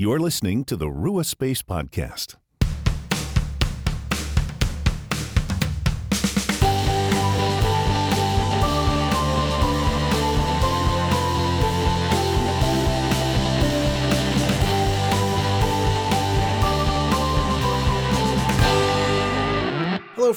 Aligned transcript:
You're 0.00 0.18
listening 0.18 0.64
to 0.64 0.76
the 0.76 0.86
Ruach 0.86 1.26
Space 1.26 1.60
Podcast. 1.60 2.36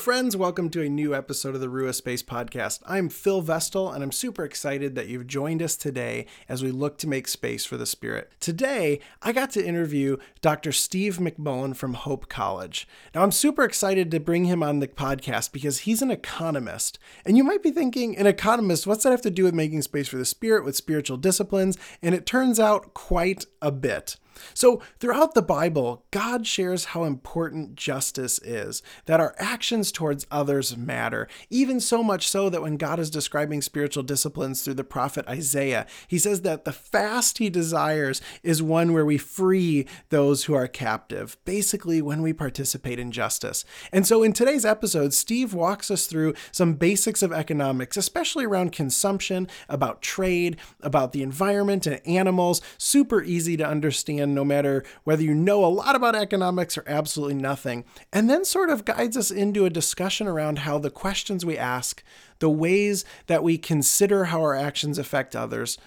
Friends. 0.04 0.36
Welcome 0.36 0.70
to 0.72 0.82
a 0.82 0.90
new 0.90 1.16
episode 1.16 1.56
of 1.56 1.62
the 1.62 1.68
Ruach 1.68 1.96
Space 1.96 2.22
Podcast. 2.22 2.82
I'm 2.86 3.08
Phil 3.08 3.42
Vestal, 3.42 3.90
and 3.90 4.04
I'm 4.04 4.12
super 4.12 4.44
excited 4.44 4.96
that 4.96 5.08
you've 5.08 5.28
joined 5.28 5.64
us 5.64 5.78
today 5.78 6.26
as 6.50 6.62
we 6.62 6.72
look 6.72 6.98
to 6.98 7.08
make 7.08 7.26
space 7.26 7.66
for 7.66 7.78
the 7.78 7.86
Spirit. 7.86 8.30
Today, 8.42 9.00
I 9.22 9.32
got 9.32 9.50
to 9.52 9.66
interview 9.66 10.18
Dr. 10.42 10.74
Steve 10.74 11.20
McMullen 11.20 11.74
from 11.74 11.94
Hope 11.94 12.28
College. 12.28 12.86
Now, 13.16 13.24
I'm 13.24 13.32
super 13.32 13.64
excited 13.64 14.12
to 14.12 14.20
bring 14.20 14.44
him 14.44 14.62
on 14.62 14.82
the 14.82 14.90
podcast 14.90 15.54
because 15.54 15.80
he's 15.80 16.02
an 16.02 16.12
economist. 16.12 17.00
And 17.26 17.38
you 17.38 17.46
might 17.46 17.64
be 17.64 17.72
thinking, 17.72 18.18
an 18.18 18.28
economist, 18.28 18.86
what's 18.86 19.06
that 19.06 19.12
have 19.12 19.22
to 19.22 19.32
do 19.32 19.46
with 19.46 19.54
making 19.54 19.84
space 19.84 20.10
for 20.10 20.18
the 20.18 20.26
Spirit, 20.26 20.66
with 20.66 20.76
spiritual 20.76 21.16
disciplines? 21.16 21.78
And 22.02 22.14
it 22.14 22.26
turns 22.26 22.60
out 22.60 22.94
quite 22.94 23.46
a 23.62 23.72
bit. 23.72 24.18
So, 24.54 24.82
throughout 25.00 25.34
the 25.34 25.42
Bible, 25.42 26.06
God 26.12 26.46
shares 26.48 26.86
how 26.86 27.04
important 27.04 27.76
justice 27.76 28.40
is, 28.40 28.82
that 29.06 29.20
our 29.20 29.36
actions 29.38 29.92
towards 29.92 30.28
others 30.32 30.76
matter, 30.78 31.28
even 31.50 31.80
so 31.80 32.04
much 32.04 32.28
so 32.28 32.50
that 32.50 32.62
when 32.62 32.78
God 32.78 33.00
is 33.00 33.10
describing 33.10 33.62
spiritual 33.62 34.04
disciplines 34.04 34.62
through 34.62 34.76
the 34.76 34.84
prophet 34.84 35.28
Isaiah, 35.28 35.86
he 36.08 36.18
says 36.18 36.42
that 36.42 36.66
the 36.66 36.72
fast 36.72 37.38
he 37.38 37.50
desires 37.50 38.22
is 38.44 38.62
one 38.62 38.94
where 38.94 39.06
we 39.06 39.18
free 39.18 39.86
those 40.10 40.46
who 40.46 40.54
are 40.54 40.68
captive, 40.68 41.38
basically, 41.46 42.02
when 42.02 42.22
we 42.22 42.34
participate 42.34 43.00
in 43.00 43.12
justice. 43.12 43.66
And 43.92 44.06
so, 44.08 44.24
in 44.24 44.34
today's 44.34 44.66
episode, 44.66 45.14
Steve 45.14 45.54
walks 45.54 45.92
us 45.92 46.06
through 46.06 46.34
some 46.52 46.74
basics 46.76 47.22
of 47.22 47.32
economics, 47.32 47.98
especially 47.98 48.46
around 48.46 48.72
consumption, 48.72 49.48
about 49.70 50.02
trade, 50.02 50.58
about 50.82 51.12
the 51.12 51.24
environment 51.24 51.88
and 51.88 52.02
animals, 52.08 52.62
super 52.78 53.24
easy 53.24 53.58
to 53.58 53.68
understand 53.68 54.23
no 54.28 54.44
matter 54.46 54.84
whether 55.04 55.24
you 55.24 55.34
know 55.34 55.66
a 55.66 55.68
lot 55.68 55.96
about 55.96 56.16
economics 56.16 56.78
or 56.78 56.84
absolutely 56.88 57.36
nothing, 57.36 57.86
and 58.12 58.30
then 58.30 58.46
sort 58.46 58.70
of 58.70 58.86
guides 58.86 59.18
us 59.18 59.32
into 59.32 59.66
a 59.66 59.70
discussion 59.70 60.28
around 60.28 60.60
how 60.60 60.78
the 60.78 60.92
questions 60.92 61.46
we 61.46 61.58
ask, 61.58 62.04
the 62.40 62.50
ways 62.50 63.06
that 63.28 63.44
we 63.44 63.58
consider 63.58 64.26
how 64.26 64.42
our 64.42 64.56
actions 64.56 64.98
affect 64.98 65.36
others, 65.36 65.78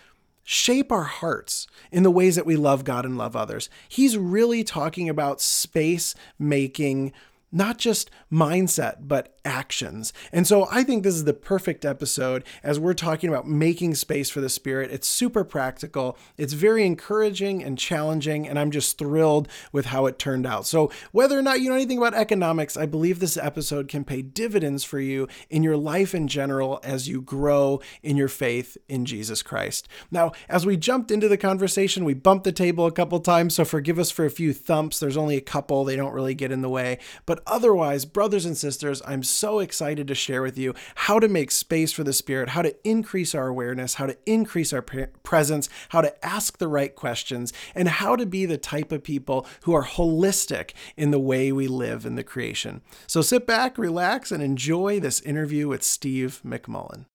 shape 0.43 0.93
our 0.93 1.05
hearts 1.05 1.67
in 1.91 2.03
the 2.03 2.11
ways 2.11 2.37
that 2.37 2.47
we 2.47 2.57
love 2.57 2.85
God 2.85 3.05
and 3.05 3.19
love 3.19 3.35
others. 3.35 3.69
He's 3.89 4.17
really 4.17 4.63
talking 4.63 5.09
about 5.09 5.41
space 5.41 6.15
making 6.39 7.13
not 7.53 7.79
just 7.79 8.11
mindset, 8.31 8.97
but 9.01 9.37
actions. 9.45 10.13
And 10.33 10.47
so 10.47 10.67
I 10.71 10.83
think 10.83 11.03
this 11.03 11.15
is 11.15 11.25
the 11.25 11.33
perfect 11.33 11.85
episode 11.85 12.45
as 12.63 12.81
we're 12.81 12.95
talking 12.95 13.31
about 13.31 13.47
making 13.47 13.95
space 13.95 14.29
for 14.29 14.41
the 14.41 14.49
Spirit. 14.49 14.91
It's 14.91 15.07
super 15.07 15.45
practical, 15.45 16.19
it's 16.37 16.53
very 16.53 16.85
encouraging 16.85 17.63
and 17.63 17.79
challenging, 17.79 18.49
and 18.49 18.59
I'm 18.59 18.71
just 18.71 18.99
thrilled 18.99 19.49
with 19.73 19.87
how 19.87 20.07
it 20.07 20.19
turned 20.19 20.47
out. 20.47 20.67
So, 20.67 20.91
whether 21.13 21.39
or 21.39 21.43
not 21.43 21.61
you 21.61 21.71
know 21.71 21.77
anything 21.77 21.99
about 21.99 22.15
economics, 22.15 22.77
I 22.77 22.87
believe 22.87 23.21
this 23.21 23.37
episode 23.37 23.89
can 23.89 24.05
pay 24.05 24.23
dividends 24.23 24.83
for 24.83 24.99
you 24.99 25.29
in 25.49 25.63
your 25.63 25.77
life 25.77 26.15
in 26.15 26.27
general 26.27 26.81
as 26.83 27.09
you 27.09 27.23
grow 27.23 27.81
in 28.03 28.17
your 28.17 28.29
faith 28.29 28.77
in 28.89 29.05
Jesus 29.05 29.43
Christ. 29.43 29.89
Now, 30.11 30.33
as 30.49 30.67
we 30.67 30.77
jumped 30.77 31.11
into 31.11 31.29
the 31.29 31.37
conversation, 31.37 32.05
we 32.05 32.15
bumped 32.15 32.45
the 32.45 32.53
table 32.53 32.87
a 32.87 32.93
couple 32.93 33.21
times, 33.21 33.55
so 33.55 33.65
forgive 33.65 33.99
us 33.99 34.11
for 34.11 34.25
a 34.25 34.31
few 34.31 34.53
thumps. 34.53 34.99
There's 34.99 35.17
only 35.17 35.37
a 35.37 35.41
couple, 35.41 35.85
they 35.85 35.97
don't 35.97 36.13
really 36.13 36.35
get 36.35 36.51
in 36.51 36.63
the 36.63 36.69
way. 36.69 36.99
But 37.27 37.36
otherwise, 37.47 38.05
brothers 38.05 38.45
and 38.45 38.57
sisters, 38.57 39.03
I'm 39.07 39.23
so 39.23 39.59
excited 39.59 40.09
to 40.09 40.15
share 40.15 40.43
with 40.43 40.59
you 40.59 40.75
how 40.95 41.19
to 41.19 41.29
make 41.29 41.51
space 41.51 41.93
for 41.93 42.05
the 42.05 42.13
Spirit, 42.13 42.51
how 42.51 42.63
to 42.63 42.75
increase 42.89 43.35
our 43.35 43.49
awareness, 43.49 43.95
how 43.95 44.07
to 44.07 44.17
increase 44.27 44.73
our 44.73 44.83
presence, 44.83 45.69
how 45.91 46.01
to 46.01 46.25
ask 46.25 46.59
the 46.59 46.69
right 46.69 46.95
questions, 46.95 47.53
and 47.75 47.89
how 47.89 48.17
to 48.17 48.27
be 48.27 48.47
the 48.47 48.59
type 48.59 48.93
of 48.93 49.03
people 49.03 49.47
who 49.63 49.75
are 49.75 49.85
holistic 49.85 50.73
in 50.97 51.11
the 51.11 51.19
way 51.19 51.53
we 51.53 51.69
live 51.69 52.07
in 52.07 52.15
the 52.15 52.25
creation. 52.25 52.83
So 53.07 53.23
sit 53.23 53.47
back, 53.47 53.79
relax, 53.79 54.31
and 54.31 54.43
enjoy 54.43 55.01
this 55.01 55.21
interview 55.21 55.69
with 55.69 55.83
Steve 55.83 56.41
McMullen. 56.45 57.07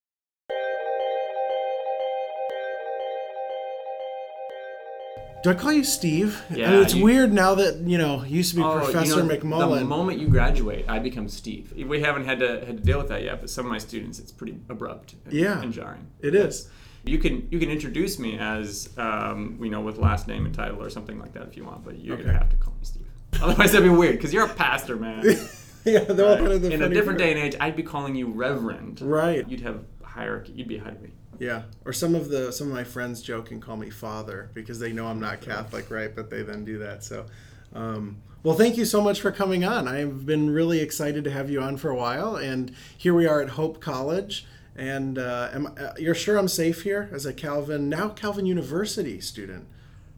Do 5.44 5.50
I 5.50 5.54
call 5.56 5.72
you 5.72 5.84
Steve? 5.84 6.44
Yeah. 6.52 6.70
I 6.70 6.72
mean, 6.74 6.84
it's 6.84 6.94
you, 6.94 7.04
weird 7.04 7.34
now 7.34 7.56
that 7.56 7.78
you 7.78 7.98
know 7.98 8.24
you 8.24 8.38
used 8.38 8.52
to 8.52 8.58
be 8.58 8.64
oh, 8.64 8.80
Professor 8.80 9.22
you 9.22 9.24
know, 9.24 9.36
McMullen. 9.36 9.80
The 9.80 9.86
moment 9.86 10.20
you 10.20 10.28
graduate, 10.28 10.86
I 10.88 11.00
become 11.00 11.28
Steve. 11.28 11.74
We 11.76 12.02
haven't 12.02 12.26
had 12.26 12.40
to 12.40 12.64
had 12.66 12.78
to 12.78 12.84
deal 12.84 13.00
with 13.00 13.08
that 13.08 13.24
yet, 13.24 13.42
but 13.42 13.50
some 13.50 13.66
of 13.66 13.72
my 13.72 13.80
students, 13.80 14.20
it's 14.20 14.32
pretty 14.32 14.60
abrupt. 14.70 15.16
And, 15.26 15.34
yeah, 15.34 15.62
and 15.62 15.74
jarring. 15.74 16.08
It 16.20 16.36
is. 16.36 16.70
You 17.04 17.18
can 17.18 17.48
you 17.50 17.60
can 17.60 17.72
introduce 17.72 18.20
me 18.20 18.38
as 18.38 18.90
um, 18.98 19.58
you 19.62 19.72
know 19.72 19.82
with 19.82 19.98
last 19.98 20.28
name 20.28 20.46
and 20.46 20.54
title 20.54 20.82
or 20.82 20.90
something 20.92 21.20
like 21.20 21.34
that 21.34 21.48
if 21.48 21.58
you 21.58 21.66
want, 21.66 21.84
but 21.84 21.98
you're 21.98 22.16
okay. 22.16 22.26
gonna 22.26 22.38
have 22.38 22.50
to 22.50 22.58
call 22.58 22.74
me 22.74 22.84
Steve. 22.84 23.08
Otherwise, 23.42 23.72
that'd 23.72 23.84
be 23.84 23.96
weird 23.96 24.18
because 24.18 24.34
you're 24.34 24.46
a 24.46 24.54
pastor, 24.54 24.96
man. 24.96 25.24
yeah, 25.86 26.00
they're 26.04 26.28
all 26.28 26.38
kind 26.38 26.52
of 26.52 26.64
in 26.66 26.84
a 26.84 26.90
different 26.90 27.18
part. 27.18 27.30
day 27.30 27.32
and 27.32 27.40
age. 27.40 27.56
I'd 27.60 27.76
be 27.76 27.84
calling 27.84 28.14
you 28.14 28.28
Reverend. 28.28 29.02
Right. 29.02 29.48
You'd 29.48 29.62
have 29.62 29.86
hierarchy. 30.04 30.54
You'd 30.54 30.68
be 30.68 30.78
me. 30.78 31.14
Yeah, 31.42 31.64
or 31.86 31.92
some 31.92 32.14
of 32.14 32.30
the 32.30 32.52
some 32.52 32.68
of 32.68 32.74
my 32.74 32.84
friends 32.84 33.20
joke 33.20 33.50
and 33.50 33.60
call 33.60 33.76
me 33.76 33.90
father 33.90 34.52
because 34.54 34.78
they 34.80 34.94
know 34.94 35.08
I'm 35.08 35.20
not 35.20 35.42
Catholic, 35.42 35.90
right? 35.90 36.16
But 36.16 36.30
they 36.30 36.44
then 36.44 36.64
do 36.64 36.78
that. 36.78 37.04
So, 37.04 37.26
um, 37.74 38.18
well, 38.44 38.54
thank 38.56 38.78
you 38.78 38.86
so 38.86 39.02
much 39.02 39.22
for 39.22 39.32
coming 39.32 39.66
on. 39.66 39.88
I've 39.88 40.24
been 40.24 40.52
really 40.52 40.82
excited 40.82 41.24
to 41.24 41.32
have 41.32 41.50
you 41.50 41.60
on 41.60 41.78
for 41.78 41.90
a 41.90 41.96
while, 41.96 42.36
and 42.36 42.72
here 42.96 43.16
we 43.16 43.26
are 43.26 43.42
at 43.42 43.50
Hope 43.50 43.82
College. 43.82 44.46
And 44.76 45.18
uh, 45.18 45.50
am, 45.52 45.74
uh, 45.80 45.94
you're 45.98 46.14
sure 46.14 46.38
I'm 46.38 46.48
safe 46.48 46.84
here 46.84 47.10
as 47.12 47.26
a 47.26 47.34
Calvin 47.34 47.90
now 47.90 48.10
Calvin 48.10 48.46
University 48.46 49.20
student, 49.20 49.66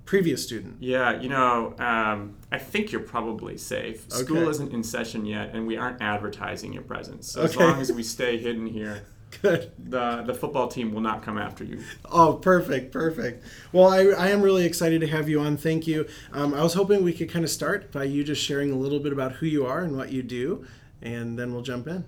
previous 0.04 0.44
student. 0.44 0.76
Yeah, 0.82 1.22
you 1.22 1.30
know, 1.30 1.74
um, 1.80 2.36
I 2.52 2.60
think 2.60 2.92
you're 2.92 3.02
probably 3.02 3.58
safe. 3.58 4.08
Okay. 4.12 4.24
School 4.26 4.50
isn't 4.50 4.74
in 4.74 4.84
session 4.84 5.26
yet, 5.26 5.56
and 5.56 5.68
we 5.68 5.78
aren't 5.78 6.02
advertising 6.02 6.74
your 6.74 6.84
presence. 6.84 7.32
So 7.32 7.44
Okay. 7.44 7.50
as 7.50 7.56
long 7.56 7.80
as 7.80 7.92
we 7.94 8.04
stay 8.04 8.38
hidden 8.38 8.68
here. 8.68 9.04
Good. 9.42 9.72
The 9.78 10.24
the 10.24 10.34
football 10.34 10.68
team 10.68 10.94
will 10.94 11.02
not 11.02 11.24
come 11.24 11.38
after 11.38 11.64
you. 11.64 11.82
Oh, 12.06 12.34
perfect, 12.34 12.92
perfect. 12.92 13.44
Well, 13.72 13.88
I, 13.88 14.06
I 14.08 14.30
am 14.30 14.42
really 14.42 14.66
excited 14.66 15.02
to 15.02 15.08
have 15.08 15.30
you 15.30 15.40
on. 15.40 15.58
Thank 15.58 15.88
you. 15.88 16.08
Um, 16.32 16.54
I 16.54 16.62
was 16.62 16.74
hoping 16.74 17.04
we 17.04 17.14
could 17.14 17.30
kind 17.30 17.44
of 17.44 17.52
start 17.52 17.92
by 17.92 18.04
you 18.04 18.24
just 18.24 18.42
sharing 18.44 18.72
a 18.72 18.76
little 18.76 19.00
bit 19.00 19.14
about 19.14 19.34
who 19.34 19.46
you 19.46 19.66
are 19.66 19.82
and 19.82 19.98
what 19.98 20.12
you 20.12 20.24
do, 20.24 20.66
and 21.02 21.38
then 21.38 21.54
we'll 21.54 21.64
jump 21.64 21.88
in. 21.88 22.06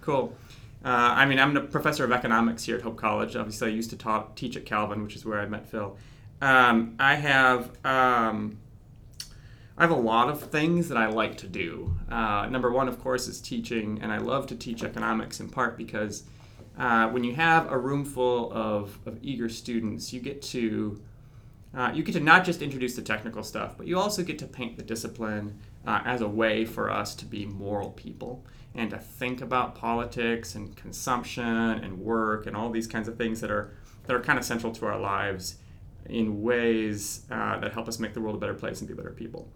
Cool. 0.00 0.36
Uh, 0.84 0.88
I 1.16 1.26
mean, 1.26 1.40
I'm 1.40 1.56
a 1.56 1.62
professor 1.62 2.04
of 2.04 2.12
economics 2.12 2.64
here 2.64 2.76
at 2.76 2.82
Hope 2.82 2.96
College. 2.96 3.34
Obviously, 3.34 3.68
I 3.68 3.74
used 3.74 3.90
to 3.90 3.96
talk, 3.96 4.36
teach 4.36 4.56
at 4.56 4.64
Calvin, 4.64 5.02
which 5.02 5.16
is 5.16 5.24
where 5.24 5.40
I 5.40 5.46
met 5.46 5.68
Phil. 5.68 5.96
Um, 6.40 6.94
I 6.98 7.14
have 7.14 7.70
um, 7.84 8.58
I 9.78 9.82
have 9.82 9.90
a 9.90 9.94
lot 9.94 10.28
of 10.28 10.40
things 10.40 10.88
that 10.88 10.96
I 10.96 11.06
like 11.06 11.36
to 11.38 11.46
do. 11.46 11.96
Uh, 12.10 12.46
number 12.50 12.70
one, 12.70 12.88
of 12.88 13.00
course, 13.00 13.28
is 13.28 13.40
teaching, 13.40 13.98
and 14.00 14.12
I 14.12 14.18
love 14.18 14.46
to 14.48 14.54
teach 14.54 14.82
economics 14.82 15.40
in 15.40 15.48
part 15.48 15.76
because 15.76 16.24
uh, 16.78 17.08
when 17.08 17.24
you 17.24 17.34
have 17.34 17.70
a 17.70 17.78
room 17.78 18.04
full 18.04 18.52
of, 18.52 18.98
of 19.06 19.18
eager 19.22 19.48
students, 19.48 20.12
you 20.12 20.20
get 20.20 20.42
to 20.42 21.00
uh, 21.74 21.92
you 21.92 22.02
get 22.02 22.12
to 22.12 22.20
not 22.20 22.44
just 22.44 22.62
introduce 22.62 22.96
the 22.96 23.02
technical 23.02 23.42
stuff, 23.42 23.76
but 23.76 23.86
you 23.86 23.98
also 23.98 24.22
get 24.22 24.38
to 24.38 24.46
paint 24.46 24.78
the 24.78 24.82
discipline 24.82 25.58
uh, 25.86 26.00
as 26.06 26.22
a 26.22 26.28
way 26.28 26.64
for 26.64 26.90
us 26.90 27.14
to 27.14 27.26
be 27.26 27.44
moral 27.44 27.90
people 27.90 28.44
and 28.74 28.90
to 28.90 28.98
think 28.98 29.42
about 29.42 29.74
politics 29.74 30.54
and 30.54 30.74
consumption 30.76 31.44
and 31.44 31.98
work 31.98 32.46
and 32.46 32.56
all 32.56 32.70
these 32.70 32.86
kinds 32.86 33.08
of 33.08 33.18
things 33.18 33.40
that 33.40 33.50
are 33.50 33.74
that 34.04 34.14
are 34.14 34.20
kind 34.20 34.38
of 34.38 34.44
central 34.44 34.72
to 34.72 34.86
our 34.86 34.98
lives 34.98 35.56
in 36.08 36.42
ways 36.42 37.26
uh, 37.30 37.58
that 37.58 37.72
help 37.72 37.88
us 37.88 37.98
make 37.98 38.14
the 38.14 38.20
world 38.20 38.36
a 38.36 38.38
better 38.38 38.54
place 38.54 38.80
and 38.80 38.88
be 38.88 38.94
better 38.94 39.10
people. 39.10 39.48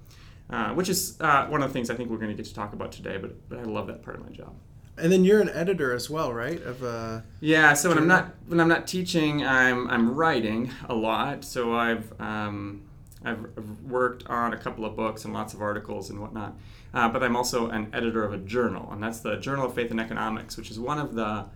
Uh, 0.51 0.71
which 0.71 0.89
is 0.89 1.17
uh, 1.21 1.47
one 1.47 1.63
of 1.63 1.69
the 1.69 1.73
things 1.73 1.91
I 1.91 1.95
think 1.95 2.11
we're 2.11 2.17
going 2.17 2.31
to 2.31 2.35
get 2.35 2.47
to 2.47 2.55
talk 2.55 2.73
about 2.73 2.91
today, 2.91 3.19
but, 3.19 3.49
but 3.49 3.61
I 3.61 3.63
love 3.63 3.87
that 3.87 4.03
part 4.03 4.17
of 4.17 4.25
my 4.25 4.33
job. 4.33 4.53
And 5.01 5.11
then 5.13 5.25
you're 5.25 5.41
an 5.41 5.51
editor 5.51 5.95
as 5.95 6.11
well, 6.11 6.33
right? 6.33 6.63
Of 6.63 6.83
uh, 6.83 7.21
yeah. 7.41 7.75
So 7.75 7.89
when 7.89 7.99
I'm 7.99 8.09
not 8.09 8.35
when 8.47 8.61
I'm 8.61 8.69
not 8.69 8.87
teaching, 8.87 9.45
I'm 9.45 9.89
I'm 9.89 10.15
writing 10.15 10.71
a 10.89 10.95
lot. 10.95 11.45
So 11.45 11.75
I've 11.75 12.13
um, 12.21 12.83
I've 13.25 13.47
worked 13.85 14.27
on 14.29 14.53
a 14.53 14.57
couple 14.57 14.85
of 14.85 14.97
books 14.97 15.25
and 15.25 15.35
lots 15.35 15.55
of 15.55 15.61
articles 15.61 16.11
and 16.11 16.21
whatnot. 16.21 16.57
Uh, 16.93 17.09
but 17.09 17.23
I'm 17.23 17.37
also 17.37 17.69
an 17.69 17.89
editor 17.93 18.25
of 18.25 18.33
a 18.33 18.39
journal, 18.39 18.89
and 18.91 19.03
that's 19.03 19.21
the 19.21 19.37
Journal 19.37 19.67
of 19.67 19.75
Faith 19.75 19.91
and 19.91 20.01
Economics, 20.01 20.57
which 20.57 20.71
is 20.71 20.81
one 20.81 20.99
of 20.99 21.15
the 21.15 21.47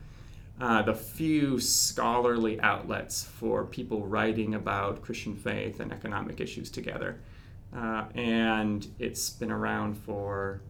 uh, 0.61 0.83
the 0.83 0.95
few 0.95 1.59
scholarly 1.59 2.61
outlets 2.61 3.25
for 3.25 3.65
people 3.65 4.07
writing 4.07 4.55
about 4.55 5.03
Christian 5.03 5.35
faith 5.35 5.81
and 5.81 5.93
economic 5.93 6.41
issues 6.41 6.71
together. 6.71 7.19
Uh, 7.77 8.05
and 8.15 8.87
it's 9.01 9.31
been 9.31 9.51
around 9.51 9.97
for 9.97 10.61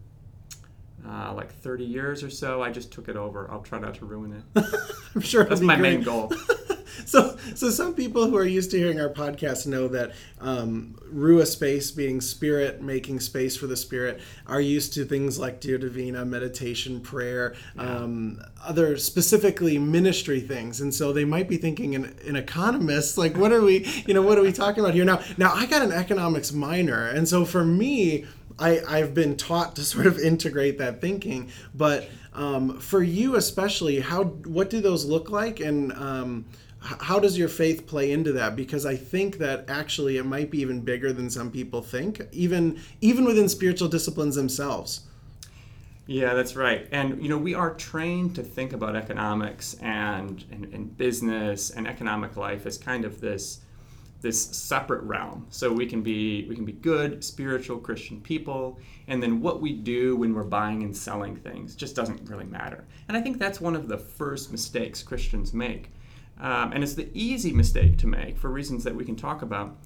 uh, 1.09 1.33
like 1.35 1.53
30 1.53 1.85
years 1.85 2.23
or 2.23 2.31
so. 2.31 2.63
I 2.63 2.71
just 2.71 2.93
took 2.93 3.09
it 3.09 3.17
over. 3.17 3.51
I'll 3.51 3.63
try 3.63 3.79
not 3.79 3.95
to 3.97 4.05
ruin 4.05 4.45
it. 4.55 4.65
I'm 5.15 5.21
sure 5.21 5.45
that's 5.45 5.61
my 5.61 5.77
great. 5.77 5.97
main 5.97 6.03
goal. 6.03 6.33
so, 7.07 7.37
so 7.55 7.71
some 7.71 7.95
people 7.95 8.27
who 8.27 8.37
are 8.37 8.45
used 8.45 8.71
to 8.73 8.79
hearing 8.79 9.01
our 9.01 9.09
podcast 9.09 9.67
know 9.67 9.89
that 9.89 10.13
um, 10.41 10.97
Ruach 11.13 11.47
space 11.47 11.91
being 11.91 12.21
spirit, 12.21 12.83
making 12.83 13.21
space 13.21 13.57
for 13.57 13.67
the 13.67 13.77
spirit, 13.77 14.21
are 14.47 14.61
used 14.61 14.95
to 14.95 15.05
things 15.05 15.39
like 15.39 15.55
Lectio 15.61 15.81
Divina, 15.81 16.25
meditation, 16.25 17.01
prayer, 17.01 17.55
um, 17.79 18.41
other 18.63 18.97
specifically 18.97 19.79
ministry 19.79 20.41
things, 20.41 20.81
and 20.81 20.93
so 20.93 21.13
they 21.13 21.25
might 21.25 21.49
be 21.49 21.57
thinking 21.57 21.95
an, 21.95 22.17
an 22.27 22.37
economist, 22.37 23.19
like 23.25 23.37
what 23.37 23.53
are 23.53 23.63
we, 23.63 23.87
you 24.07 24.15
know, 24.15 24.23
what 24.23 24.39
are 24.39 24.43
we 24.43 24.53
talking 24.53 24.83
about 24.83 24.95
here 24.95 25.05
now? 25.05 25.21
Now 25.37 25.53
I 25.55 25.67
got 25.67 25.83
an 25.83 25.93
economics 25.93 26.53
minor, 26.53 27.09
and 27.09 27.29
so 27.29 27.45
for 27.45 27.65
me. 27.65 28.27
I, 28.59 28.81
I've 28.89 29.15
been 29.15 29.37
taught 29.37 29.77
to 29.77 29.83
sort 29.85 30.07
of 30.07 30.19
integrate 30.19 30.79
that 30.79 31.01
thinking, 31.01 31.51
but 31.75 32.09
um, 32.33 32.81
for 32.81 33.03
you 33.03 33.37
especially, 33.37 34.01
how 34.01 34.25
what 34.25 34.71
do 34.71 34.81
those 34.81 35.05
look 35.05 35.31
like, 35.31 35.61
and 35.61 35.93
um, 35.93 36.45
how 36.81 37.19
does 37.19 37.39
your 37.39 37.49
faith 37.49 37.87
play 37.87 38.11
into 38.11 38.33
that? 38.33 38.57
Because 38.57 38.85
I 38.85 38.97
think 38.97 39.39
that 39.39 39.65
actually 39.69 40.19
it 40.19 40.27
might 40.27 40.51
be 40.51 40.61
even 40.61 40.81
bigger 40.81 41.13
than 41.13 41.31
some 41.31 41.51
people 41.51 41.81
think, 41.81 42.21
even 42.33 42.81
even 43.01 43.25
within 43.25 43.49
spiritual 43.49 43.89
disciplines 43.89 44.35
themselves. 44.37 45.03
Yeah, 46.07 46.35
that's 46.35 46.55
right. 46.55 46.87
And 46.93 47.23
you 47.23 47.29
know, 47.29 47.39
we 47.39 47.55
are 47.55 47.73
trained 47.75 48.35
to 48.35 48.43
think 48.43 48.73
about 48.75 48.95
economics 48.95 49.75
and, 49.81 50.45
and, 50.51 50.67
and 50.75 50.97
business 50.97 51.71
and 51.71 51.87
economic 51.89 52.37
life 52.37 52.67
as 52.67 52.77
kind 52.77 53.07
of 53.07 53.21
this 53.21 53.61
this 54.25 54.43
separate 54.43 55.03
realm. 55.03 55.47
So 55.51 55.71
we 55.71 55.85
can 55.85 56.03
be 56.03 56.47
we 56.49 56.57
can 56.57 56.65
be 56.65 56.73
good 56.73 57.23
spiritual 57.23 57.79
Christian 57.79 58.23
people, 58.23 58.81
and 59.07 59.23
then 59.23 59.43
what 59.43 59.61
we 59.61 59.75
do 59.75 60.17
when 60.17 60.35
we're 60.35 60.45
buying 60.45 60.83
and 60.83 60.97
selling 60.97 61.37
things 61.37 61.77
just 61.77 61.95
doesn't 61.95 62.29
really 62.29 62.47
matter. 62.47 62.87
And 63.07 63.17
I 63.17 63.21
think 63.21 63.39
that's 63.39 63.61
one 63.61 63.77
of 63.77 63.87
the 63.87 63.99
first 63.99 64.51
mistakes 64.51 65.03
Christians 65.03 65.53
make, 65.53 65.93
um, 66.41 66.73
and 66.73 66.83
it's 66.83 66.95
the 66.95 67.11
easy 67.13 67.53
mistake 67.53 67.99
to 67.99 68.07
make 68.07 68.39
for 68.39 68.49
reasons 68.49 68.83
that 68.85 68.97
we 68.97 69.05
can 69.05 69.15
talk 69.15 69.43
about. 69.43 69.77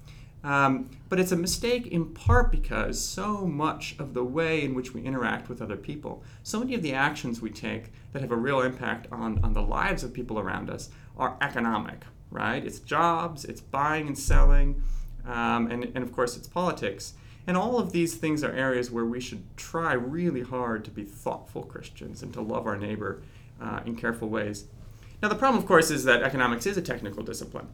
Um, 0.41 0.89
but 1.09 1.19
it's 1.19 1.33
a 1.33 1.35
mistake 1.35 1.87
in 1.87 2.13
part 2.13 2.49
because 2.49 2.97
so 2.97 3.45
much 3.45 3.97
of 3.99 4.13
the 4.13 4.23
way 4.23 4.63
in 4.63 4.73
which 4.73 4.93
we 4.93 5.01
interact 5.03 5.49
with 5.49 5.61
other 5.61 5.75
people, 5.75 6.23
so 6.43 6.59
many 6.59 6.75
of 6.75 6.81
the 6.81 6.93
actions 6.93 7.41
we 7.41 7.49
take 7.49 7.91
that 8.13 8.21
have 8.21 8.31
a 8.31 8.37
real 8.37 8.61
impact 8.61 9.07
on, 9.11 9.43
on 9.43 9.51
the 9.51 9.61
lives 9.61 10.01
of 10.01 10.13
people 10.13 10.39
around 10.39 10.69
us 10.69 10.91
are 11.17 11.35
economic 11.41 12.05
right? 12.31 12.63
It's 12.63 12.79
jobs, 12.79 13.45
it's 13.45 13.61
buying 13.61 14.07
and 14.07 14.17
selling, 14.17 14.81
um, 15.25 15.69
and, 15.71 15.91
and 15.95 15.97
of 15.97 16.11
course, 16.11 16.37
it's 16.37 16.47
politics. 16.47 17.13
And 17.47 17.57
all 17.57 17.79
of 17.79 17.91
these 17.91 18.15
things 18.15 18.43
are 18.43 18.51
areas 18.51 18.91
where 18.91 19.05
we 19.05 19.19
should 19.19 19.43
try 19.57 19.93
really 19.93 20.41
hard 20.41 20.85
to 20.85 20.91
be 20.91 21.03
thoughtful 21.03 21.63
Christians 21.63 22.21
and 22.21 22.33
to 22.33 22.41
love 22.41 22.67
our 22.67 22.77
neighbor 22.77 23.21
uh, 23.59 23.79
in 23.85 23.95
careful 23.95 24.29
ways. 24.29 24.65
Now, 25.21 25.29
the 25.29 25.35
problem, 25.35 25.61
of 25.61 25.67
course, 25.67 25.91
is 25.91 26.03
that 26.05 26.21
economics 26.23 26.65
is 26.65 26.77
a 26.77 26.81
technical 26.81 27.23
discipline. 27.23 27.67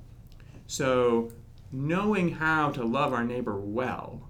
So, 0.67 1.31
knowing 1.71 2.31
how 2.33 2.71
to 2.71 2.83
love 2.83 3.13
our 3.13 3.23
neighbor 3.23 3.59
well 3.59 4.29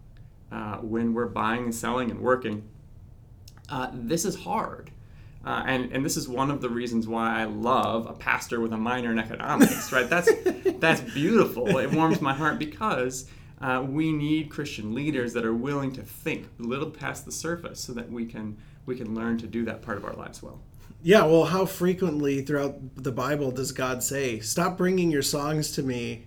uh, 0.52 0.78
when 0.78 1.14
we're 1.14 1.28
buying 1.28 1.66
and 1.66 1.76
selling 1.76 2.12
and 2.12 2.20
working, 2.20 2.68
uh, 3.70 3.90
this 3.94 4.26
is 4.26 4.44
hard. 4.44 4.92
Uh, 5.46 5.64
and, 5.68 5.92
and 5.92 6.04
this 6.04 6.18
is 6.18 6.28
one 6.28 6.50
of 6.50 6.60
the 6.60 6.70
reasons 6.70 7.08
why 7.08 7.42
I 7.42 7.44
love 7.44 8.08
a 8.08 8.14
pastor 8.14 8.60
with 8.60 8.74
a 8.74 8.78
minor 8.78 9.12
in 9.12 9.20
economics, 9.20 9.92
right? 9.92 10.10
That's, 10.10 10.30
that's 10.80 11.02
beautiful. 11.02 11.78
It 11.78 11.92
warms 11.92 12.20
my 12.20 12.34
heart 12.34 12.58
because 12.58 13.30
uh, 13.62 13.86
we 13.88 14.12
need 14.12 14.50
Christian 14.50 14.96
leaders 14.96 15.34
that 15.34 15.46
are 15.46 15.54
willing 15.54 15.92
to 15.94 16.02
think 16.02 16.48
a 16.60 16.64
little 16.64 16.90
past 16.90 17.26
the 17.26 17.32
surface 17.32 17.80
so 17.80 17.94
that 17.94 18.10
we 18.10 18.26
can, 18.26 18.58
we 18.88 18.96
can 18.96 19.14
learn 19.14 19.38
to 19.38 19.46
do 19.46 19.64
that 19.66 19.84
part 19.84 19.98
of 19.98 20.06
our 20.06 20.14
lives 20.14 20.42
well. 20.42 20.62
Yeah, 21.04 21.26
well, 21.26 21.46
how 21.46 21.68
frequently 21.68 22.42
throughout 22.42 22.96
the 22.96 23.12
Bible 23.12 23.52
does 23.52 23.72
God 23.72 24.02
say, 24.02 24.40
Stop 24.40 24.76
bringing 24.76 25.12
your 25.12 25.22
songs 25.22 25.72
to 25.74 25.84
me 25.84 26.26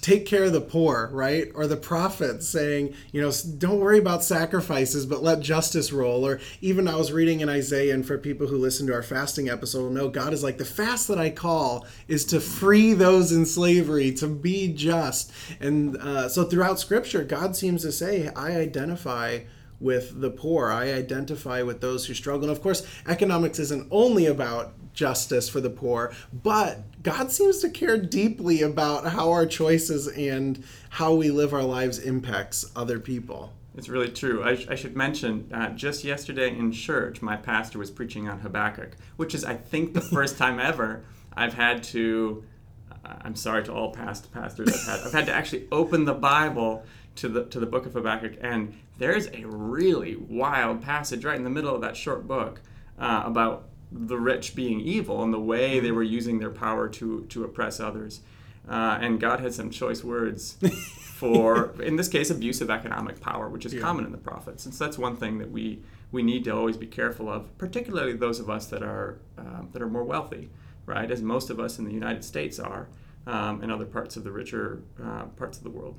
take 0.00 0.26
care 0.26 0.44
of 0.44 0.52
the 0.52 0.60
poor, 0.60 1.08
right? 1.12 1.50
Or 1.54 1.66
the 1.66 1.76
prophets 1.76 2.48
saying, 2.48 2.94
you 3.12 3.20
know, 3.20 3.32
don't 3.58 3.80
worry 3.80 3.98
about 3.98 4.24
sacrifices, 4.24 5.06
but 5.06 5.22
let 5.22 5.40
justice 5.40 5.92
roll. 5.92 6.26
Or 6.26 6.40
even 6.60 6.88
I 6.88 6.96
was 6.96 7.12
reading 7.12 7.40
in 7.40 7.48
Isaiah, 7.48 7.94
and 7.94 8.06
for 8.06 8.18
people 8.18 8.46
who 8.46 8.56
listen 8.56 8.86
to 8.86 8.94
our 8.94 9.02
fasting 9.02 9.48
episode 9.48 9.92
know 9.92 10.08
God 10.08 10.32
is 10.32 10.42
like, 10.42 10.58
the 10.58 10.64
fast 10.64 11.08
that 11.08 11.18
I 11.18 11.30
call 11.30 11.86
is 12.06 12.24
to 12.26 12.40
free 12.40 12.92
those 12.94 13.32
in 13.32 13.46
slavery, 13.46 14.12
to 14.14 14.26
be 14.26 14.72
just. 14.72 15.32
And 15.60 15.96
uh, 15.96 16.28
so 16.28 16.44
throughout 16.44 16.78
Scripture, 16.78 17.24
God 17.24 17.56
seems 17.56 17.82
to 17.82 17.92
say, 17.92 18.28
I 18.28 18.52
identify 18.52 19.40
with 19.80 20.20
the 20.20 20.30
poor. 20.30 20.70
I 20.70 20.92
identify 20.92 21.62
with 21.62 21.80
those 21.80 22.06
who 22.06 22.14
struggle. 22.14 22.48
And 22.48 22.56
of 22.56 22.62
course, 22.62 22.86
economics 23.06 23.58
isn't 23.58 23.88
only 23.90 24.26
about 24.26 24.72
justice 24.98 25.48
for 25.48 25.60
the 25.60 25.70
poor, 25.70 26.12
but 26.42 26.80
God 27.04 27.30
seems 27.30 27.58
to 27.60 27.70
care 27.70 27.96
deeply 27.96 28.62
about 28.62 29.06
how 29.06 29.30
our 29.30 29.46
choices 29.46 30.08
and 30.08 30.62
how 30.90 31.14
we 31.14 31.30
live 31.30 31.54
our 31.54 31.62
lives 31.62 32.00
impacts 32.00 32.64
other 32.74 32.98
people. 32.98 33.52
It's 33.76 33.88
really 33.88 34.10
true. 34.10 34.42
I, 34.42 34.56
sh- 34.56 34.66
I 34.68 34.74
should 34.74 34.96
mention, 34.96 35.48
uh, 35.54 35.68
just 35.70 36.02
yesterday 36.02 36.48
in 36.48 36.72
church, 36.72 37.22
my 37.22 37.36
pastor 37.36 37.78
was 37.78 37.92
preaching 37.92 38.28
on 38.28 38.40
Habakkuk, 38.40 38.96
which 39.14 39.36
is, 39.36 39.44
I 39.44 39.54
think, 39.54 39.94
the 39.94 40.00
first 40.14 40.36
time 40.36 40.58
ever 40.58 41.04
I've 41.32 41.54
had 41.54 41.84
to. 41.84 42.42
Uh, 42.90 43.14
I'm 43.20 43.36
sorry 43.36 43.62
to 43.64 43.72
all 43.72 43.92
past 43.92 44.32
pastors 44.32 44.68
I've 44.68 44.98
had. 44.98 45.06
I've 45.06 45.12
had 45.12 45.26
to 45.26 45.32
actually 45.32 45.68
open 45.70 46.06
the 46.06 46.14
Bible 46.14 46.84
to 47.16 47.28
the 47.28 47.44
to 47.44 47.60
the 47.60 47.66
book 47.66 47.86
of 47.86 47.92
Habakkuk, 47.92 48.32
and 48.40 48.74
there's 48.98 49.28
a 49.28 49.44
really 49.44 50.16
wild 50.16 50.82
passage 50.82 51.24
right 51.24 51.36
in 51.36 51.44
the 51.44 51.50
middle 51.50 51.72
of 51.72 51.82
that 51.82 51.96
short 51.96 52.26
book 52.26 52.60
uh, 52.98 53.22
about 53.24 53.68
the 53.90 54.18
rich 54.18 54.54
being 54.54 54.80
evil 54.80 55.22
and 55.22 55.32
the 55.32 55.40
way 55.40 55.80
they 55.80 55.90
were 55.90 56.02
using 56.02 56.38
their 56.38 56.50
power 56.50 56.88
to 56.88 57.24
to 57.26 57.44
oppress 57.44 57.80
others. 57.80 58.20
Uh, 58.68 58.98
and 59.00 59.18
God 59.18 59.40
had 59.40 59.54
some 59.54 59.70
choice 59.70 60.04
words 60.04 60.58
for, 61.14 61.74
in 61.80 61.96
this 61.96 62.06
case, 62.06 62.28
abusive 62.28 62.70
economic 62.70 63.18
power, 63.18 63.48
which 63.48 63.64
is 63.64 63.72
yeah. 63.72 63.80
common 63.80 64.04
in 64.04 64.12
the 64.12 64.18
prophets. 64.18 64.66
And 64.66 64.74
so 64.74 64.84
that's 64.84 64.98
one 64.98 65.16
thing 65.16 65.38
that 65.38 65.50
we 65.50 65.80
we 66.10 66.22
need 66.22 66.44
to 66.44 66.50
always 66.50 66.76
be 66.76 66.86
careful 66.86 67.28
of, 67.28 67.56
particularly 67.58 68.14
those 68.14 68.40
of 68.40 68.48
us 68.48 68.66
that 68.66 68.82
are 68.82 69.18
um, 69.36 69.68
that 69.72 69.82
are 69.82 69.88
more 69.88 70.04
wealthy, 70.04 70.50
right? 70.86 71.10
As 71.10 71.22
most 71.22 71.50
of 71.50 71.58
us 71.58 71.78
in 71.78 71.84
the 71.84 71.92
United 71.92 72.24
States 72.24 72.58
are, 72.58 72.88
um, 73.26 73.62
and 73.62 73.72
other 73.72 73.84
parts 73.84 74.16
of 74.16 74.24
the 74.24 74.30
richer 74.30 74.82
uh, 75.02 75.24
parts 75.36 75.58
of 75.58 75.64
the 75.64 75.70
world, 75.70 75.96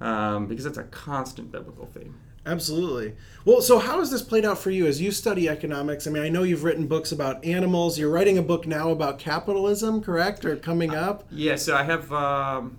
um, 0.00 0.46
because 0.46 0.66
it's 0.66 0.78
a 0.78 0.84
constant 0.84 1.50
biblical 1.50 1.86
theme. 1.86 2.18
Absolutely. 2.46 3.14
Well, 3.44 3.60
so 3.60 3.78
how 3.78 3.98
has 3.98 4.10
this 4.10 4.22
played 4.22 4.44
out 4.44 4.58
for 4.58 4.70
you 4.70 4.86
as 4.86 5.00
you 5.00 5.10
study 5.10 5.48
economics? 5.48 6.06
I 6.06 6.10
mean, 6.10 6.22
I 6.22 6.28
know 6.28 6.42
you've 6.42 6.64
written 6.64 6.86
books 6.86 7.12
about 7.12 7.44
animals. 7.44 7.98
You're 7.98 8.10
writing 8.10 8.38
a 8.38 8.42
book 8.42 8.66
now 8.66 8.90
about 8.90 9.18
capitalism, 9.18 10.02
correct, 10.02 10.44
or 10.44 10.56
coming 10.56 10.94
up? 10.94 11.22
Uh, 11.22 11.24
yeah. 11.32 11.56
So 11.56 11.76
I 11.76 11.82
have, 11.82 12.10
um, 12.12 12.78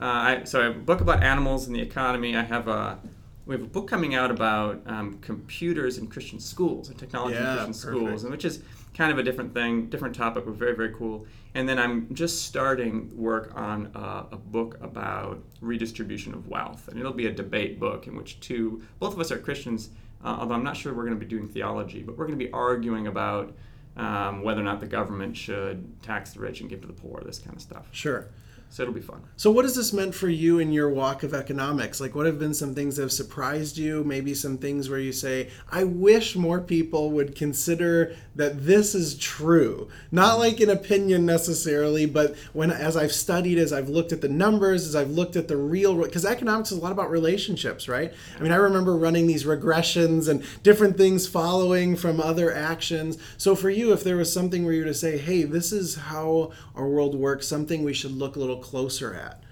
uh, 0.00 0.04
I, 0.04 0.44
so 0.44 0.60
I 0.60 0.64
have 0.64 0.76
a 0.76 0.80
book 0.80 1.00
about 1.00 1.22
animals 1.22 1.66
and 1.66 1.74
the 1.74 1.80
economy. 1.80 2.36
I 2.36 2.42
have 2.42 2.68
a, 2.68 2.98
we 3.46 3.54
have 3.54 3.62
a 3.62 3.68
book 3.68 3.88
coming 3.88 4.14
out 4.14 4.30
about 4.30 4.82
um, 4.86 5.18
computers 5.20 5.96
in 5.96 6.06
Christian 6.06 6.38
schools 6.38 6.90
and 6.90 6.98
technology 6.98 7.36
yeah, 7.36 7.62
in 7.62 7.64
Christian 7.64 7.90
perfect. 7.90 8.06
schools, 8.06 8.22
and 8.24 8.30
which 8.30 8.44
is 8.44 8.62
kind 8.98 9.12
of 9.12 9.18
a 9.18 9.22
different 9.22 9.54
thing, 9.54 9.86
different 9.86 10.12
topic, 10.12 10.44
but 10.44 10.54
very, 10.54 10.74
very 10.74 10.92
cool. 10.92 11.24
And 11.54 11.68
then 11.68 11.78
I'm 11.78 12.12
just 12.12 12.42
starting 12.42 13.16
work 13.16 13.52
on 13.54 13.92
uh, 13.94 14.24
a 14.32 14.36
book 14.36 14.76
about 14.80 15.40
redistribution 15.60 16.34
of 16.34 16.48
wealth. 16.48 16.88
And 16.88 16.98
it'll 16.98 17.12
be 17.12 17.28
a 17.28 17.32
debate 17.32 17.78
book 17.78 18.08
in 18.08 18.16
which 18.16 18.40
two, 18.40 18.82
both 18.98 19.14
of 19.14 19.20
us 19.20 19.30
are 19.30 19.38
Christians, 19.38 19.90
uh, 20.24 20.38
although 20.40 20.56
I'm 20.56 20.64
not 20.64 20.76
sure 20.76 20.92
we're 20.92 21.04
going 21.04 21.18
to 21.18 21.24
be 21.24 21.30
doing 21.30 21.46
theology, 21.46 22.02
but 22.02 22.18
we're 22.18 22.26
going 22.26 22.36
to 22.36 22.44
be 22.44 22.50
arguing 22.52 23.06
about 23.06 23.54
um, 23.96 24.42
whether 24.42 24.60
or 24.60 24.64
not 24.64 24.80
the 24.80 24.86
government 24.86 25.36
should 25.36 26.02
tax 26.02 26.32
the 26.32 26.40
rich 26.40 26.60
and 26.60 26.68
give 26.68 26.80
to 26.80 26.88
the 26.88 26.92
poor, 26.92 27.22
this 27.24 27.38
kind 27.38 27.54
of 27.54 27.62
stuff. 27.62 27.86
Sure. 27.92 28.26
So 28.70 28.82
it'll 28.82 28.94
be 28.94 29.00
fun. 29.00 29.22
So, 29.36 29.50
what 29.50 29.64
has 29.64 29.74
this 29.74 29.92
meant 29.92 30.14
for 30.14 30.28
you 30.28 30.58
in 30.58 30.72
your 30.72 30.90
walk 30.90 31.22
of 31.22 31.32
economics? 31.32 32.00
Like, 32.00 32.14
what 32.14 32.26
have 32.26 32.38
been 32.38 32.52
some 32.52 32.74
things 32.74 32.96
that 32.96 33.02
have 33.02 33.12
surprised 33.12 33.78
you? 33.78 34.04
Maybe 34.04 34.34
some 34.34 34.58
things 34.58 34.90
where 34.90 34.98
you 34.98 35.12
say, 35.12 35.48
I 35.72 35.84
wish 35.84 36.36
more 36.36 36.60
people 36.60 37.10
would 37.12 37.34
consider 37.34 38.14
that 38.36 38.66
this 38.66 38.94
is 38.94 39.16
true. 39.16 39.88
Not 40.12 40.38
like 40.38 40.60
an 40.60 40.68
opinion 40.68 41.24
necessarily, 41.24 42.04
but 42.04 42.36
when, 42.52 42.70
as 42.70 42.96
I've 42.96 43.12
studied, 43.12 43.58
as 43.58 43.72
I've 43.72 43.88
looked 43.88 44.12
at 44.12 44.20
the 44.20 44.28
numbers, 44.28 44.86
as 44.86 44.94
I've 44.94 45.10
looked 45.10 45.36
at 45.36 45.48
the 45.48 45.56
real, 45.56 45.96
because 46.02 46.26
economics 46.26 46.70
is 46.70 46.78
a 46.78 46.80
lot 46.80 46.92
about 46.92 47.10
relationships, 47.10 47.88
right? 47.88 48.12
I 48.38 48.42
mean, 48.42 48.52
I 48.52 48.56
remember 48.56 48.96
running 48.96 49.26
these 49.26 49.44
regressions 49.44 50.28
and 50.28 50.44
different 50.62 50.98
things 50.98 51.26
following 51.26 51.96
from 51.96 52.20
other 52.20 52.54
actions. 52.54 53.16
So, 53.38 53.56
for 53.56 53.70
you, 53.70 53.92
if 53.92 54.04
there 54.04 54.16
was 54.16 54.32
something 54.32 54.64
where 54.64 54.74
you 54.74 54.82
were 54.82 54.88
to 54.88 54.94
say, 54.94 55.16
hey, 55.16 55.44
this 55.44 55.72
is 55.72 55.96
how 55.96 56.52
our 56.74 56.86
world 56.86 57.14
works, 57.14 57.48
something 57.48 57.82
we 57.82 57.94
should 57.94 58.12
look 58.12 58.36
a 58.36 58.38
little 58.38 58.57
closer 58.58 59.14
at? 59.14 59.42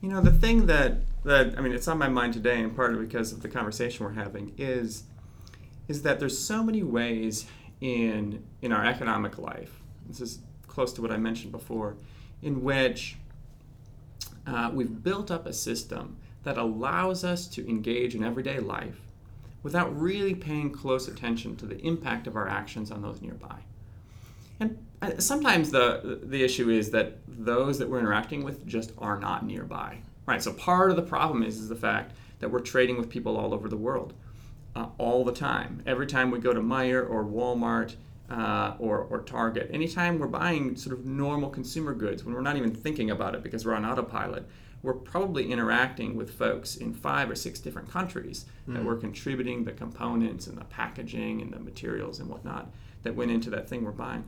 You 0.00 0.08
know, 0.08 0.20
the 0.20 0.32
thing 0.32 0.66
that 0.66 0.98
that 1.24 1.58
I 1.58 1.60
mean, 1.60 1.72
it's 1.72 1.88
on 1.88 1.98
my 1.98 2.08
mind 2.08 2.32
today, 2.32 2.60
and 2.60 2.74
partly 2.74 3.04
because 3.04 3.32
of 3.32 3.42
the 3.42 3.48
conversation 3.48 4.06
we're 4.06 4.12
having, 4.12 4.54
is 4.56 5.04
is 5.88 6.02
that 6.02 6.20
there's 6.20 6.38
so 6.38 6.62
many 6.62 6.82
ways 6.82 7.46
in 7.80 8.44
in 8.62 8.72
our 8.72 8.84
economic 8.84 9.38
life. 9.38 9.80
This 10.06 10.20
is 10.20 10.38
close 10.66 10.92
to 10.94 11.02
what 11.02 11.10
I 11.10 11.16
mentioned 11.16 11.52
before, 11.52 11.96
in 12.42 12.62
which 12.62 13.16
uh, 14.46 14.70
we've 14.72 15.02
built 15.02 15.30
up 15.30 15.46
a 15.46 15.52
system 15.52 16.16
that 16.44 16.56
allows 16.56 17.24
us 17.24 17.46
to 17.48 17.68
engage 17.68 18.14
in 18.14 18.24
everyday 18.24 18.58
life 18.58 19.00
without 19.62 19.98
really 20.00 20.34
paying 20.34 20.70
close 20.70 21.06
attention 21.06 21.54
to 21.56 21.66
the 21.66 21.78
impact 21.86 22.26
of 22.26 22.34
our 22.34 22.48
actions 22.48 22.90
on 22.90 23.02
those 23.02 23.20
nearby. 23.20 23.58
And 24.58 24.78
sometimes 25.18 25.70
the 25.70 26.20
the 26.22 26.42
issue 26.42 26.68
is 26.68 26.90
that 26.90 27.18
those 27.26 27.78
that 27.78 27.88
we're 27.88 28.00
interacting 28.00 28.44
with 28.44 28.66
just 28.66 28.92
are 28.98 29.18
not 29.18 29.44
nearby. 29.44 29.98
Right. 30.26 30.42
So 30.42 30.52
part 30.52 30.90
of 30.90 30.96
the 30.96 31.02
problem 31.02 31.42
is 31.42 31.58
is 31.58 31.68
the 31.68 31.76
fact 31.76 32.12
that 32.40 32.50
we're 32.50 32.60
trading 32.60 32.96
with 32.96 33.08
people 33.08 33.36
all 33.36 33.52
over 33.52 33.68
the 33.68 33.76
world, 33.76 34.14
uh, 34.76 34.86
all 34.98 35.24
the 35.24 35.32
time. 35.32 35.82
Every 35.86 36.06
time 36.06 36.30
we 36.30 36.38
go 36.38 36.52
to 36.52 36.60
Meijer 36.60 37.08
or 37.08 37.24
Walmart. 37.24 37.96
Uh, 38.30 38.76
or, 38.78 39.08
or 39.10 39.22
Target. 39.22 39.68
Anytime 39.72 40.20
we're 40.20 40.28
buying 40.28 40.76
sort 40.76 40.96
of 40.96 41.04
normal 41.04 41.50
consumer 41.50 41.92
goods, 41.92 42.22
when 42.22 42.32
we're 42.32 42.42
not 42.42 42.56
even 42.56 42.72
thinking 42.72 43.10
about 43.10 43.34
it 43.34 43.42
because 43.42 43.66
we're 43.66 43.74
on 43.74 43.84
autopilot, 43.84 44.46
we're 44.82 44.94
probably 44.94 45.50
interacting 45.50 46.14
with 46.14 46.30
folks 46.30 46.76
in 46.76 46.94
five 46.94 47.28
or 47.28 47.34
six 47.34 47.58
different 47.58 47.90
countries 47.90 48.46
mm. 48.68 48.74
that 48.74 48.84
we're 48.84 48.96
contributing 48.96 49.64
the 49.64 49.72
components 49.72 50.46
and 50.46 50.56
the 50.56 50.64
packaging 50.66 51.42
and 51.42 51.52
the 51.52 51.58
materials 51.58 52.20
and 52.20 52.28
whatnot 52.28 52.70
that 53.02 53.14
went 53.14 53.30
into 53.30 53.50
that 53.50 53.68
thing 53.68 53.84
we're 53.84 53.90
buying. 53.90 54.24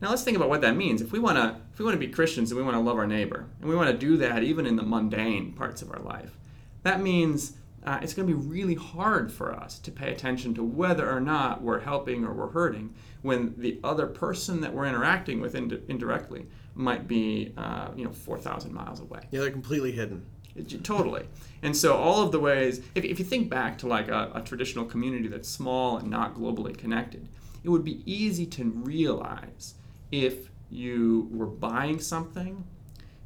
Now 0.00 0.10
let's 0.10 0.22
think 0.22 0.36
about 0.36 0.50
what 0.50 0.60
that 0.60 0.76
means. 0.76 1.00
If 1.00 1.12
we 1.12 1.18
want 1.18 1.38
to, 1.38 1.56
if 1.72 1.78
we 1.78 1.84
want 1.84 1.94
to 1.94 2.06
be 2.06 2.12
Christians 2.12 2.50
and 2.50 2.58
we 2.58 2.64
want 2.64 2.76
to 2.76 2.80
love 2.80 2.98
our 2.98 3.06
neighbor, 3.06 3.46
and 3.60 3.68
we 3.68 3.74
want 3.76 3.90
to 3.90 3.96
do 3.96 4.18
that 4.18 4.42
even 4.42 4.66
in 4.66 4.76
the 4.76 4.82
mundane 4.82 5.52
parts 5.52 5.80
of 5.80 5.90
our 5.90 6.00
life, 6.00 6.36
that 6.82 7.00
means 7.00 7.54
uh, 7.84 7.98
it's 8.02 8.12
going 8.12 8.28
to 8.28 8.34
be 8.34 8.46
really 8.48 8.74
hard 8.74 9.32
for 9.32 9.54
us 9.54 9.78
to 9.78 9.90
pay 9.90 10.12
attention 10.12 10.52
to 10.54 10.62
whether 10.62 11.10
or 11.10 11.20
not 11.20 11.62
we're 11.62 11.80
helping 11.80 12.24
or 12.24 12.32
we're 12.32 12.50
hurting 12.50 12.92
when 13.22 13.54
the 13.56 13.78
other 13.84 14.06
person 14.06 14.60
that 14.60 14.74
we're 14.74 14.86
interacting 14.86 15.40
with 15.40 15.54
ind- 15.54 15.82
indirectly 15.88 16.46
might 16.74 17.08
be, 17.08 17.54
uh, 17.56 17.88
you 17.96 18.04
know, 18.04 18.12
4,000 18.12 18.72
miles 18.72 19.00
away. 19.00 19.20
Yeah, 19.30 19.40
they're 19.40 19.50
completely 19.50 19.92
hidden. 19.92 20.26
It, 20.54 20.84
totally. 20.84 21.26
And 21.62 21.76
so 21.76 21.96
all 21.96 22.22
of 22.22 22.32
the 22.32 22.40
ways, 22.40 22.80
if, 22.94 23.04
if 23.04 23.18
you 23.18 23.24
think 23.24 23.48
back 23.48 23.78
to 23.78 23.86
like 23.86 24.08
a, 24.08 24.32
a 24.34 24.42
traditional 24.42 24.84
community 24.84 25.28
that's 25.28 25.48
small 25.48 25.98
and 25.98 26.10
not 26.10 26.34
globally 26.34 26.76
connected, 26.76 27.28
it 27.62 27.68
would 27.68 27.84
be 27.84 28.02
easy 28.04 28.46
to 28.46 28.64
realize 28.64 29.74
if 30.10 30.50
you 30.70 31.28
were 31.32 31.46
buying 31.46 31.98
something 31.98 32.64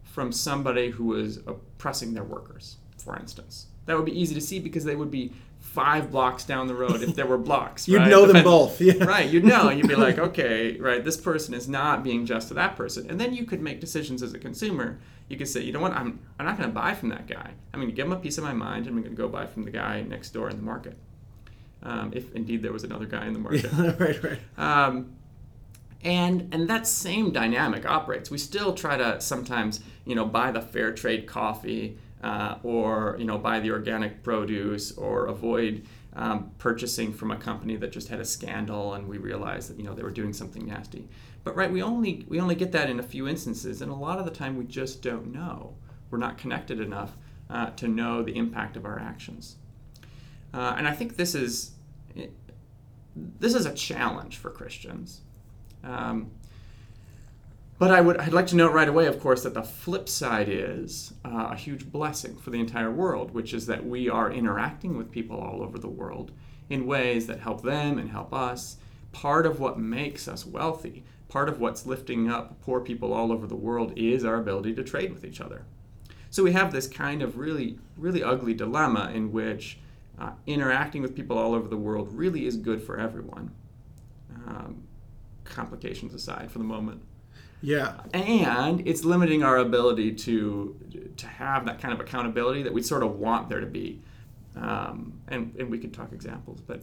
from 0.02 0.32
somebody 0.32 0.90
who 0.90 1.04
was 1.04 1.38
oppressing 1.46 2.14
their 2.14 2.24
workers, 2.24 2.76
for 2.98 3.16
instance. 3.16 3.66
That 3.86 3.96
would 3.96 4.06
be 4.06 4.18
easy 4.18 4.34
to 4.34 4.40
see 4.40 4.58
because 4.58 4.84
they 4.84 4.96
would 4.96 5.10
be 5.10 5.32
five 5.58 6.10
blocks 6.10 6.44
down 6.44 6.66
the 6.66 6.74
road 6.74 7.02
if 7.02 7.14
there 7.14 7.26
were 7.26 7.38
blocks. 7.38 7.86
you'd 7.88 7.98
right? 7.98 8.08
know 8.08 8.26
them 8.26 8.42
both. 8.42 8.80
Yeah. 8.80 9.04
Right, 9.04 9.28
you'd 9.28 9.44
know. 9.44 9.68
And 9.68 9.78
you'd 9.78 9.88
be 9.88 9.94
like, 10.06 10.18
okay, 10.18 10.76
right, 10.78 11.04
this 11.04 11.16
person 11.16 11.54
is 11.54 11.68
not 11.68 12.02
being 12.02 12.26
just 12.26 12.48
to 12.48 12.54
that 12.54 12.76
person. 12.76 13.08
And 13.08 13.20
then 13.20 13.34
you 13.34 13.44
could 13.44 13.60
make 13.60 13.80
decisions 13.80 14.22
as 14.22 14.34
a 14.34 14.38
consumer. 14.38 14.98
You 15.28 15.36
could 15.36 15.48
say, 15.48 15.62
you 15.62 15.72
know 15.72 15.80
what, 15.80 15.92
I'm, 15.92 16.18
I'm 16.38 16.46
not 16.46 16.56
going 16.56 16.68
to 16.68 16.74
buy 16.74 16.94
from 16.94 17.10
that 17.10 17.26
guy. 17.26 17.52
I'm 17.72 17.80
going 17.80 17.90
to 17.90 17.94
give 17.94 18.06
him 18.06 18.12
a 18.12 18.16
piece 18.16 18.36
of 18.36 18.44
my 18.44 18.52
mind 18.52 18.86
and 18.86 18.96
I'm 18.96 19.02
going 19.02 19.14
to 19.14 19.22
go 19.22 19.28
buy 19.28 19.46
from 19.46 19.64
the 19.64 19.70
guy 19.70 20.02
next 20.02 20.30
door 20.30 20.50
in 20.50 20.56
the 20.56 20.62
market. 20.62 20.96
Um, 21.82 22.12
if 22.14 22.34
indeed 22.34 22.62
there 22.62 22.72
was 22.72 22.84
another 22.84 23.06
guy 23.06 23.26
in 23.26 23.32
the 23.32 23.38
market. 23.38 23.72
Right, 23.98 24.22
right. 24.22 24.38
Um, 24.58 25.16
and 26.02 26.48
and 26.52 26.68
that 26.68 26.86
same 26.86 27.32
dynamic 27.32 27.86
operates. 27.86 28.30
We 28.30 28.38
still 28.38 28.74
try 28.74 28.96
to 28.96 29.20
sometimes 29.20 29.80
you 30.04 30.14
know 30.14 30.24
buy 30.24 30.50
the 30.50 30.60
fair 30.60 30.92
trade 30.92 31.26
coffee 31.26 31.98
uh, 32.22 32.56
or 32.62 33.16
you 33.18 33.24
know 33.24 33.38
buy 33.38 33.60
the 33.60 33.70
organic 33.70 34.22
produce 34.22 34.92
or 34.92 35.26
avoid 35.26 35.86
um, 36.14 36.50
purchasing 36.58 37.12
from 37.12 37.30
a 37.30 37.36
company 37.36 37.76
that 37.76 37.92
just 37.92 38.08
had 38.08 38.20
a 38.20 38.24
scandal 38.24 38.94
and 38.94 39.06
we 39.06 39.18
realized 39.18 39.70
that 39.70 39.78
you 39.78 39.84
know 39.84 39.94
they 39.94 40.02
were 40.02 40.10
doing 40.10 40.32
something 40.32 40.66
nasty. 40.66 41.08
But 41.44 41.56
right, 41.56 41.70
we 41.70 41.82
only 41.82 42.24
we 42.28 42.40
only 42.40 42.54
get 42.54 42.72
that 42.72 42.90
in 42.90 42.98
a 42.98 43.02
few 43.02 43.28
instances, 43.28 43.80
and 43.82 43.90
a 43.90 43.94
lot 43.94 44.18
of 44.18 44.24
the 44.24 44.30
time 44.30 44.56
we 44.56 44.64
just 44.64 45.02
don't 45.02 45.32
know. 45.32 45.74
We're 46.10 46.18
not 46.18 46.38
connected 46.38 46.80
enough 46.80 47.16
uh, 47.48 47.70
to 47.70 47.88
know 47.88 48.22
the 48.22 48.36
impact 48.36 48.76
of 48.76 48.84
our 48.84 48.98
actions. 48.98 49.56
Uh, 50.52 50.74
and 50.76 50.88
I 50.88 50.92
think 50.92 51.16
this 51.16 51.34
is 51.34 51.72
this 53.16 53.54
is 53.54 53.66
a 53.66 53.74
challenge 53.74 54.36
for 54.36 54.50
Christians. 54.50 55.22
Um, 55.84 56.30
but 57.78 57.90
I 57.90 58.02
would 58.02 58.18
I'd 58.18 58.34
like 58.34 58.48
to 58.48 58.56
note 58.56 58.72
right 58.72 58.88
away, 58.88 59.06
of 59.06 59.18
course, 59.20 59.42
that 59.42 59.54
the 59.54 59.62
flip 59.62 60.06
side 60.06 60.48
is 60.50 61.14
uh, 61.24 61.48
a 61.52 61.56
huge 61.56 61.90
blessing 61.90 62.36
for 62.36 62.50
the 62.50 62.60
entire 62.60 62.90
world, 62.90 63.32
which 63.32 63.54
is 63.54 63.66
that 63.66 63.86
we 63.86 64.08
are 64.10 64.30
interacting 64.30 64.98
with 64.98 65.10
people 65.10 65.40
all 65.40 65.62
over 65.62 65.78
the 65.78 65.88
world 65.88 66.30
in 66.68 66.86
ways 66.86 67.26
that 67.26 67.40
help 67.40 67.62
them 67.62 67.98
and 67.98 68.10
help 68.10 68.34
us. 68.34 68.76
Part 69.12 69.46
of 69.46 69.60
what 69.60 69.78
makes 69.78 70.28
us 70.28 70.44
wealthy, 70.44 71.04
part 71.28 71.48
of 71.48 71.58
what's 71.58 71.86
lifting 71.86 72.30
up 72.30 72.60
poor 72.60 72.80
people 72.80 73.14
all 73.14 73.32
over 73.32 73.46
the 73.46 73.56
world 73.56 73.94
is 73.96 74.26
our 74.26 74.36
ability 74.36 74.74
to 74.74 74.84
trade 74.84 75.12
with 75.12 75.24
each 75.24 75.40
other. 75.40 75.64
So 76.28 76.44
we 76.44 76.52
have 76.52 76.72
this 76.72 76.86
kind 76.86 77.22
of 77.22 77.38
really, 77.38 77.78
really 77.96 78.22
ugly 78.22 78.52
dilemma 78.52 79.10
in 79.14 79.32
which 79.32 79.78
uh, 80.18 80.32
interacting 80.46 81.00
with 81.00 81.16
people 81.16 81.38
all 81.38 81.54
over 81.54 81.66
the 81.66 81.78
world 81.78 82.12
really 82.12 82.44
is 82.44 82.56
good 82.56 82.82
for 82.82 83.00
everyone. 83.00 83.52
Um, 84.46 84.84
complications 85.50 86.14
aside 86.14 86.50
for 86.50 86.58
the 86.58 86.64
moment. 86.64 87.02
Yeah. 87.62 88.00
And 88.14 88.86
it's 88.86 89.04
limiting 89.04 89.42
our 89.42 89.58
ability 89.58 90.14
to 90.14 91.12
to 91.16 91.26
have 91.26 91.66
that 91.66 91.80
kind 91.80 91.92
of 91.92 92.00
accountability 92.00 92.62
that 92.62 92.72
we 92.72 92.82
sort 92.82 93.02
of 93.02 93.18
want 93.18 93.48
there 93.48 93.60
to 93.60 93.66
be. 93.66 94.00
Um, 94.56 95.20
and, 95.28 95.54
and 95.58 95.70
we 95.70 95.78
could 95.78 95.94
talk 95.94 96.12
examples, 96.12 96.60
but 96.60 96.82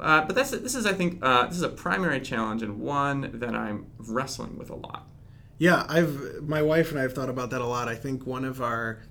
uh, 0.00 0.24
but 0.24 0.34
that's 0.34 0.50
this 0.50 0.74
is 0.74 0.86
I 0.86 0.92
think 0.92 1.18
uh, 1.22 1.46
this 1.46 1.56
is 1.56 1.62
a 1.62 1.68
primary 1.68 2.20
challenge 2.20 2.62
and 2.62 2.80
one 2.80 3.30
that 3.34 3.54
I'm 3.54 3.86
wrestling 3.98 4.58
with 4.58 4.70
a 4.70 4.74
lot. 4.74 5.06
Yeah, 5.58 5.86
I've 5.88 6.42
my 6.42 6.62
wife 6.62 6.90
and 6.90 6.98
I 6.98 7.02
have 7.02 7.14
thought 7.14 7.30
about 7.30 7.50
that 7.50 7.60
a 7.60 7.66
lot. 7.66 7.88
I 7.88 7.94
think 7.94 8.26
one 8.26 8.44
of 8.44 8.60
our 8.60 9.02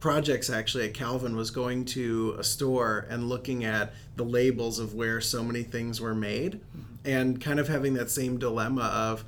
projects 0.00 0.48
actually 0.48 0.86
at 0.86 0.94
Calvin 0.94 1.34
was 1.34 1.50
going 1.50 1.84
to 1.84 2.36
a 2.38 2.44
store 2.44 3.06
and 3.10 3.28
looking 3.28 3.64
at 3.64 3.92
the 4.16 4.24
labels 4.24 4.78
of 4.78 4.94
where 4.94 5.20
so 5.20 5.42
many 5.42 5.62
things 5.62 6.00
were 6.00 6.14
made 6.14 6.54
mm-hmm. 6.54 6.94
and 7.04 7.40
kind 7.40 7.58
of 7.58 7.68
having 7.68 7.94
that 7.94 8.10
same 8.10 8.38
dilemma 8.38 8.84
of 8.84 9.24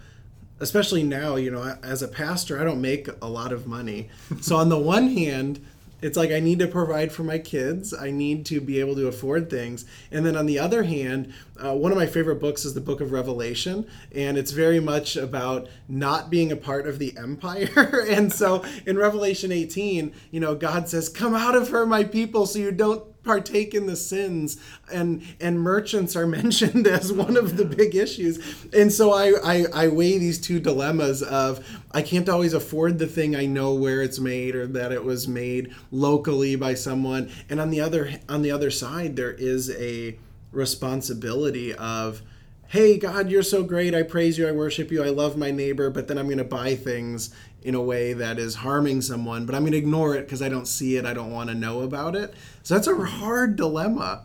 especially 0.60 1.02
now, 1.02 1.36
you 1.36 1.50
know, 1.50 1.76
as 1.82 2.02
a 2.02 2.08
pastor, 2.08 2.60
I 2.60 2.64
don't 2.64 2.82
make 2.82 3.08
a 3.22 3.26
lot 3.26 3.50
of 3.50 3.66
money. 3.66 4.10
So 4.42 4.56
on 4.56 4.68
the 4.68 4.78
one 4.78 5.08
hand, 5.08 5.64
it's 6.02 6.16
like 6.16 6.30
I 6.30 6.40
need 6.40 6.58
to 6.60 6.66
provide 6.66 7.12
for 7.12 7.22
my 7.22 7.38
kids. 7.38 7.92
I 7.94 8.10
need 8.10 8.46
to 8.46 8.60
be 8.60 8.80
able 8.80 8.94
to 8.96 9.08
afford 9.08 9.50
things. 9.50 9.84
And 10.10 10.24
then 10.24 10.36
on 10.36 10.46
the 10.46 10.58
other 10.58 10.84
hand, 10.84 11.32
uh, 11.62 11.74
one 11.74 11.92
of 11.92 11.98
my 11.98 12.06
favorite 12.06 12.40
books 12.40 12.64
is 12.64 12.74
the 12.74 12.80
book 12.80 13.00
of 13.00 13.12
Revelation. 13.12 13.86
And 14.14 14.38
it's 14.38 14.50
very 14.52 14.80
much 14.80 15.16
about 15.16 15.68
not 15.88 16.30
being 16.30 16.52
a 16.52 16.56
part 16.56 16.86
of 16.86 16.98
the 16.98 17.16
empire. 17.16 18.04
and 18.08 18.32
so 18.32 18.64
in 18.86 18.96
Revelation 18.96 19.52
18, 19.52 20.12
you 20.30 20.40
know, 20.40 20.54
God 20.54 20.88
says, 20.88 21.08
Come 21.08 21.34
out 21.34 21.54
of 21.54 21.70
her, 21.70 21.86
my 21.86 22.04
people, 22.04 22.46
so 22.46 22.58
you 22.58 22.72
don't 22.72 23.04
partake 23.22 23.74
in 23.74 23.86
the 23.86 23.96
sins 23.96 24.56
and 24.92 25.22
and 25.40 25.60
merchants 25.60 26.16
are 26.16 26.26
mentioned 26.40 26.86
as 26.86 27.12
one 27.12 27.36
of 27.36 27.56
the 27.56 27.64
big 27.64 27.94
issues. 27.94 28.38
And 28.72 28.92
so 28.92 29.12
I, 29.12 29.32
I 29.42 29.66
i 29.72 29.88
weigh 29.88 30.18
these 30.18 30.40
two 30.40 30.60
dilemmas 30.60 31.22
of 31.22 31.66
i 31.92 32.02
can't 32.02 32.28
always 32.28 32.54
afford 32.54 32.98
the 32.98 33.06
thing 33.06 33.36
i 33.36 33.46
know 33.46 33.74
where 33.74 34.02
it's 34.02 34.18
made 34.18 34.54
or 34.54 34.66
that 34.68 34.92
it 34.92 35.04
was 35.04 35.28
made 35.28 35.74
locally 35.90 36.56
by 36.56 36.74
someone. 36.74 37.30
And 37.48 37.60
on 37.60 37.70
the 37.70 37.80
other 37.80 38.12
on 38.28 38.42
the 38.42 38.50
other 38.50 38.70
side 38.70 39.16
there 39.16 39.32
is 39.32 39.70
a 39.70 40.18
responsibility 40.52 41.74
of 41.74 42.22
hey 42.68 42.96
god 42.98 43.30
you're 43.30 43.42
so 43.42 43.62
great. 43.62 43.94
I 43.94 44.02
praise 44.02 44.38
you. 44.38 44.48
I 44.48 44.52
worship 44.52 44.90
you. 44.90 45.02
I 45.02 45.10
love 45.10 45.36
my 45.36 45.50
neighbor 45.50 45.90
but 45.90 46.08
then 46.08 46.18
i'm 46.18 46.26
going 46.26 46.38
to 46.38 46.44
buy 46.44 46.74
things 46.74 47.34
in 47.62 47.74
a 47.74 47.80
way 47.80 48.12
that 48.12 48.38
is 48.38 48.56
harming 48.56 49.02
someone, 49.02 49.46
but 49.46 49.54
I'm 49.54 49.62
going 49.62 49.72
to 49.72 49.78
ignore 49.78 50.14
it 50.14 50.22
because 50.22 50.40
I 50.40 50.48
don't 50.48 50.66
see 50.66 50.96
it. 50.96 51.04
I 51.04 51.12
don't 51.12 51.30
want 51.30 51.50
to 51.50 51.54
know 51.54 51.82
about 51.82 52.16
it. 52.16 52.34
So 52.62 52.74
that's 52.74 52.86
a 52.86 52.94
hard 52.94 53.56
dilemma. 53.56 54.24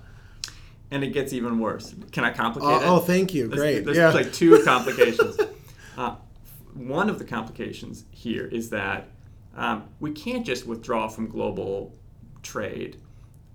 And 0.92 1.04
it 1.04 1.10
gets 1.10 1.34
even 1.34 1.60
worse. 1.60 1.94
Can 2.12 2.24
I 2.24 2.32
complicate 2.32 2.70
uh, 2.70 2.80
it? 2.80 2.88
Oh, 2.88 3.00
thank 3.00 3.34
you. 3.34 3.48
There's, 3.48 3.60
Great. 3.60 3.86
There's 3.86 3.98
yeah. 3.98 4.12
like 4.12 4.32
two 4.32 4.62
complications. 4.66 5.38
uh, 5.98 6.16
one 6.74 7.10
of 7.10 7.20
the 7.20 7.26
complications 7.26 8.06
here 8.12 8.46
is 8.46 8.70
that 8.70 9.08
um, 9.56 9.90
we 10.00 10.12
can't 10.12 10.46
just 10.46 10.66
withdraw 10.66 11.08
from 11.08 11.28
global 11.28 11.94
trade 12.44 12.98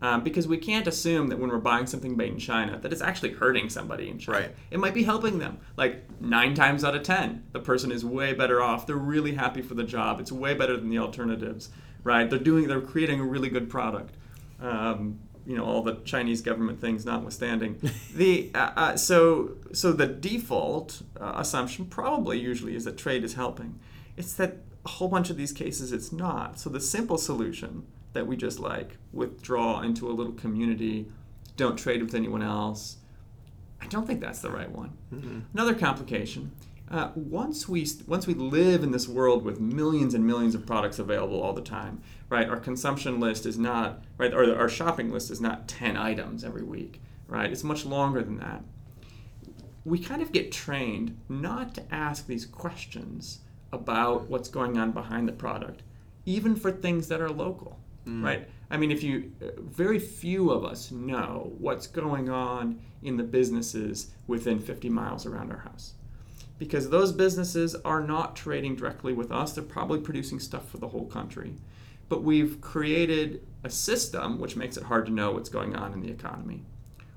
um, 0.02 0.24
because 0.24 0.48
we 0.48 0.56
can't 0.56 0.86
assume 0.86 1.28
that 1.28 1.38
when 1.38 1.50
we're 1.50 1.58
buying 1.58 1.86
something 1.86 2.16
made 2.16 2.32
in 2.32 2.38
China 2.38 2.78
that 2.78 2.92
it's 2.92 3.02
actually 3.02 3.32
hurting 3.32 3.68
somebody 3.68 4.08
in 4.08 4.18
China. 4.18 4.38
Right. 4.38 4.56
It 4.70 4.80
might 4.80 4.94
be 4.94 5.02
helping 5.02 5.38
them. 5.38 5.58
Like 5.76 6.04
nine 6.20 6.54
times 6.54 6.84
out 6.84 6.94
of 6.94 7.02
ten, 7.02 7.44
the 7.52 7.60
person 7.60 7.92
is 7.92 8.04
way 8.04 8.32
better 8.32 8.62
off. 8.62 8.86
They're 8.86 8.96
really 8.96 9.34
happy 9.34 9.62
for 9.62 9.74
the 9.74 9.84
job. 9.84 10.20
It's 10.20 10.32
way 10.32 10.54
better 10.54 10.76
than 10.76 10.88
the 10.88 10.98
alternatives, 10.98 11.70
right? 12.02 12.28
They're 12.28 12.38
doing, 12.38 12.66
they're 12.66 12.80
creating 12.80 13.20
a 13.20 13.24
really 13.24 13.50
good 13.50 13.68
product. 13.68 14.14
Um, 14.60 15.20
you 15.46 15.56
know, 15.56 15.64
all 15.64 15.82
the 15.82 15.96
Chinese 16.04 16.42
government 16.42 16.80
things 16.80 17.04
notwithstanding. 17.04 17.80
the 18.14 18.50
uh, 18.54 18.70
uh, 18.76 18.96
so 18.96 19.56
so 19.72 19.92
the 19.92 20.06
default 20.06 21.02
uh, 21.20 21.34
assumption 21.36 21.86
probably 21.86 22.38
usually 22.38 22.74
is 22.74 22.84
that 22.84 22.96
trade 22.96 23.24
is 23.24 23.34
helping. 23.34 23.78
It's 24.16 24.32
that 24.34 24.58
a 24.84 24.88
whole 24.88 25.08
bunch 25.08 25.28
of 25.28 25.36
these 25.36 25.52
cases 25.52 25.92
it's 25.92 26.12
not. 26.12 26.58
So 26.58 26.70
the 26.70 26.80
simple 26.80 27.18
solution 27.18 27.86
that 28.12 28.26
we 28.26 28.36
just 28.36 28.60
like 28.60 28.96
withdraw 29.12 29.80
into 29.82 30.08
a 30.10 30.12
little 30.12 30.32
community, 30.32 31.06
don't 31.56 31.76
trade 31.78 32.02
with 32.02 32.14
anyone 32.14 32.42
else. 32.42 32.96
I 33.80 33.86
don't 33.86 34.06
think 34.06 34.20
that's 34.20 34.40
the 34.40 34.50
right 34.50 34.70
one. 34.70 34.92
Mm-hmm. 35.12 35.40
Another 35.54 35.74
complication. 35.74 36.52
Uh, 36.90 37.10
once 37.14 37.68
we 37.68 37.86
once 38.08 38.26
we 38.26 38.34
live 38.34 38.82
in 38.82 38.90
this 38.90 39.08
world 39.08 39.44
with 39.44 39.60
millions 39.60 40.12
and 40.12 40.26
millions 40.26 40.54
of 40.56 40.66
products 40.66 40.98
available 40.98 41.40
all 41.40 41.52
the 41.52 41.62
time, 41.62 42.02
right? 42.28 42.48
Our 42.48 42.58
consumption 42.58 43.20
list 43.20 43.46
is 43.46 43.58
not 43.58 44.02
right, 44.18 44.34
or 44.34 44.56
our 44.58 44.68
shopping 44.68 45.10
list 45.12 45.30
is 45.30 45.40
not 45.40 45.68
ten 45.68 45.96
items 45.96 46.44
every 46.44 46.64
week, 46.64 47.00
right? 47.28 47.50
It's 47.50 47.62
much 47.64 47.84
longer 47.86 48.22
than 48.22 48.38
that. 48.38 48.64
we 49.84 49.98
kind 49.98 50.20
of 50.22 50.32
get 50.32 50.52
trained 50.52 51.18
not 51.28 51.74
to 51.74 51.94
ask 51.94 52.26
these 52.26 52.44
questions 52.46 53.40
about 53.72 54.28
what's 54.28 54.48
going 54.48 54.76
on 54.78 54.92
behind 54.92 55.28
the 55.28 55.32
product, 55.32 55.82
even 56.26 56.54
for 56.56 56.70
things 56.72 57.08
that 57.08 57.20
are 57.20 57.30
local, 57.30 57.79
Mm. 58.06 58.24
right? 58.24 58.48
I 58.70 58.76
mean, 58.76 58.90
if 58.90 59.02
you, 59.02 59.32
uh, 59.42 59.60
very 59.60 59.98
few 59.98 60.50
of 60.50 60.64
us 60.64 60.90
know 60.90 61.52
what's 61.58 61.86
going 61.86 62.30
on 62.30 62.80
in 63.02 63.16
the 63.16 63.22
businesses 63.22 64.10
within 64.26 64.58
50 64.60 64.88
miles 64.88 65.26
around 65.26 65.50
our 65.50 65.58
house. 65.58 65.94
Because 66.58 66.90
those 66.90 67.12
businesses 67.12 67.74
are 67.84 68.00
not 68.00 68.36
trading 68.36 68.76
directly 68.76 69.12
with 69.12 69.32
us, 69.32 69.52
they're 69.54 69.64
probably 69.64 70.00
producing 70.00 70.38
stuff 70.38 70.68
for 70.68 70.78
the 70.78 70.88
whole 70.88 71.06
country. 71.06 71.54
But 72.08 72.22
we've 72.22 72.60
created 72.60 73.46
a 73.64 73.70
system 73.70 74.38
which 74.38 74.56
makes 74.56 74.76
it 74.76 74.84
hard 74.84 75.06
to 75.06 75.12
know 75.12 75.32
what's 75.32 75.48
going 75.48 75.74
on 75.76 75.92
in 75.92 76.00
the 76.00 76.10
economy, 76.10 76.64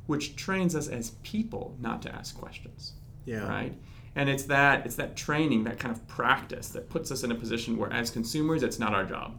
which 0.07 0.35
trains 0.35 0.75
us 0.75 0.87
as 0.87 1.11
people 1.23 1.75
not 1.79 2.01
to 2.03 2.13
ask 2.13 2.37
questions 2.37 2.93
Yeah. 3.25 3.47
right 3.47 3.73
and 4.15 4.29
it's 4.29 4.43
that 4.43 4.85
it's 4.85 4.95
that 4.97 5.15
training 5.15 5.63
that 5.63 5.79
kind 5.79 5.95
of 5.95 6.05
practice 6.07 6.67
that 6.69 6.89
puts 6.89 7.09
us 7.11 7.23
in 7.23 7.31
a 7.31 7.35
position 7.35 7.77
where 7.77 7.91
as 7.91 8.11
consumers 8.11 8.61
it's 8.61 8.77
not 8.77 8.93
our 8.93 9.05
job 9.05 9.37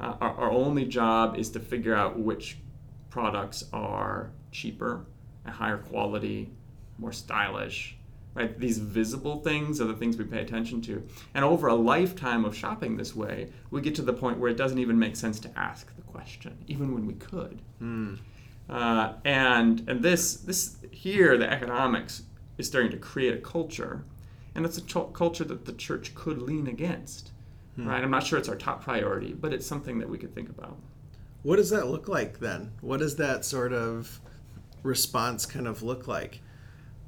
uh, 0.00 0.16
our, 0.20 0.34
our 0.34 0.50
only 0.50 0.84
job 0.84 1.36
is 1.36 1.50
to 1.50 1.60
figure 1.60 1.94
out 1.94 2.18
which 2.18 2.58
products 3.10 3.64
are 3.72 4.30
cheaper 4.52 5.06
and 5.44 5.54
higher 5.54 5.78
quality 5.78 6.50
more 6.98 7.12
stylish 7.12 7.96
right? 8.36 8.60
These 8.60 8.78
visible 8.78 9.40
things 9.40 9.80
are 9.80 9.86
the 9.86 9.94
things 9.94 10.18
we 10.18 10.24
pay 10.24 10.42
attention 10.42 10.82
to. 10.82 11.02
And 11.34 11.42
over 11.42 11.68
a 11.68 11.74
lifetime 11.74 12.44
of 12.44 12.54
shopping 12.54 12.96
this 12.96 13.16
way 13.16 13.50
we 13.70 13.80
get 13.80 13.94
to 13.96 14.02
the 14.02 14.12
point 14.12 14.38
where 14.38 14.50
it 14.50 14.58
doesn't 14.58 14.78
even 14.78 14.98
make 14.98 15.16
sense 15.16 15.40
to 15.40 15.58
ask 15.58 15.94
the 15.96 16.02
question 16.02 16.56
even 16.66 16.92
when 16.94 17.06
we 17.06 17.14
could. 17.14 17.62
Uh, 18.68 19.14
and 19.24 19.88
and 19.88 20.02
this 20.02 20.34
this 20.34 20.76
here 20.90 21.38
the 21.38 21.50
economics 21.50 22.22
is 22.58 22.66
starting 22.66 22.90
to 22.90 22.96
create 22.96 23.34
a 23.34 23.38
culture, 23.38 24.04
and 24.54 24.64
it's 24.64 24.78
a 24.78 24.82
culture 24.82 25.44
that 25.44 25.64
the 25.66 25.72
church 25.72 26.14
could 26.14 26.42
lean 26.42 26.66
against, 26.66 27.30
right? 27.76 28.02
I'm 28.02 28.10
not 28.10 28.24
sure 28.24 28.38
it's 28.38 28.48
our 28.48 28.56
top 28.56 28.82
priority, 28.82 29.32
but 29.32 29.52
it's 29.52 29.66
something 29.66 29.98
that 29.98 30.08
we 30.08 30.18
could 30.18 30.34
think 30.34 30.48
about. 30.48 30.76
What 31.42 31.56
does 31.56 31.70
that 31.70 31.86
look 31.88 32.08
like 32.08 32.40
then? 32.40 32.72
What 32.80 32.98
does 33.00 33.16
that 33.16 33.44
sort 33.44 33.72
of 33.72 34.20
response 34.82 35.46
kind 35.46 35.66
of 35.66 35.82
look 35.82 36.08
like? 36.08 36.40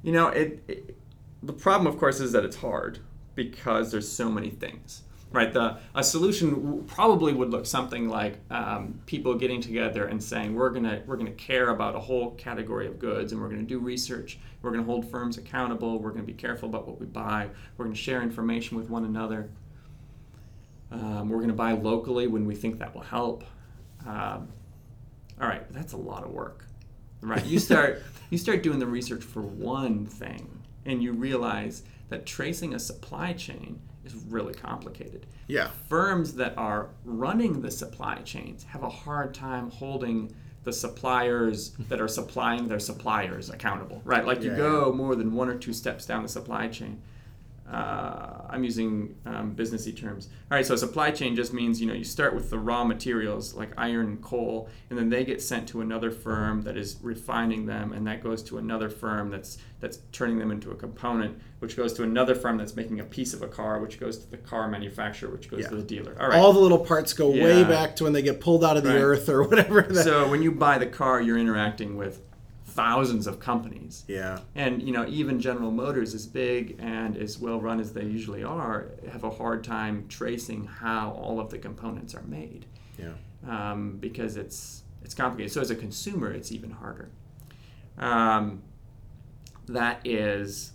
You 0.01 0.13
know, 0.13 0.27
it, 0.29 0.63
it 0.67 0.97
the 1.41 1.53
problem, 1.53 1.91
of 1.91 1.99
course, 1.99 2.19
is 2.19 2.31
that 2.33 2.43
it's 2.45 2.57
hard 2.57 2.99
because 3.35 3.91
there's 3.91 4.09
so 4.09 4.29
many 4.29 4.49
things. 4.49 5.03
Right, 5.31 5.53
the 5.53 5.77
a 5.93 6.03
solution 6.03 6.49
w- 6.49 6.83
probably 6.87 7.33
would 7.33 7.51
look 7.51 7.67
something 7.67 8.09
like 8.09 8.39
um, 8.49 8.99
people 9.05 9.35
getting 9.35 9.61
together 9.61 10.05
and 10.05 10.23
saying 10.23 10.55
we're 10.55 10.71
gonna 10.71 11.03
we're 11.05 11.17
gonna 11.17 11.31
care 11.33 11.69
about 11.69 11.95
a 11.95 11.99
whole 11.99 12.31
category 12.31 12.87
of 12.87 12.97
goods 12.97 13.31
and 13.31 13.39
we're 13.39 13.49
gonna 13.49 13.61
do 13.61 13.77
research. 13.77 14.39
We're 14.63 14.71
gonna 14.71 14.83
hold 14.83 15.09
firms 15.11 15.37
accountable. 15.37 15.99
We're 15.99 16.09
gonna 16.11 16.23
be 16.23 16.33
careful 16.33 16.67
about 16.67 16.87
what 16.87 16.99
we 16.99 17.05
buy. 17.05 17.49
We're 17.77 17.85
gonna 17.85 17.95
share 17.95 18.23
information 18.23 18.75
with 18.75 18.89
one 18.89 19.05
another. 19.05 19.51
Um, 20.91 21.29
we're 21.29 21.39
gonna 21.41 21.53
buy 21.53 21.73
locally 21.73 22.27
when 22.27 22.45
we 22.45 22.55
think 22.55 22.79
that 22.79 22.93
will 22.93 23.01
help. 23.01 23.43
Um, 24.05 24.49
all 25.39 25.47
right, 25.47 25.71
that's 25.71 25.93
a 25.93 25.97
lot 25.97 26.23
of 26.23 26.31
work, 26.31 26.65
right? 27.21 27.45
You 27.45 27.59
start 27.59 28.01
you 28.29 28.37
start 28.37 28.63
doing 28.63 28.79
the 28.79 28.87
research 28.87 29.23
for 29.23 29.41
one 29.41 30.05
thing, 30.05 30.61
and 30.85 31.01
you 31.01 31.13
realize 31.13 31.83
that 32.09 32.25
tracing 32.25 32.73
a 32.73 32.79
supply 32.79 33.33
chain 33.33 33.79
is 34.03 34.15
really 34.15 34.53
complicated. 34.53 35.27
Yeah. 35.47 35.69
Firms 35.87 36.33
that 36.35 36.57
are 36.57 36.89
running 37.03 37.61
the 37.61 37.71
supply 37.71 38.15
chains 38.17 38.63
have 38.63 38.83
a 38.83 38.89
hard 38.89 39.33
time 39.33 39.69
holding 39.69 40.33
the 40.63 40.73
suppliers 40.73 41.71
that 41.87 42.01
are 42.01 42.07
supplying 42.07 42.67
their 42.67 42.79
suppliers 42.79 43.49
accountable, 43.49 44.01
right? 44.03 44.25
Like 44.25 44.41
you 44.41 44.51
Yeah, 44.51 44.57
go 44.57 44.91
more 44.91 45.15
than 45.15 45.33
one 45.33 45.49
or 45.49 45.55
two 45.57 45.73
steps 45.73 46.05
down 46.05 46.23
the 46.23 46.29
supply 46.29 46.67
chain. 46.67 47.01
Uh, 47.71 48.41
I'm 48.49 48.63
using 48.63 49.15
um, 49.27 49.55
businessy 49.55 49.95
terms. 49.95 50.27
All 50.49 50.55
right, 50.57 50.65
so 50.65 50.75
supply 50.75 51.11
chain 51.11 51.35
just 51.35 51.53
means 51.53 51.79
you 51.79 51.85
know 51.87 51.93
you 51.93 52.03
start 52.03 52.33
with 52.33 52.49
the 52.49 52.57
raw 52.57 52.83
materials 52.83 53.53
like 53.53 53.69
iron 53.77 54.07
and 54.07 54.21
coal, 54.21 54.69
and 54.89 54.97
then 54.97 55.09
they 55.09 55.23
get 55.23 55.39
sent 55.41 55.67
to 55.69 55.81
another 55.81 56.09
firm 56.09 56.63
that 56.63 56.75
is 56.77 56.97
refining 57.01 57.67
them, 57.67 57.93
and 57.93 58.07
that 58.07 58.23
goes 58.23 58.41
to 58.43 58.57
another 58.57 58.89
firm 58.89 59.29
that's 59.29 59.59
that's 59.79 59.99
turning 60.11 60.39
them 60.39 60.49
into 60.51 60.71
a 60.71 60.75
component, 60.75 61.39
which 61.59 61.77
goes 61.77 61.93
to 61.93 62.03
another 62.03 62.33
firm 62.35 62.57
that's 62.57 62.75
making 62.75 62.99
a 62.99 63.03
piece 63.03 63.33
of 63.35 63.43
a 63.43 63.47
car, 63.47 63.79
which 63.79 63.99
goes 63.99 64.17
to 64.17 64.29
the 64.31 64.37
car 64.37 64.67
manufacturer, 64.67 65.29
which 65.29 65.49
goes 65.49 65.61
Yeah. 65.61 65.67
to 65.69 65.75
the 65.75 65.83
dealer. 65.83 66.15
All 66.19 66.27
right. 66.29 66.39
All 66.39 66.51
the 66.53 66.59
little 66.59 66.79
parts 66.79 67.13
go 67.13 67.29
way 67.29 67.63
back 67.63 67.95
to 67.97 68.03
when 68.05 68.13
they 68.13 68.21
get 68.23 68.41
pulled 68.41 68.63
out 68.63 68.77
of 68.77 68.83
the 68.83 68.89
Right. 68.89 69.01
earth 69.01 69.29
or 69.29 69.43
whatever. 69.47 69.83
That, 69.83 70.03
so 70.03 70.27
when 70.29 70.41
you 70.41 70.51
buy 70.51 70.79
the 70.79 70.87
car, 70.87 71.21
you're 71.21 71.37
interacting 71.37 71.95
with 71.97 72.19
thousands 72.69 73.27
of 73.27 73.39
companies. 73.39 74.03
yeah. 74.07 74.39
And 74.55 74.81
you 74.81 74.91
know, 74.93 75.05
even 75.07 75.39
General 75.39 75.71
Motors, 75.71 76.13
as 76.13 76.25
big 76.27 76.75
and 76.79 77.17
as 77.17 77.39
well 77.39 77.59
run 77.59 77.79
as 77.79 77.93
they 77.93 78.03
usually 78.05 78.43
are, 78.43 78.91
have 79.11 79.23
a 79.23 79.29
hard 79.29 79.63
time 79.63 80.05
tracing 80.07 80.65
how 80.65 81.11
all 81.11 81.39
of 81.39 81.49
the 81.49 81.57
components 81.57 82.13
are 82.15 82.23
made 82.23 82.65
Yeah. 82.97 83.13
um, 83.47 83.97
because 83.99 84.37
it's 84.37 84.83
it's 85.03 85.13
complicated. 85.13 85.51
So 85.51 85.61
as 85.61 85.71
a 85.71 85.75
consumer, 85.75 86.31
it's 86.31 86.51
even 86.51 86.71
harder. 86.71 87.09
Um, 87.97 88.63
that 89.67 90.01
is 90.05 90.73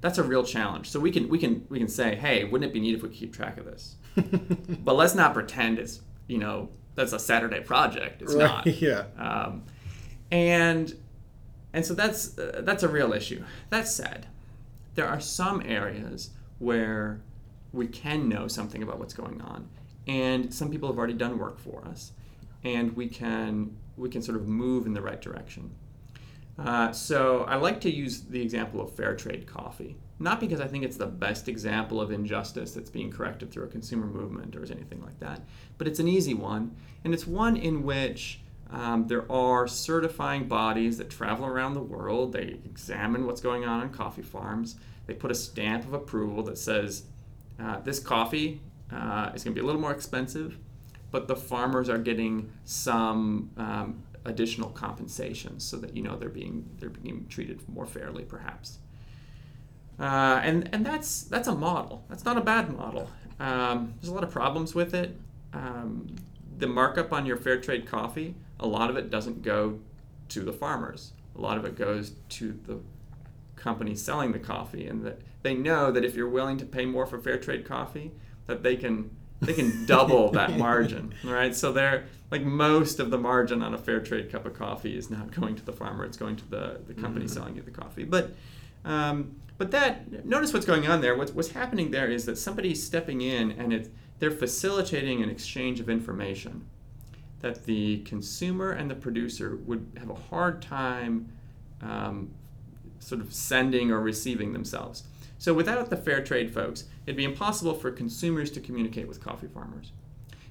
that's 0.00 0.18
a 0.18 0.22
real 0.22 0.44
challenge. 0.44 0.88
So 0.90 0.98
we 1.00 1.10
can 1.10 1.28
we 1.28 1.38
can 1.38 1.66
we 1.68 1.78
can 1.78 1.88
say, 1.88 2.14
hey, 2.16 2.44
wouldn't 2.44 2.70
it 2.70 2.72
be 2.72 2.80
neat 2.80 2.94
if 2.94 3.02
we 3.02 3.08
could 3.08 3.18
keep 3.18 3.32
track 3.34 3.58
of 3.58 3.64
this? 3.66 3.96
but 4.84 4.94
let's 4.94 5.14
not 5.14 5.34
pretend 5.34 5.78
it's 5.78 6.00
you 6.26 6.38
know 6.38 6.68
that's 6.94 7.12
a 7.12 7.18
Saturday 7.18 7.60
project. 7.60 8.22
It's 8.22 8.34
not. 8.34 8.66
Yeah. 8.80 9.04
Um, 9.18 9.62
and 10.32 10.94
and 11.72 11.84
so 11.84 11.94
that's 11.94 12.38
uh, 12.38 12.62
that's 12.64 12.82
a 12.82 12.88
real 12.88 13.12
issue. 13.12 13.42
That 13.70 13.86
said, 13.88 14.26
there 14.94 15.06
are 15.06 15.20
some 15.20 15.62
areas 15.64 16.30
where 16.58 17.20
we 17.72 17.86
can 17.86 18.28
know 18.28 18.48
something 18.48 18.82
about 18.82 18.98
what's 18.98 19.14
going 19.14 19.40
on, 19.40 19.68
and 20.06 20.52
some 20.52 20.70
people 20.70 20.88
have 20.88 20.98
already 20.98 21.14
done 21.14 21.38
work 21.38 21.58
for 21.58 21.84
us, 21.86 22.12
and 22.64 22.94
we 22.96 23.08
can 23.08 23.76
we 23.96 24.08
can 24.08 24.22
sort 24.22 24.36
of 24.36 24.48
move 24.48 24.86
in 24.86 24.94
the 24.94 25.02
right 25.02 25.20
direction. 25.20 25.70
Uh, 26.58 26.92
so 26.92 27.44
I 27.44 27.56
like 27.56 27.80
to 27.82 27.90
use 27.90 28.22
the 28.22 28.42
example 28.42 28.80
of 28.82 28.92
fair 28.92 29.14
trade 29.14 29.46
coffee, 29.46 29.96
not 30.18 30.40
because 30.40 30.60
I 30.60 30.66
think 30.66 30.84
it's 30.84 30.96
the 30.96 31.06
best 31.06 31.48
example 31.48 32.00
of 32.00 32.10
injustice 32.10 32.72
that's 32.72 32.90
being 32.90 33.10
corrected 33.10 33.50
through 33.50 33.64
a 33.64 33.68
consumer 33.68 34.06
movement 34.06 34.56
or 34.56 34.64
anything 34.64 35.00
like 35.02 35.18
that, 35.20 35.40
but 35.78 35.86
it's 35.86 36.00
an 36.00 36.08
easy 36.08 36.34
one, 36.34 36.76
and 37.04 37.14
it's 37.14 37.26
one 37.26 37.56
in 37.56 37.82
which 37.82 38.40
um, 38.72 39.08
there 39.08 39.30
are 39.30 39.66
certifying 39.66 40.46
bodies 40.46 40.98
that 40.98 41.10
travel 41.10 41.46
around 41.46 41.74
the 41.74 41.82
world. 41.82 42.32
They 42.32 42.58
examine 42.64 43.26
what's 43.26 43.40
going 43.40 43.64
on 43.64 43.80
on 43.80 43.90
coffee 43.90 44.22
farms. 44.22 44.76
They 45.06 45.14
put 45.14 45.30
a 45.30 45.34
stamp 45.34 45.84
of 45.84 45.92
approval 45.92 46.42
that 46.44 46.56
says 46.56 47.04
uh, 47.58 47.80
this 47.80 47.98
coffee 47.98 48.60
uh, 48.92 49.32
is 49.34 49.42
going 49.42 49.54
to 49.54 49.60
be 49.60 49.64
a 49.64 49.66
little 49.66 49.80
more 49.80 49.92
expensive, 49.92 50.56
but 51.10 51.26
the 51.26 51.36
farmers 51.36 51.88
are 51.88 51.98
getting 51.98 52.52
some 52.64 53.50
um, 53.56 54.02
additional 54.24 54.70
compensation 54.70 55.58
so 55.58 55.76
that 55.78 55.96
you 55.96 56.02
know 56.02 56.16
they're 56.16 56.28
being 56.28 56.68
they're 56.78 56.90
being 56.90 57.26
treated 57.28 57.68
more 57.68 57.86
fairly, 57.86 58.24
perhaps. 58.24 58.78
Uh, 59.98 60.40
and 60.42 60.68
and 60.72 60.86
that's 60.86 61.24
that's 61.24 61.48
a 61.48 61.54
model. 61.54 62.04
That's 62.08 62.24
not 62.24 62.36
a 62.36 62.40
bad 62.40 62.74
model. 62.74 63.10
Um, 63.40 63.94
there's 64.00 64.10
a 64.10 64.14
lot 64.14 64.24
of 64.24 64.30
problems 64.30 64.74
with 64.74 64.94
it. 64.94 65.16
Um, 65.52 66.14
the 66.56 66.66
markup 66.66 67.12
on 67.12 67.26
your 67.26 67.36
fair 67.36 67.60
trade 67.60 67.86
coffee, 67.86 68.34
a 68.60 68.66
lot 68.66 68.90
of 68.90 68.96
it 68.96 69.10
doesn't 69.10 69.42
go 69.42 69.80
to 70.28 70.42
the 70.42 70.52
farmers. 70.52 71.12
A 71.36 71.40
lot 71.40 71.58
of 71.58 71.64
it 71.64 71.76
goes 71.76 72.12
to 72.30 72.58
the 72.66 72.78
company 73.56 73.94
selling 73.94 74.32
the 74.32 74.38
coffee, 74.38 74.86
and 74.86 75.04
that 75.04 75.20
they 75.42 75.54
know 75.54 75.90
that 75.90 76.04
if 76.04 76.14
you're 76.14 76.28
willing 76.28 76.56
to 76.58 76.64
pay 76.64 76.86
more 76.86 77.06
for 77.06 77.18
fair 77.18 77.38
trade 77.38 77.64
coffee, 77.64 78.12
that 78.46 78.62
they 78.62 78.76
can 78.76 79.10
they 79.40 79.54
can 79.54 79.84
double 79.86 80.30
that 80.32 80.56
margin, 80.56 81.14
right? 81.24 81.54
So 81.54 81.72
they're 81.72 82.04
like 82.30 82.42
most 82.42 83.00
of 83.00 83.10
the 83.10 83.18
margin 83.18 83.62
on 83.62 83.74
a 83.74 83.78
fair 83.78 84.00
trade 84.00 84.30
cup 84.30 84.46
of 84.46 84.54
coffee 84.54 84.96
is 84.96 85.10
not 85.10 85.30
going 85.32 85.56
to 85.56 85.64
the 85.64 85.72
farmer; 85.72 86.04
it's 86.04 86.16
going 86.16 86.36
to 86.36 86.50
the 86.50 86.80
the 86.86 86.94
company 86.94 87.26
selling 87.26 87.56
you 87.56 87.62
the 87.62 87.70
coffee. 87.70 88.04
But 88.04 88.34
um, 88.84 89.36
but 89.58 89.70
that 89.72 90.24
notice 90.24 90.52
what's 90.52 90.66
going 90.66 90.86
on 90.86 91.00
there. 91.00 91.16
What's 91.16 91.32
what's 91.32 91.50
happening 91.50 91.90
there 91.90 92.10
is 92.10 92.26
that 92.26 92.38
somebody's 92.38 92.82
stepping 92.82 93.20
in 93.20 93.52
and 93.52 93.72
it 93.72 93.92
they're 94.18 94.30
facilitating 94.30 95.22
an 95.22 95.30
exchange 95.30 95.80
of 95.80 95.88
information 95.88 96.66
that 97.40 97.64
the 97.64 97.98
consumer 98.00 98.72
and 98.72 98.90
the 98.90 98.94
producer 98.94 99.56
would 99.66 99.86
have 99.98 100.10
a 100.10 100.14
hard 100.14 100.62
time 100.62 101.32
um, 101.82 102.30
sort 102.98 103.20
of 103.20 103.32
sending 103.32 103.90
or 103.90 104.00
receiving 104.00 104.52
themselves. 104.52 105.04
So 105.38 105.54
without 105.54 105.88
the 105.88 105.96
fair 105.96 106.22
trade 106.22 106.52
folks, 106.52 106.84
it'd 107.06 107.16
be 107.16 107.24
impossible 107.24 107.74
for 107.74 107.90
consumers 107.90 108.50
to 108.52 108.60
communicate 108.60 109.08
with 109.08 109.22
coffee 109.22 109.48
farmers. 109.48 109.92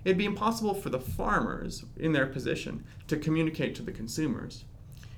It'd 0.03 0.17
be 0.17 0.25
impossible 0.25 0.73
for 0.73 0.89
the 0.89 0.99
farmers 0.99 1.85
in 1.97 2.13
their 2.13 2.25
position 2.25 2.83
to 3.07 3.17
communicate 3.17 3.75
to 3.75 3.83
the 3.83 3.91
consumers. 3.91 4.63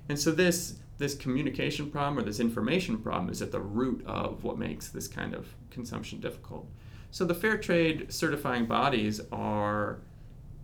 And 0.09 0.19
so 0.19 0.31
this 0.31 0.75
this 0.97 1.15
communication 1.15 1.89
problem 1.89 2.19
or 2.19 2.21
this 2.21 2.39
information 2.39 2.95
problem 2.99 3.31
is 3.31 3.41
at 3.41 3.51
the 3.51 3.59
root 3.59 4.03
of 4.05 4.43
what 4.43 4.59
makes 4.59 4.89
this 4.89 5.07
kind 5.07 5.33
of 5.33 5.47
consumption 5.71 6.19
difficult. 6.19 6.67
So 7.09 7.25
the 7.25 7.33
fair 7.33 7.57
trade 7.57 8.13
certifying 8.13 8.67
bodies 8.67 9.19
are 9.31 9.99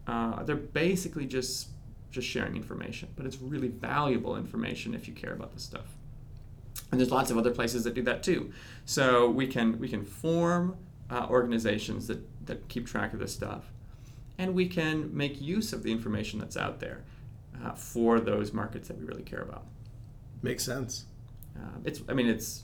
uh, 0.08 0.44
they're 0.44 0.56
basically 0.56 1.26
just 1.26 1.70
just 2.10 2.28
sharing 2.28 2.56
information, 2.56 3.10
but 3.16 3.26
it's 3.26 3.38
really 3.42 3.68
valuable 3.68 4.38
information 4.38 4.94
if 4.96 5.08
you 5.08 5.14
care 5.14 5.34
about 5.34 5.54
this 5.54 5.64
stuff. 5.64 5.88
and 6.92 7.00
there's 7.00 7.12
lots 7.12 7.30
of 7.32 7.38
other 7.38 7.52
places 7.52 7.84
that 7.84 7.94
do 7.94 8.02
that 8.04 8.24
too. 8.24 8.52
So 8.86 9.30
we 9.30 9.48
can 9.48 9.78
we 9.80 9.90
can 9.90 10.04
form 10.06 10.78
uh, 11.10 11.28
organizations 11.30 12.08
that 12.08 12.20
that 12.46 12.68
keep 12.70 12.88
track 12.88 13.14
of 13.14 13.20
this 13.20 13.34
stuff, 13.34 13.66
and 14.38 14.54
we 14.54 14.68
can 14.68 15.16
make 15.16 15.42
use 15.42 15.74
of 15.74 15.84
the 15.84 15.92
information 15.92 16.40
that's 16.40 16.58
out 16.58 16.80
there 16.80 17.04
uh, 17.64 17.74
for 17.74 18.20
those 18.20 18.54
markets 18.54 18.88
that 18.88 18.98
we 18.98 19.06
really 19.06 19.24
care 19.24 19.42
about. 19.42 19.66
Makes 20.42 20.64
sense. 20.64 21.06
Uh, 21.58 21.80
it's 21.84 22.02
I 22.08 22.14
mean 22.14 22.28
it's 22.28 22.64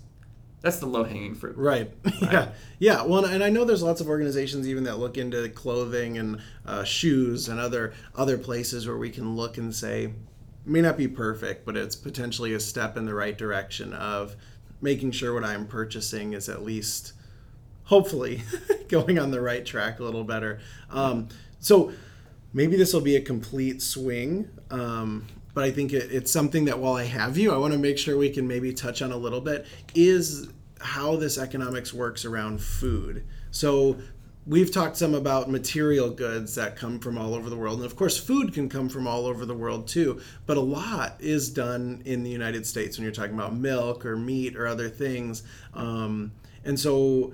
that's 0.64 0.80
the 0.80 0.88
low 0.88 1.04
hanging 1.04 1.36
fruit. 1.36 1.56
Right. 1.58 1.92
yeah. 2.22 2.50
Yeah. 2.80 3.04
Well, 3.04 3.26
and 3.26 3.44
I 3.44 3.50
know 3.50 3.66
there's 3.66 3.84
lots 3.84 4.02
of 4.02 4.08
organizations 4.08 4.68
even 4.68 4.86
that 4.86 4.98
look 4.98 5.18
into 5.18 5.48
clothing 5.50 6.18
and 6.18 6.40
uh, 6.66 6.84
shoes 6.84 7.50
and 7.50 7.60
other 7.60 7.94
other 8.16 8.38
places 8.38 8.88
where 8.88 8.98
we 8.98 9.12
can 9.12 9.36
look 9.36 9.58
and 9.58 9.76
say, 9.76 10.14
may 10.66 10.82
not 10.82 10.98
be 10.98 11.08
perfect, 11.08 11.66
but 11.66 11.76
it's 11.76 11.96
potentially 11.96 12.54
a 12.54 12.60
step 12.60 12.98
in 12.98 13.06
the 13.06 13.14
right 13.14 13.38
direction 13.38 13.94
of 13.94 14.36
making 14.82 15.12
sure 15.12 15.34
what 15.34 15.44
I'm 15.44 15.68
purchasing 15.68 16.34
is 16.34 16.48
at 16.50 16.64
least, 16.64 17.14
hopefully, 17.84 18.42
going 18.88 19.20
on 19.20 19.32
the 19.32 19.42
right 19.42 19.66
track 19.66 20.00
a 20.00 20.04
little 20.04 20.24
better. 20.24 20.60
Um, 20.90 21.28
so 21.60 21.92
maybe 22.54 22.78
this 22.78 22.94
will 22.94 23.02
be 23.02 23.18
a 23.18 23.22
complete 23.22 23.82
swing. 23.82 24.50
Um, 24.72 25.28
but 25.54 25.64
I 25.64 25.72
think 25.72 25.94
it, 25.94 26.12
it's 26.12 26.32
something 26.32 26.66
that 26.66 26.80
while 26.80 26.96
I 26.96 27.06
have 27.06 27.38
you, 27.38 27.54
I 27.54 27.58
want 27.58 27.74
to 27.74 27.80
make 27.80 27.98
sure 27.98 28.18
we 28.18 28.30
can 28.30 28.48
maybe 28.48 28.74
touch 28.74 29.02
on 29.02 29.12
a 29.12 29.18
little 29.18 29.42
bit 29.42 29.66
is 29.96 30.50
how 30.80 31.16
this 31.16 31.38
economics 31.38 31.94
works 31.94 32.26
around 32.26 32.62
food. 32.62 33.26
So 33.52 33.98
we've 34.46 34.72
talked 34.72 34.98
some 34.98 35.14
about 35.14 35.50
material 35.50 36.10
goods 36.10 36.56
that 36.56 36.76
come 36.76 37.00
from 37.00 37.18
all 37.18 37.34
over 37.34 37.50
the 37.50 37.56
world 37.56 37.78
and 37.78 37.86
of 37.86 37.96
course 37.96 38.18
food 38.18 38.54
can 38.54 38.68
come 38.68 38.90
from 38.90 39.08
all 39.08 39.26
over 39.26 39.46
the 39.46 39.54
world 39.54 39.88
too 39.88 40.20
but 40.46 40.58
a 40.58 40.62
lot 40.62 41.16
is 41.20 41.50
done 41.50 42.02
in 42.06 42.24
the 42.24 42.30
united 42.30 42.66
states 42.66 42.98
when 42.98 43.04
you're 43.04 43.14
talking 43.14 43.34
about 43.34 43.56
milk 43.56 44.06
or 44.06 44.18
meat 44.18 44.58
or 44.58 44.68
other 44.68 44.90
things 44.90 45.44
um, 45.74 46.30
and 46.66 46.78
so 46.78 47.34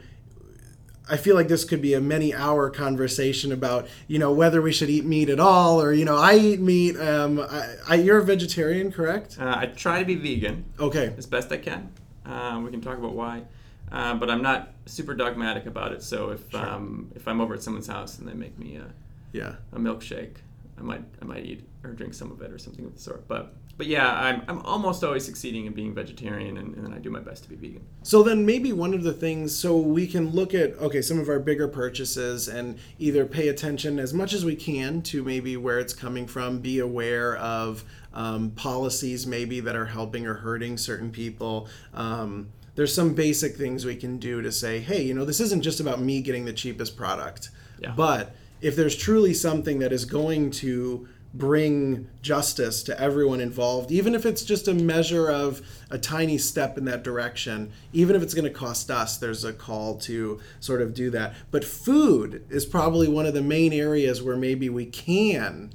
I 1.10 1.17
feel 1.17 1.36
like 1.36 1.48
this 1.48 1.63
could 1.63 1.82
be 1.82 1.93
a 1.93 2.02
many 2.02 2.34
hour 2.34 2.69
conversation 2.69 3.52
about 3.52 3.88
you 4.08 4.19
know 4.19 4.32
whether 4.32 4.62
we 4.62 4.72
should 4.72 4.89
eat 4.89 5.06
meat 5.06 5.30
at 5.30 5.39
all 5.39 5.82
or 5.82 5.91
you 5.93 6.06
know 6.06 6.17
I 6.17 6.36
eat 6.36 6.60
meat. 6.60 6.98
Um, 6.98 7.39
I, 7.39 7.76
I, 7.88 7.95
you're 7.95 8.19
a 8.19 8.24
vegetarian, 8.24 8.91
correct? 8.91 9.38
Uh, 9.39 9.56
I 9.58 9.67
try 9.67 10.00
to 10.00 10.06
be 10.06 10.15
vegan. 10.15 10.65
Okay. 10.80 11.13
As 11.17 11.26
best 11.26 11.52
I 11.52 11.58
can. 11.58 11.91
Um, 12.26 12.63
we 12.63 12.72
can 12.72 12.82
talk 12.82 12.98
about 12.98 13.13
why, 13.13 13.43
uh, 13.91 14.13
but 14.15 14.30
I'm 14.30 14.43
not 14.43 14.74
super 14.86 15.15
dogmatic 15.15 15.65
about 15.65 15.91
it. 15.93 16.04
So 16.04 16.30
if 16.30 16.52
sure. 16.52 16.60
um, 16.60 17.12
if 17.15 17.28
I'm 17.28 17.41
over 17.41 17.56
at 17.56 17.63
someone's 17.63 17.88
house 17.88 18.19
and 18.19 18.28
they 18.28 18.34
make 18.34 18.58
me 18.60 18.76
a 18.76 18.86
yeah 19.32 19.56
a 19.74 19.80
milkshake, 19.80 20.36
I 20.78 20.82
might 20.82 21.04
I 21.22 21.26
might 21.26 21.45
eat 21.45 21.67
or 21.84 21.91
drink 21.91 22.13
some 22.13 22.32
of 22.32 22.41
it 22.41 22.52
or 22.52 22.58
something 22.58 22.86
of 22.86 22.93
the 22.93 23.00
sort. 23.00 23.28
But 23.28 23.54
but 23.80 23.88
yeah, 23.88 24.13
I'm, 24.13 24.44
I'm 24.50 24.60
almost 24.65 25.06
always 25.06 25.24
succeeding 25.24 25.65
in 25.65 25.72
being 25.72 25.96
vegetarian, 25.96 26.58
and, 26.58 26.76
and 26.76 26.86
then 26.86 26.94
I 26.94 26.98
do 26.98 27.10
my 27.10 27.22
best 27.22 27.44
to 27.44 27.50
be 27.50 27.56
vegan. 27.56 27.82
So 28.04 28.24
then 28.24 28.46
maybe 28.46 28.74
one 28.74 28.94
of 28.94 29.04
the 29.04 29.13
things, 29.13 29.58
so 29.58 29.78
we 29.78 30.06
can 30.06 30.32
look 30.32 30.54
at 30.54 30.78
okay 30.80 31.02
some 31.02 31.18
of 31.18 31.30
our 31.30 31.39
bigger 31.39 31.70
purchases 31.70 32.50
and 32.50 32.78
either 33.00 33.26
pay 33.26 33.48
attention 33.48 33.98
as 33.98 34.13
much 34.13 34.34
as 34.34 34.44
we 34.44 34.58
can 34.58 35.02
to 35.04 35.24
maybe 35.24 35.56
where 35.56 35.80
it's 35.80 35.94
coming 35.94 36.28
from, 36.28 36.60
be 36.60 36.80
aware 36.80 37.38
of 37.38 37.86
um, 38.13 38.52
policies 38.52 39.26
maybe 39.26 39.62
that 39.62 39.78
are 39.78 39.86
helping 39.86 40.28
or 40.28 40.34
hurting 40.34 40.78
certain 40.78 41.10
people. 41.10 41.70
Um, 41.94 42.50
there's 42.76 42.94
some 42.94 43.13
basic 43.13 43.56
things 43.56 43.86
we 43.86 43.96
can 43.96 44.18
do 44.18 44.42
to 44.42 44.52
say, 44.52 44.82
hey, 44.82 45.04
you 45.04 45.13
know, 45.13 45.24
this 45.24 45.39
isn't 45.39 45.62
just 45.62 45.80
about 45.80 46.02
me 46.02 46.22
getting 46.22 46.44
the 46.44 46.52
cheapest 46.52 46.98
product, 46.98 47.50
yeah. 47.80 47.94
but 47.96 48.36
if 48.60 48.76
there's 48.76 48.98
truly 48.98 49.34
something 49.34 49.80
that 49.80 49.94
is 49.94 50.04
going 50.04 50.52
to 50.52 51.08
bring 51.34 52.10
justice 52.22 52.82
to 52.84 53.00
everyone 53.00 53.39
involved, 53.39 53.92
even 53.92 54.15
if 54.15 54.26
it's 54.26 54.44
just 54.44 54.68
a 54.68 54.74
measure 54.74 55.30
of 55.30 55.62
a 55.92 55.98
tiny 55.98 56.38
step 56.38 56.78
in 56.78 56.86
that 56.86 57.04
direction, 57.04 57.72
even 57.94 58.15
if 58.15 58.24
it's 58.24 58.34
going 58.34 58.46
to 58.46 58.50
cost 58.50 58.89
us, 58.89 59.18
there's 59.18 59.44
a 59.44 59.54
call 59.54 59.96
to 59.96 60.39
sort 60.60 60.82
of 60.82 60.94
do 60.94 61.10
that. 61.12 61.36
But 61.52 61.63
food 61.63 62.44
is 62.50 62.65
probably 62.65 63.08
one 63.08 63.28
of 63.28 63.34
the 63.34 63.42
main 63.42 63.74
areas 63.74 64.24
where 64.24 64.38
maybe 64.38 64.70
we 64.70 64.86
can 64.86 65.72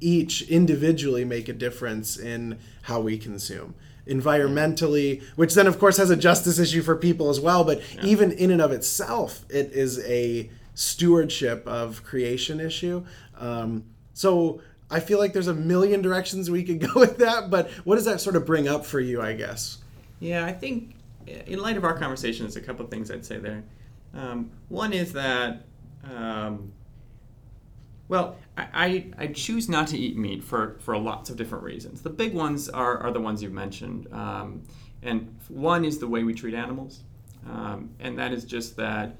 each 0.00 0.42
individually 0.42 1.24
make 1.24 1.48
a 1.48 1.52
difference 1.52 2.16
in 2.16 2.58
how 2.82 3.00
we 3.00 3.18
consume 3.18 3.74
environmentally, 4.06 5.22
which 5.36 5.54
then 5.54 5.66
of 5.68 5.78
course 5.78 5.96
has 5.96 6.10
a 6.10 6.16
justice 6.16 6.58
issue 6.58 6.82
for 6.82 6.96
people 6.96 7.30
as 7.30 7.38
well. 7.38 7.64
But 7.64 7.80
yeah. 7.94 8.04
even 8.04 8.32
in 8.32 8.50
and 8.50 8.60
of 8.60 8.72
itself, 8.72 9.44
it 9.48 9.72
is 9.72 10.00
a 10.00 10.50
stewardship 10.74 11.66
of 11.66 12.02
creation 12.02 12.60
issue. 12.60 13.04
Um, 13.38 13.84
so 14.12 14.60
I 14.92 15.00
feel 15.00 15.18
like 15.18 15.32
there's 15.32 15.48
a 15.48 15.54
million 15.54 16.02
directions 16.02 16.50
we 16.50 16.62
could 16.62 16.80
go 16.94 17.00
with 17.00 17.18
that, 17.18 17.50
but 17.50 17.70
what 17.84 17.96
does 17.96 18.04
that 18.04 18.20
sort 18.20 18.36
of 18.36 18.46
bring 18.46 18.68
up 18.68 18.84
for 18.84 19.00
you, 19.00 19.22
I 19.22 19.32
guess? 19.32 19.78
Yeah, 20.20 20.44
I 20.44 20.52
think 20.52 20.94
in 21.26 21.58
light 21.58 21.76
of 21.76 21.84
our 21.84 21.96
conversation, 21.98 22.44
there's 22.44 22.56
a 22.56 22.60
couple 22.60 22.84
of 22.84 22.90
things 22.90 23.10
I'd 23.10 23.24
say 23.24 23.38
there. 23.38 23.64
Um, 24.14 24.50
one 24.68 24.92
is 24.92 25.12
that, 25.14 25.64
um, 26.04 26.72
well, 28.08 28.36
I, 28.56 29.10
I, 29.16 29.28
choose 29.28 29.70
not 29.70 29.88
to 29.88 29.98
eat 29.98 30.18
meat 30.18 30.44
for, 30.44 30.76
for 30.80 30.98
lots 30.98 31.30
of 31.30 31.36
different 31.36 31.64
reasons. 31.64 32.02
The 32.02 32.10
big 32.10 32.34
ones 32.34 32.68
are, 32.68 32.98
are 32.98 33.10
the 33.10 33.20
ones 33.20 33.42
you've 33.42 33.52
mentioned. 33.52 34.06
Um, 34.12 34.62
and 35.02 35.34
one 35.48 35.86
is 35.86 35.98
the 35.98 36.06
way 36.06 36.22
we 36.22 36.34
treat 36.34 36.54
animals. 36.54 37.00
Um, 37.50 37.90
and 38.00 38.18
that 38.18 38.32
is 38.32 38.44
just 38.44 38.76
that 38.76 39.16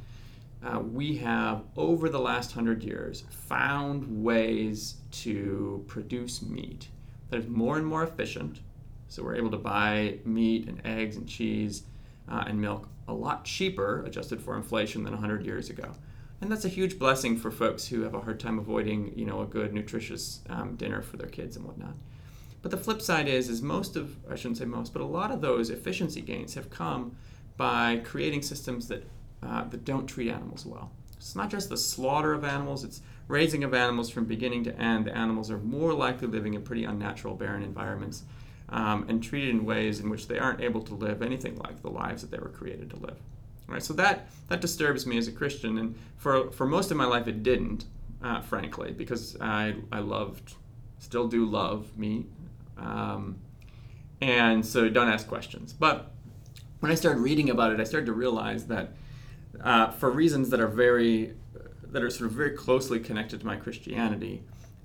uh, 0.65 0.79
we 0.79 1.17
have, 1.17 1.65
over 1.77 2.09
the 2.09 2.21
last 2.21 2.53
hundred 2.53 2.83
years, 2.83 3.25
found 3.31 4.23
ways 4.23 4.97
to 5.11 5.85
produce 5.89 6.43
meat 6.43 6.89
that 7.31 7.39
is 7.39 7.49
more 7.49 7.77
and 7.77 7.87
more 7.87 8.05
efficient. 8.05 8.61
So 9.09 9.23
we're 9.23 9.37
able 9.37 9.51
to 9.51 9.59
buy 9.59 10.19
meat 10.25 10.69
and 10.69 10.81
eggs 10.85 11.17
and 11.17 11.29
cheese 11.29 11.83
uh, 12.29 12.45
and 12.47 12.61
milk 12.61 12.89
a 13.09 13.13
lot 13.13 13.45
cheaper, 13.45 14.05
adjusted 14.05 14.41
for 14.41 14.57
inflation, 14.57 15.03
than 15.03 15.13
100 15.13 15.45
years 15.45 15.71
ago. 15.71 15.93
And 16.41 16.51
that's 16.51 16.65
a 16.65 16.69
huge 16.69 16.99
blessing 16.99 17.37
for 17.37 17.51
folks 17.51 17.87
who 17.87 18.03
have 18.03 18.15
a 18.15 18.21
hard 18.21 18.39
time 18.39 18.59
avoiding, 18.59 19.13
you 19.17 19.25
know, 19.25 19.41
a 19.41 19.47
good, 19.47 19.73
nutritious 19.73 20.41
um, 20.49 20.77
dinner 20.77 21.03
for 21.03 21.17
their 21.17 21.29
kids 21.29 21.57
and 21.57 21.65
whatnot. 21.65 21.95
But 22.63 22.71
the 22.71 22.77
flip 22.77 23.01
side 23.03 23.29
is, 23.29 23.49
is 23.49 23.63
most 23.63 23.97
of, 23.97 24.17
I 24.31 24.37
shouldn't 24.37 24.59
say 24.59 24.65
most, 24.65 24.93
but 24.93 25.03
a 25.03 25.07
lot 25.07 25.31
of 25.31 25.41
those 25.41 25.71
efficiency 25.71 26.21
gains 26.21 26.55
have 26.55 26.71
come 26.71 27.17
by 27.57 28.01
creating 28.05 28.43
systems 28.43 28.89
that 28.89 29.05
uh, 29.43 29.65
that 29.65 29.85
don't 29.85 30.07
treat 30.07 30.31
animals 30.31 30.65
well. 30.67 30.91
It's 31.17 31.37
not 31.37 31.51
just 31.51 31.69
the 31.69 31.77
slaughter 31.77 32.33
of 32.33 32.45
animals, 32.45 32.85
it's 32.85 33.01
raising 33.29 33.65
of 33.65 33.75
animals 33.75 34.11
from 34.11 34.25
beginning 34.25 34.65
to 34.65 34.79
end. 34.79 35.07
The 35.07 35.17
animals 35.17 35.51
are 35.51 35.59
more 35.59 35.93
likely 35.93 36.29
living 36.29 36.55
in 36.55 36.63
pretty 36.63 36.85
unnatural, 36.85 37.35
barren 37.35 37.63
environments 37.63 38.25
um, 38.69 39.05
and 39.09 39.23
treated 39.23 39.51
in 39.51 39.65
ways 39.65 40.01
in 40.01 40.11
which 40.11 40.27
they 40.27 40.39
aren't 40.39 40.61
able 40.61 40.83
to 40.83 40.95
live 40.95 41.23
anything 41.23 41.57
like 41.57 41.83
the 41.83 41.91
lives 41.91 42.23
that 42.23 42.31
they 42.31 42.39
were 42.39 42.49
created 42.49 42.91
to 42.91 42.97
live. 42.97 43.19
Right, 43.69 43.83
so 43.83 43.95
that, 43.95 44.29
that 44.49 44.61
disturbs 44.61 45.07
me 45.07 45.17
as 45.19 45.29
a 45.29 45.33
Christian, 45.33 45.79
and 45.79 45.95
for, 46.17 46.51
for 46.51 46.67
most 46.67 46.91
of 46.91 46.97
my 46.97 47.05
life 47.05 47.29
it 47.29 47.43
didn't, 47.43 47.85
uh, 48.23 48.41
frankly, 48.41 48.93
because 48.93 49.37
I, 49.41 49.77
I 49.91 50.01
loved, 50.01 50.55
still 50.99 51.29
do 51.29 51.47
love 51.47 51.97
meat. 51.97 52.27
Um, 52.77 53.37
and 54.21 54.65
so 54.67 54.89
don't 54.89 55.09
ask 55.09 55.27
questions. 55.27 55.73
But 55.73 56.11
when 56.81 56.91
I 56.91 56.95
started 56.95 57.21
reading 57.21 57.51
about 57.51 57.73
it, 57.73 57.81
I 57.81 57.85
started 57.85 58.07
to 58.07 58.13
realize 58.13 58.67
that 58.67 58.93
uh, 59.63 59.91
for 59.91 60.11
reasons 60.11 60.51
that 60.51 60.61
are 60.61 60.69
very 60.69 61.35
that 61.85 62.03
are 62.03 62.11
sort 62.11 62.31
of 62.31 62.37
very 62.37 62.51
closely 62.51 62.99
connected 62.99 63.41
to 63.41 63.47
my 63.47 63.57
Christianity. 63.57 64.43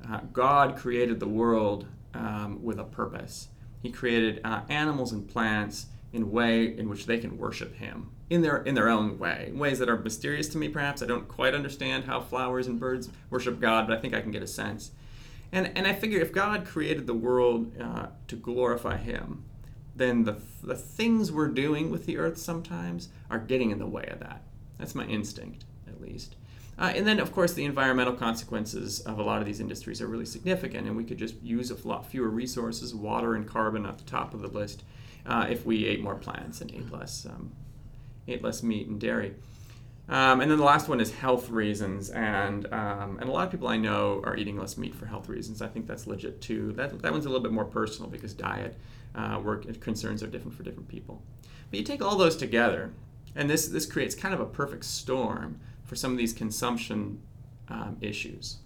Uh, 0.07 0.19
God 0.33 0.75
created 0.75 1.19
the 1.19 1.27
world 1.27 1.87
um, 2.13 2.61
with 2.61 2.79
a 2.79 2.83
purpose. 2.83 3.47
He 3.81 3.91
created 3.91 4.41
uh, 4.43 4.61
animals 4.69 5.13
and 5.13 5.27
plants 5.27 5.87
in 6.11 6.23
a 6.23 6.25
way 6.25 6.77
in 6.77 6.89
which 6.89 7.05
they 7.05 7.17
can 7.17 7.37
worship 7.37 7.75
Him 7.75 8.11
in 8.29 8.41
their 8.41 8.57
in 8.57 8.75
their 8.75 8.89
own 8.89 9.17
way, 9.17 9.45
in 9.47 9.59
ways 9.59 9.79
that 9.79 9.89
are 9.89 9.97
mysterious 9.97 10.49
to 10.49 10.57
me. 10.57 10.67
Perhaps 10.67 11.01
I 11.01 11.05
don't 11.05 11.27
quite 11.27 11.53
understand 11.53 12.05
how 12.05 12.19
flowers 12.19 12.67
and 12.67 12.79
birds 12.79 13.09
worship 13.29 13.59
God, 13.59 13.87
but 13.87 13.97
I 13.97 14.01
think 14.01 14.13
I 14.13 14.21
can 14.21 14.31
get 14.31 14.43
a 14.43 14.47
sense. 14.47 14.91
And 15.51 15.71
and 15.77 15.87
I 15.87 15.93
figure 15.93 16.19
if 16.19 16.33
God 16.33 16.65
created 16.65 17.07
the 17.07 17.13
world 17.13 17.71
uh, 17.79 18.07
to 18.27 18.35
glorify 18.35 18.97
Him, 18.97 19.45
then 19.95 20.23
the 20.23 20.37
the 20.61 20.75
things 20.75 21.31
we're 21.31 21.47
doing 21.47 21.89
with 21.89 22.05
the 22.05 22.17
earth 22.17 22.37
sometimes 22.37 23.09
are 23.29 23.39
getting 23.39 23.71
in 23.71 23.79
the 23.79 23.87
way 23.87 24.05
of 24.11 24.19
that. 24.19 24.41
That's 24.77 24.95
my 24.95 25.05
instinct, 25.05 25.65
at 25.87 26.01
least. 26.01 26.35
Uh, 26.79 26.93
and 26.95 27.07
then, 27.07 27.19
of 27.19 27.31
course, 27.31 27.53
the 27.53 27.65
environmental 27.65 28.13
consequences 28.13 28.99
of 29.01 29.17
a 29.17 29.23
lot 29.23 29.39
of 29.39 29.45
these 29.45 29.59
industries 29.59 30.01
are 30.01 30.07
really 30.07 30.25
significant, 30.25 30.87
and 30.87 30.95
we 30.95 31.03
could 31.03 31.17
just 31.17 31.41
use 31.41 31.71
a 31.71 31.87
lot 31.87 32.05
fewer 32.05 32.29
resources, 32.29 32.93
water 32.93 33.33
and 33.33 33.47
carbon 33.47 33.85
at 33.85 33.97
the 33.97 34.03
top 34.03 34.33
of 34.33 34.41
the 34.41 34.47
list, 34.47 34.83
uh, 35.25 35.47
if 35.49 35.65
we 35.65 35.85
ate 35.87 36.01
more 36.01 36.15
plants 36.15 36.61
and 36.61 36.71
ate 36.71 36.91
less, 36.91 37.25
um, 37.25 37.51
ate 38.27 38.43
less 38.43 38.61
meat 38.61 38.87
and 38.87 38.99
dairy. 38.99 39.33
Um, 40.09 40.39
and 40.39 40.49
then 40.49 40.57
the 40.57 40.63
last 40.63 40.87
one 40.87 41.01
is 41.01 41.11
health 41.11 41.49
reasons, 41.49 42.11
and 42.11 42.65
um, 42.73 43.17
and 43.19 43.27
a 43.27 43.31
lot 43.31 43.45
of 43.45 43.51
people 43.51 43.67
I 43.67 43.75
know 43.75 44.21
are 44.23 44.37
eating 44.37 44.57
less 44.57 44.77
meat 44.77 44.95
for 44.95 45.05
health 45.05 45.27
reasons. 45.27 45.61
I 45.61 45.67
think 45.67 45.85
that's 45.85 46.07
legit 46.07 46.39
too. 46.39 46.71
That 46.73 47.01
that 47.01 47.11
one's 47.11 47.25
a 47.25 47.29
little 47.29 47.43
bit 47.43 47.51
more 47.51 47.65
personal 47.65 48.09
because 48.09 48.33
diet 48.33 48.77
uh, 49.15 49.41
work 49.43 49.81
concerns 49.81 50.23
are 50.23 50.27
different 50.27 50.55
for 50.55 50.63
different 50.63 50.87
people. 50.87 51.21
But 51.69 51.79
you 51.79 51.85
take 51.85 52.01
all 52.01 52.15
those 52.15 52.37
together, 52.37 52.93
and 53.37 53.49
this, 53.49 53.67
this 53.67 53.85
creates 53.85 54.15
kind 54.15 54.33
of 54.33 54.39
a 54.39 54.45
perfect 54.45 54.83
storm 54.83 55.59
for 55.85 55.95
some 55.95 56.11
of 56.11 56.17
these 56.17 56.33
consumption 56.33 57.21
um, 57.69 57.97
issues. 58.01 58.57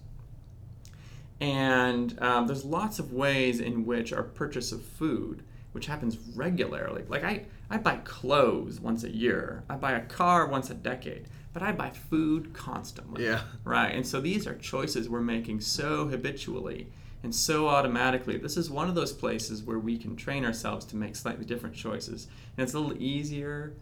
And 1.40 2.20
um, 2.20 2.46
there's 2.46 2.64
lots 2.64 2.98
of 2.98 3.12
ways 3.12 3.60
in 3.60 3.84
which 3.84 4.12
our 4.12 4.22
purchase 4.22 4.72
of 4.72 4.84
food 4.84 5.42
which 5.72 5.86
happens 5.86 6.18
regularly. 6.34 7.04
Like 7.08 7.24
I, 7.24 7.46
I 7.70 7.78
buy 7.78 7.96
clothes 8.04 8.80
once 8.80 9.04
a 9.04 9.10
year. 9.10 9.64
I 9.68 9.76
buy 9.76 9.92
a 9.92 10.02
car 10.02 10.46
once 10.46 10.70
a 10.70 10.74
decade. 10.74 11.26
But 11.52 11.62
I 11.62 11.72
buy 11.72 11.90
food 11.90 12.54
constantly. 12.54 13.24
Yeah. 13.24 13.42
Right. 13.64 13.94
And 13.94 14.06
so 14.06 14.20
these 14.20 14.46
are 14.46 14.54
choices 14.54 15.08
we're 15.08 15.20
making 15.20 15.60
so 15.60 16.06
habitually 16.06 16.88
and 17.22 17.34
so 17.34 17.68
automatically. 17.68 18.38
This 18.38 18.56
is 18.56 18.70
one 18.70 18.88
of 18.88 18.94
those 18.94 19.12
places 19.12 19.62
where 19.62 19.78
we 19.78 19.98
can 19.98 20.16
train 20.16 20.44
ourselves 20.44 20.84
to 20.86 20.96
make 20.96 21.16
slightly 21.16 21.44
different 21.44 21.74
choices. 21.74 22.26
And 22.56 22.64
it's 22.64 22.74
a 22.74 22.78
little 22.78 23.00
easier 23.02 23.74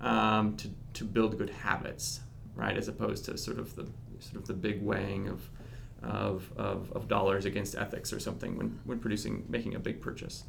um, 0.00 0.56
to, 0.56 0.68
to 0.94 1.04
build 1.04 1.38
good 1.38 1.50
habits, 1.50 2.20
right? 2.54 2.76
As 2.76 2.88
opposed 2.88 3.24
to 3.26 3.38
sort 3.38 3.58
of 3.58 3.74
the 3.76 3.86
sort 4.20 4.36
of 4.36 4.46
the 4.46 4.54
big 4.54 4.82
weighing 4.82 5.28
of 5.28 5.48
of, 6.02 6.52
of, 6.56 6.92
of 6.92 7.08
dollars 7.08 7.44
against 7.44 7.74
ethics 7.74 8.12
or 8.12 8.20
something 8.20 8.56
when, 8.56 8.78
when 8.84 9.00
producing 9.00 9.44
making 9.48 9.74
a 9.74 9.80
big 9.80 10.00
purchase. 10.00 10.44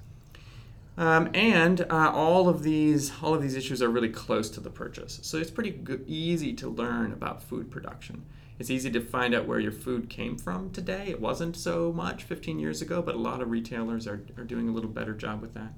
Um, 0.97 1.29
and 1.33 1.81
uh, 1.89 2.11
all 2.13 2.49
of 2.49 2.61
these 2.61 3.11
all 3.21 3.33
of 3.33 3.41
these 3.41 3.55
issues 3.55 3.81
are 3.81 3.89
really 3.89 4.09
close 4.09 4.49
to 4.51 4.59
the 4.59 4.69
purchase, 4.69 5.19
so 5.23 5.37
it's 5.37 5.51
pretty 5.51 5.79
easy 6.07 6.53
to 6.53 6.69
learn 6.69 7.13
about 7.13 7.41
food 7.41 7.71
production. 7.71 8.25
It's 8.59 8.69
easy 8.69 8.91
to 8.91 8.99
find 8.99 9.33
out 9.33 9.47
where 9.47 9.59
your 9.59 9.71
food 9.71 10.09
came 10.09 10.37
from 10.37 10.69
today. 10.71 11.05
It 11.07 11.21
wasn't 11.21 11.55
so 11.55 11.93
much 11.93 12.23
15 12.23 12.59
years 12.59 12.81
ago, 12.81 13.01
but 13.01 13.15
a 13.15 13.17
lot 13.17 13.41
of 13.41 13.49
retailers 13.49 14.05
are, 14.05 14.21
are 14.37 14.43
doing 14.43 14.67
a 14.67 14.73
little 14.73 14.89
better 14.89 15.13
job 15.13 15.41
with 15.41 15.53
that. 15.53 15.71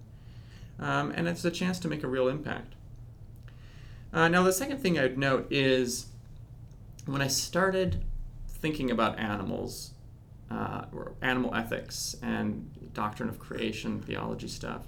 Um, 0.80 1.12
and 1.16 1.28
it's 1.28 1.46
a 1.46 1.52
chance 1.52 1.78
to 1.78 1.88
make 1.88 2.04
a 2.04 2.08
real 2.08 2.28
impact. 2.28 2.74
Uh, 4.13 4.28
now, 4.28 4.43
the 4.43 4.54
second 4.54 4.80
thing 4.80 5.00
I'd 5.00 5.17
note 5.17 5.47
is 5.52 6.08
when 7.06 7.21
I 7.21 7.28
started 7.28 8.04
thinking 8.47 8.91
about 8.91 9.17
animals, 9.17 9.91
uh, 10.50 10.86
or 10.93 11.13
animal 11.21 11.56
ethics 11.56 12.15
and 12.21 12.69
doctrine 12.93 13.30
of 13.30 13.39
creation 13.39 14.02
theology 14.02 14.47
stuff, 14.47 14.88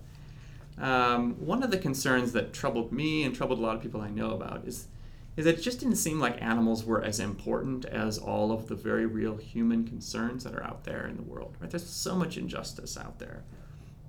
um, 0.77 1.33
one 1.45 1.63
of 1.63 1.71
the 1.71 1.77
concerns 1.77 2.33
that 2.33 2.51
troubled 2.53 2.91
me 2.91 3.23
and 3.23 3.35
troubled 3.35 3.59
a 3.59 3.61
lot 3.61 3.75
of 3.75 3.81
people 3.81 4.01
I 4.01 4.09
know 4.09 4.31
about 4.31 4.65
is 4.65 4.87
is 5.35 5.45
that 5.45 5.57
it 5.57 5.61
just 5.63 5.79
didn't 5.79 5.95
seem 5.95 6.19
like 6.19 6.39
animals 6.43 6.85
were 6.85 7.03
as 7.03 7.19
important 7.19 7.85
as 7.85 8.19
all 8.19 8.51
of 8.51 8.67
the 8.67 8.75
very 8.75 9.07
real 9.07 9.35
human 9.35 9.83
concerns 9.83 10.43
that 10.43 10.53
are 10.53 10.63
out 10.63 10.83
there 10.83 11.07
in 11.07 11.17
the 11.17 11.23
world. 11.23 11.57
Right? 11.59 11.71
There's 11.71 11.89
so 11.89 12.15
much 12.15 12.37
injustice 12.37 12.97
out 12.97 13.17
there. 13.17 13.43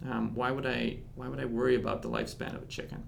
Um, 0.07 0.35
why 0.35 0.51
would 0.51 0.67
I 0.67 0.99
why 1.15 1.29
would 1.29 1.41
I 1.41 1.47
worry 1.47 1.77
about 1.77 2.03
the 2.03 2.11
lifespan 2.11 2.55
of 2.55 2.63
a 2.63 2.67
chicken? 2.67 3.05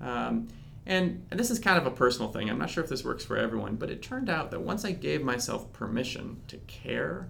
Um, 0.00 0.48
and, 0.88 1.26
this 1.30 1.50
is 1.50 1.58
kind 1.58 1.76
of 1.78 1.86
a 1.86 1.90
personal 1.90 2.32
thing. 2.32 2.48
I'm 2.48 2.58
not 2.58 2.70
sure 2.70 2.82
if 2.82 2.88
this 2.88 3.04
works 3.04 3.22
for 3.24 3.36
everyone, 3.36 3.76
but 3.76 3.90
it 3.90 4.02
turned 4.02 4.30
out 4.30 4.50
that 4.50 4.62
once 4.62 4.84
I 4.86 4.92
gave 4.92 5.22
myself 5.22 5.70
permission 5.72 6.40
to 6.48 6.56
care 6.66 7.28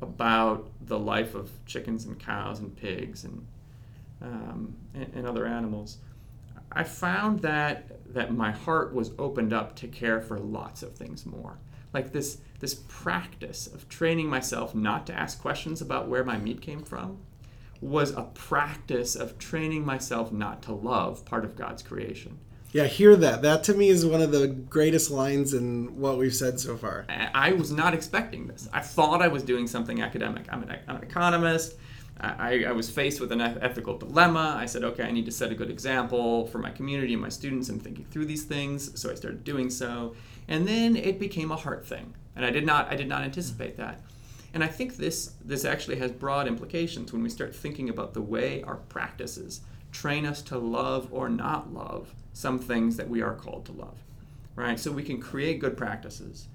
about 0.00 0.70
the 0.80 0.98
life 0.98 1.34
of 1.34 1.50
chickens 1.66 2.06
and 2.06 2.18
cows 2.18 2.58
and 2.58 2.74
pigs 2.74 3.24
and 3.24 3.46
um, 4.22 4.74
and, 4.94 5.12
and 5.14 5.26
other 5.26 5.46
animals, 5.46 5.98
I 6.72 6.84
found 6.84 7.40
that 7.40 8.12
that 8.14 8.32
my 8.32 8.50
heart 8.50 8.94
was 8.94 9.12
opened 9.18 9.52
up 9.52 9.76
to 9.76 9.88
care 9.88 10.20
for 10.22 10.38
lots 10.38 10.82
of 10.82 10.94
things 10.94 11.26
more. 11.26 11.58
Like 11.92 12.12
this 12.12 12.38
this 12.60 12.82
practice 12.88 13.66
of 13.66 13.90
training 13.90 14.28
myself 14.28 14.74
not 14.74 15.06
to 15.08 15.14
ask 15.14 15.40
questions 15.40 15.82
about 15.82 16.08
where 16.08 16.24
my 16.24 16.38
meat 16.38 16.62
came 16.62 16.82
from 16.82 17.18
was 17.82 18.12
a 18.12 18.22
practice 18.22 19.14
of 19.14 19.38
training 19.38 19.84
myself 19.84 20.32
not 20.32 20.62
to 20.62 20.72
love 20.72 21.26
part 21.26 21.44
of 21.44 21.56
God's 21.56 21.82
creation. 21.82 22.38
Yeah, 22.76 22.84
hear 22.84 23.16
that. 23.16 23.40
That 23.40 23.64
to 23.64 23.74
me 23.74 23.88
is 23.88 24.04
one 24.04 24.20
of 24.20 24.32
the 24.32 24.48
greatest 24.48 25.10
lines 25.10 25.54
in 25.54 25.98
what 25.98 26.18
we've 26.18 26.34
said 26.34 26.60
so 26.60 26.76
far. 26.76 27.06
I 27.08 27.52
was 27.52 27.72
not 27.72 27.94
expecting 27.94 28.48
this. 28.48 28.68
I 28.70 28.82
thought 28.82 29.22
I 29.22 29.28
was 29.28 29.42
doing 29.42 29.66
something 29.66 30.02
academic. 30.02 30.44
I'm 30.52 30.62
an, 30.62 30.78
I'm 30.86 30.96
an 30.96 31.02
economist. 31.02 31.76
I, 32.20 32.64
I, 32.64 32.72
was 32.72 32.90
faced 32.90 33.18
with 33.18 33.32
an 33.32 33.40
ethical 33.40 33.96
dilemma. 33.96 34.58
I 34.58 34.66
said, 34.66 34.84
okay, 34.84 35.04
I 35.04 35.10
need 35.10 35.24
to 35.24 35.30
set 35.30 35.50
a 35.50 35.54
good 35.54 35.70
example 35.70 36.48
for 36.48 36.58
my 36.58 36.70
community 36.70 37.14
and 37.14 37.22
my 37.22 37.30
students 37.30 37.70
in 37.70 37.80
thinking 37.80 38.04
through 38.10 38.26
these 38.26 38.44
things. 38.44 39.00
So 39.00 39.10
I 39.10 39.14
started 39.14 39.42
doing 39.42 39.70
so, 39.70 40.14
and 40.46 40.68
then 40.68 40.96
it 40.96 41.18
became 41.18 41.50
a 41.50 41.56
heart 41.56 41.86
thing, 41.86 42.12
and 42.34 42.44
I 42.44 42.50
did 42.50 42.66
not 42.66 42.92
I 42.92 42.96
did 42.96 43.08
not 43.08 43.22
anticipate 43.22 43.78
mm-hmm. 43.78 43.88
that. 43.88 44.00
And 44.52 44.62
I 44.62 44.66
think 44.66 44.96
this 44.96 45.32
this 45.42 45.64
actually 45.64 45.96
has 45.96 46.10
broad 46.10 46.46
implications 46.46 47.10
when 47.10 47.22
we 47.22 47.30
start 47.30 47.56
thinking 47.56 47.88
about 47.88 48.12
the 48.12 48.22
way 48.22 48.62
our 48.64 48.76
practices 48.76 49.62
train 49.96 50.26
us 50.26 50.42
to 50.42 50.58
love 50.58 51.08
or 51.10 51.30
not 51.30 51.72
love 51.72 52.14
some 52.34 52.58
things 52.58 52.98
that 52.98 53.08
we 53.08 53.22
are 53.22 53.34
called 53.34 53.64
to 53.64 53.72
love, 53.72 53.96
right? 54.54 54.78
So 54.78 54.92
we 54.92 55.02
can 55.02 55.18
create 55.18 55.58
good 55.58 55.74
practices 55.74 56.48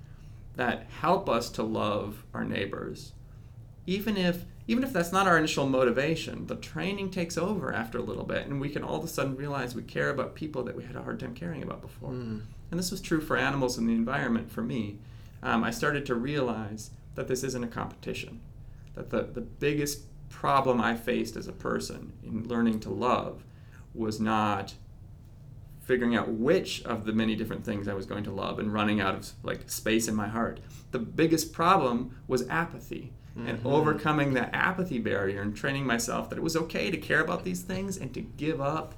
that 0.55 0.85
help 1.01 1.27
us 1.27 1.49
to 1.49 1.63
love 1.63 2.23
our 2.35 2.45
neighbors, 2.45 3.13
even 3.87 4.15
if 4.15 4.45
even 4.67 4.83
if 4.83 4.93
that's 4.93 5.11
not 5.11 5.27
our 5.27 5.39
initial 5.39 5.67
motivation, 5.67 6.45
the 6.45 6.55
training 6.55 7.09
takes 7.09 7.35
over 7.35 7.73
after 7.73 7.97
a 7.97 8.03
little 8.03 8.23
bit, 8.23 8.45
and 8.45 8.61
we 8.61 8.69
can 8.69 8.83
all 8.83 8.97
of 8.97 9.03
a 9.03 9.07
sudden 9.07 9.35
realize 9.35 9.73
we 9.73 9.81
care 9.81 10.11
about 10.11 10.35
people 10.35 10.63
that 10.63 10.77
we 10.77 10.83
had 10.83 10.95
a 10.95 11.01
hard 11.01 11.19
time 11.19 11.33
caring 11.33 11.63
about 11.63 11.81
before. 11.81 12.11
Mm. 12.11 12.41
And 12.69 12.79
this 12.79 12.91
was 12.91 13.01
true 13.01 13.21
for 13.21 13.35
animals 13.35 13.79
in 13.79 13.87
the 13.87 13.93
environment 13.93 14.51
for 14.51 14.61
me. 14.61 14.99
Um, 15.41 15.63
I 15.63 15.71
started 15.71 16.05
to 16.05 16.15
realize 16.15 16.91
that 17.15 17.27
this 17.27 17.43
isn't 17.43 17.63
a 17.63 17.67
competition, 17.67 18.39
that 18.93 19.09
the, 19.09 19.23
the 19.23 19.41
biggest 19.41 20.03
problem 20.31 20.81
I 20.81 20.95
faced 20.95 21.35
as 21.35 21.47
a 21.47 21.53
person 21.53 22.13
in 22.23 22.47
learning 22.47 22.79
to 22.81 22.89
love 22.89 23.43
was 23.93 24.19
not 24.19 24.73
figuring 25.81 26.15
out 26.15 26.29
which 26.29 26.81
of 26.83 27.05
the 27.05 27.11
many 27.11 27.35
different 27.35 27.65
things 27.65 27.87
I 27.87 27.93
was 27.93 28.05
going 28.05 28.23
to 28.23 28.31
love 28.31 28.59
and 28.59 28.73
running 28.73 29.01
out 29.01 29.13
of 29.13 29.29
like 29.43 29.69
space 29.69 30.07
in 30.07 30.15
my 30.15 30.27
heart. 30.27 30.59
The 30.91 30.99
biggest 30.99 31.51
problem 31.51 32.15
was 32.27 32.47
apathy 32.47 33.11
mm-hmm. 33.37 33.47
and 33.47 33.65
overcoming 33.65 34.33
that 34.33 34.51
apathy 34.53 34.99
barrier 34.99 35.41
and 35.41 35.55
training 35.55 35.85
myself 35.85 36.29
that 36.29 36.37
it 36.37 36.43
was 36.43 36.55
okay 36.55 36.91
to 36.91 36.97
care 36.97 37.21
about 37.21 37.43
these 37.43 37.61
things 37.61 37.97
and 37.97 38.13
to 38.13 38.21
give 38.21 38.61
up 38.61 38.95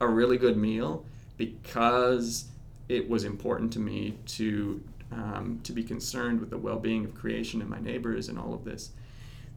a 0.00 0.08
really 0.08 0.38
good 0.38 0.56
meal 0.56 1.04
because 1.36 2.46
it 2.88 3.08
was 3.08 3.24
important 3.24 3.72
to 3.72 3.78
me 3.78 4.18
to 4.26 4.82
um, 5.12 5.60
to 5.64 5.72
be 5.72 5.82
concerned 5.82 6.40
with 6.40 6.50
the 6.50 6.58
well-being 6.58 7.04
of 7.04 7.14
creation 7.14 7.60
and 7.60 7.68
my 7.68 7.80
neighbors 7.80 8.28
and 8.28 8.38
all 8.38 8.54
of 8.54 8.64
this. 8.64 8.90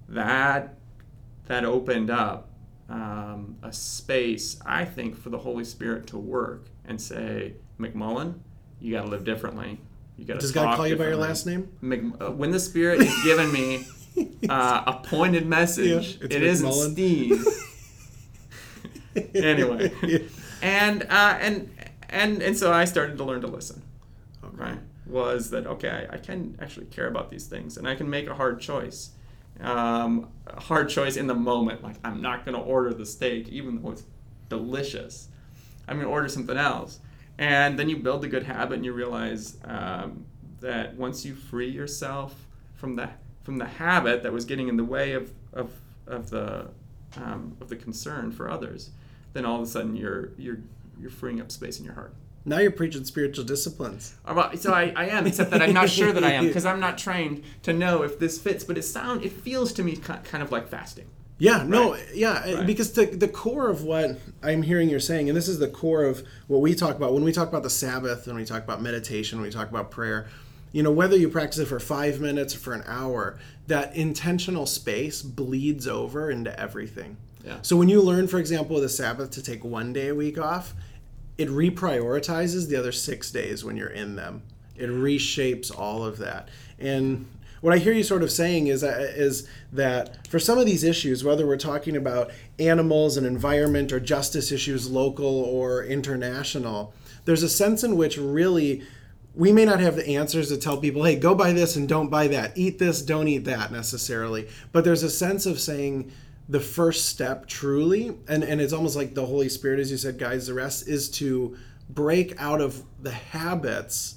That 0.10 0.76
that 1.48 1.66
opened 1.66 2.10
up 2.10 2.50
um, 2.90 3.58
a 3.64 3.74
space, 3.74 4.60
I 4.66 4.86
think, 4.86 5.18
for 5.18 5.30
the 5.30 5.40
Holy 5.40 5.64
Spirit 5.64 6.08
to 6.08 6.18
work 6.18 6.68
and 6.86 7.02
say, 7.02 7.54
McMullen, 7.80 8.40
you 8.80 8.94
got 8.94 9.04
to 9.04 9.10
live 9.10 9.24
differently. 9.24 9.80
You 10.18 10.26
got 10.26 10.36
to. 10.36 10.40
Does 10.40 10.52
God 10.52 10.76
call 10.76 10.88
you 10.88 10.96
by 10.96 11.06
your 11.06 11.16
last 11.16 11.46
name? 11.46 11.72
Mc, 11.82 12.22
uh, 12.22 12.32
when 12.32 12.52
the 12.52 12.60
Spirit 12.60 13.02
is 13.02 13.24
giving 13.24 13.52
me 13.52 13.86
uh, 14.50 14.84
a 14.86 14.94
pointed 15.04 15.48
message, 15.48 16.18
yeah, 16.20 16.26
it 16.26 16.44
isn't 16.44 16.72
Steve. 16.72 17.46
anyway, 19.34 19.92
yeah. 20.04 20.20
and 20.62 21.04
uh, 21.04 21.38
and 21.40 21.76
and 22.10 22.44
and 22.44 22.58
so 22.58 22.72
I 22.72 22.86
started 22.86 23.18
to 23.18 23.24
learn 23.24 23.42
to 23.42 23.48
listen. 23.48 23.82
Okay. 24.44 24.56
Right, 24.56 24.80
was 25.08 25.50
that 25.50 25.66
okay? 25.66 26.08
I, 26.10 26.16
I 26.16 26.18
can 26.18 26.58
actually 26.62 26.86
care 26.88 27.08
about 27.08 27.32
these 27.32 27.48
things, 27.48 27.78
and 27.78 27.88
I 27.88 27.96
can 27.96 28.08
make 28.08 28.28
a 28.28 28.36
hard 28.36 28.60
choice 28.60 29.12
um, 29.62 30.30
hard 30.58 30.90
choice 30.90 31.18
in 31.18 31.28
the 31.28 31.36
moment. 31.36 31.84
Like, 31.84 31.96
I'm 32.04 32.22
not 32.22 32.46
going 32.46 32.56
to 32.56 32.62
order 32.62 32.94
the 32.94 33.06
steak, 33.06 33.50
even 33.50 33.82
though 33.82 33.92
it's 33.92 34.04
delicious. 34.50 35.30
I'm 35.88 35.98
going 35.98 36.08
to 36.08 36.12
order 36.12 36.28
something 36.28 36.58
else. 36.58 37.00
And 37.38 37.78
then 37.78 37.90
you 37.90 37.98
build 37.98 38.24
a 38.24 38.28
good 38.28 38.44
habit 38.44 38.76
and 38.76 38.86
you 38.86 38.94
realize 38.94 39.58
um, 39.66 40.26
that 40.60 40.96
once 40.96 41.26
you 41.26 41.36
free 41.36 41.70
yourself 41.70 42.48
from 42.76 42.96
the, 42.96 43.10
from 43.44 43.58
the 43.58 43.66
habit 43.66 44.24
that 44.24 44.32
was 44.32 44.46
getting 44.46 44.68
in 44.68 44.78
the 44.78 44.84
way 44.84 45.14
of, 45.14 45.32
of, 45.52 45.72
of, 46.08 46.30
the, 46.30 46.68
um, 47.18 47.58
of 47.60 47.70
the 47.70 47.76
concern 47.76 48.32
for 48.32 48.50
others, 48.50 48.92
then 49.34 49.46
all 49.46 49.56
of 49.56 49.62
a 49.62 49.66
sudden 49.66 49.96
you're, 49.96 50.32
you're, 50.38 50.60
you're 51.00 51.10
freeing 51.10 51.42
up 51.42 51.52
space 51.52 51.80
in 51.80 51.86
your 51.86 51.96
heart. 51.96 52.14
Now 52.46 52.60
you're 52.60 52.72
preaching 52.72 53.06
spiritual 53.06 53.46
disciplines. 53.46 54.16
So 54.56 54.74
I, 54.74 54.94
I 54.96 55.06
am, 55.08 55.26
except 55.26 55.52
that 55.52 55.62
I'm 55.62 55.74
not 55.74 55.90
sure 55.90 56.12
that 56.12 56.24
I 56.24 56.32
am 56.32 56.48
because 56.48 56.66
I'm 56.66 56.80
not 56.80 56.98
trained 56.98 57.44
to 57.64 57.74
know 57.74 58.04
if 58.04 58.20
this 58.20 58.38
fits. 58.38 58.64
But 58.64 58.78
it 58.78 58.84
sound 58.84 59.24
it 59.24 59.32
feels 59.32 59.72
to 59.74 59.84
me 59.84 59.96
kind 59.96 60.44
of 60.44 60.52
like 60.52 60.68
fasting. 60.68 61.06
Yeah, 61.40 61.64
no, 61.64 61.98
yeah, 62.14 62.42
eh, 62.46 62.56
right. 62.56 62.68
because 62.68 62.94
the 62.94 63.06
the 63.06 63.28
core 63.28 63.70
of 63.70 63.84
what 63.84 64.20
I'm 64.42 64.62
hearing 64.62 64.90
you're 64.90 65.00
saying, 65.00 65.30
and 65.30 65.38
this 65.38 65.48
is 65.48 65.60
the 65.60 65.68
core 65.68 66.04
of 66.04 66.24
what 66.48 66.62
we 66.62 66.76
talk 66.76 66.96
about 66.96 67.14
when 67.14 67.24
we 67.24 67.32
talk 67.32 67.50
about 67.50 67.64
the 67.64 67.70
Sabbath, 67.70 68.28
when 68.28 68.36
we 68.36 68.46
talk 68.46 68.64
about 68.64 68.82
meditation, 68.82 69.40
when 69.40 69.48
we 69.48 69.52
talk 69.52 69.70
about 69.70 69.92
prayer. 69.92 70.28
You 70.72 70.82
know, 70.82 70.92
whether 70.92 71.16
you 71.16 71.30
practice 71.30 71.60
it 71.60 71.68
for 71.68 71.80
five 71.80 72.20
minutes 72.20 72.56
or 72.56 72.60
for 72.60 72.74
an 72.74 72.84
hour, 72.88 73.38
that 73.68 73.96
intentional 73.96 74.66
space 74.66 75.22
bleeds 75.22 75.88
over 75.88 76.32
into 76.32 76.58
everything. 76.60 77.18
Yeah. 77.46 77.58
So 77.62 77.76
when 77.76 77.90
you 77.90 78.02
learn, 78.02 78.28
for 78.28 78.40
example, 78.40 78.80
the 78.80 78.90
Sabbath 78.90 79.30
to 79.32 79.44
take 79.44 79.64
one 79.64 79.94
day 79.94 80.08
a 80.08 80.16
week 80.16 80.40
off, 80.40 80.74
it 81.38 81.50
reprioritizes 81.50 82.68
the 82.68 82.76
other 82.76 82.92
six 82.92 83.32
days 83.32 83.64
when 83.64 83.78
you're 83.78 83.88
in 83.88 84.16
them. 84.16 84.44
It 84.76 84.90
reshapes 84.90 85.76
all 85.78 86.04
of 86.04 86.18
that. 86.18 86.50
And 86.80 87.28
what 87.62 87.74
I 87.74 87.78
hear 87.78 87.94
you 87.94 88.04
sort 88.04 88.24
of 88.24 88.32
saying 88.32 88.68
is 88.68 88.82
that, 88.82 89.00
is 89.00 89.48
that 89.72 90.28
for 90.28 90.38
some 90.38 90.58
of 90.58 90.66
these 90.66 90.84
issues, 90.84 91.24
whether 91.24 91.48
we're 91.48 91.58
talking 91.58 91.96
about 91.96 92.32
animals 92.60 93.16
and 93.16 93.26
environment 93.26 93.92
or 93.94 94.00
justice 94.00 94.52
issues, 94.52 94.90
local 94.90 95.26
or 95.44 95.84
international, 95.84 96.94
there's 97.26 97.44
a 97.44 97.50
sense 97.50 97.84
in 97.84 97.96
which 97.96 98.18
really 98.18 98.84
we 99.36 99.52
may 99.52 99.66
not 99.66 99.80
have 99.80 99.96
the 99.96 100.16
answers 100.16 100.50
to 100.50 100.58
tell 100.58 100.78
people, 100.78 101.04
hey, 101.04 101.16
go 101.16 101.34
buy 101.34 101.54
this 101.54 101.76
and 101.76 101.88
don't 101.88 102.10
buy 102.10 102.28
that, 102.28 102.52
eat 102.56 102.80
this, 102.80 103.02
don't 103.02 103.28
eat 103.28 103.46
that 103.46 103.72
necessarily. 103.72 104.48
But 104.72 104.84
there's 104.84 105.04
a 105.04 105.10
sense 105.10 105.46
of 105.46 105.60
saying, 105.60 106.12
the 106.50 106.60
first 106.60 107.08
step 107.08 107.48
truly 107.48 108.18
and 108.28 108.44
and 108.44 108.60
it's 108.60 108.74
almost 108.74 108.96
like 108.96 109.14
the 109.14 109.26
holy 109.26 109.48
spirit 109.48 109.80
as 109.80 109.90
you 109.90 109.98
said 109.98 110.18
guides 110.18 110.48
the 110.48 110.54
rest 110.54 110.88
is 110.88 111.10
to 111.10 111.56
break 111.90 112.40
out 112.40 112.60
of 112.60 112.84
the 113.02 113.12
habits 113.12 114.16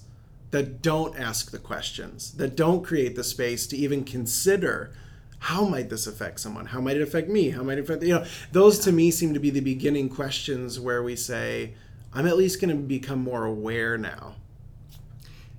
that 0.51 0.83
don't 0.83 1.19
ask 1.19 1.51
the 1.51 1.59
questions 1.59 2.33
that 2.33 2.57
don't 2.57 2.83
create 2.85 3.15
the 3.15 3.25
space 3.25 3.67
to 3.67 3.77
even 3.77 4.05
consider 4.05 4.93
how 5.39 5.65
might 5.65 5.91
this 5.91 6.07
affect 6.07 6.41
someone? 6.41 6.67
How 6.67 6.81
might 6.81 6.97
it 6.97 7.03
affect 7.03 7.29
me? 7.29 7.51
How 7.51 7.63
might 7.63 7.79
it 7.79 7.83
affect 7.83 8.03
you 8.03 8.15
know 8.15 8.25
those 8.53 8.79
to 8.81 8.93
me 8.93 9.11
seem 9.11 9.35
to 9.35 9.41
be 9.41 9.51
the 9.51 9.61
beginning 9.61 10.09
questions 10.09 10.81
where 10.81 11.03
we 11.03 11.15
say 11.15 11.75
i'm 12.13 12.27
at 12.27 12.37
least 12.37 12.61
going 12.61 12.71
to 12.71 12.83
become 12.83 13.23
more 13.23 13.45
aware 13.45 13.97
now. 13.97 14.35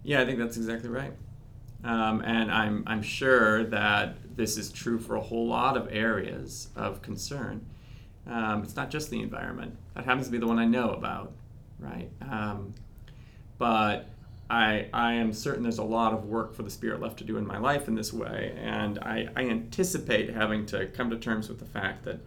Yeah 0.03 0.21
i 0.21 0.25
think 0.25 0.39
that's 0.39 0.58
exactly 0.58 0.89
right. 0.89 1.13
Um, 1.84 2.21
and 2.21 2.51
I'm, 2.51 2.84
I'm 2.88 3.01
sure 3.01 3.63
that 3.65 4.15
this 4.38 4.58
is 4.58 4.71
true 4.71 5.00
for 5.00 5.15
a 5.15 5.21
whole 5.21 5.47
lot 5.47 5.76
of 5.76 5.89
areas 5.91 6.69
of 6.76 7.02
concern. 7.02 7.65
Um, 8.28 8.63
it's 8.63 8.76
not 8.76 8.89
just 8.89 9.10
the 9.10 9.21
environment. 9.21 9.76
That 9.95 10.06
happens 10.06 10.28
to 10.28 10.32
be 10.32 10.38
the 10.38 10.47
one 10.47 10.60
I 10.60 10.65
know 10.65 10.91
about, 10.91 11.34
right? 11.80 12.10
Um, 12.21 12.73
but 13.58 14.10
I, 14.50 14.88
I 14.93 15.13
am 15.13 15.34
certain 15.34 15.63
there's 15.63 15.80
a 15.80 15.84
lot 15.84 16.13
of 16.13 16.26
work 16.26 16.54
for 16.54 16.63
the 16.63 16.69
spirit 16.69 17.02
left 17.02 17.17
to 17.17 17.23
do 17.23 17.38
in 17.38 17.45
my 17.45 17.58
life 17.58 17.88
in 17.88 17.95
this 17.95 18.13
way, 18.13 18.56
and 18.58 19.00
I, 19.00 19.28
I 19.36 19.41
anticipate 19.41 20.30
having 20.30 20.65
to 20.67 20.86
come 20.88 21.10
to 21.10 21.17
terms 21.17 21.50
with 21.50 21.60
the 21.60 21.65
fact 21.65 22.06
that, 22.06 22.19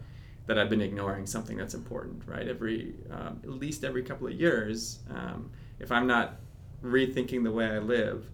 that 0.47 0.59
I've 0.59 0.69
been 0.69 0.81
ignoring 0.81 1.25
something 1.25 1.57
that's 1.57 1.73
important, 1.73 2.23
right? 2.27 2.47
Every 2.47 2.93
um, 3.09 3.39
at 3.43 3.49
least 3.49 3.83
every 3.83 4.03
couple 4.03 4.27
of 4.27 4.33
years, 4.33 4.99
um, 5.09 5.49
if 5.79 5.91
I'm 5.91 6.07
not 6.07 6.35
rethinking 6.83 7.43
the 7.43 7.51
way 7.51 7.67
I 7.67 7.79
live, 7.79 8.25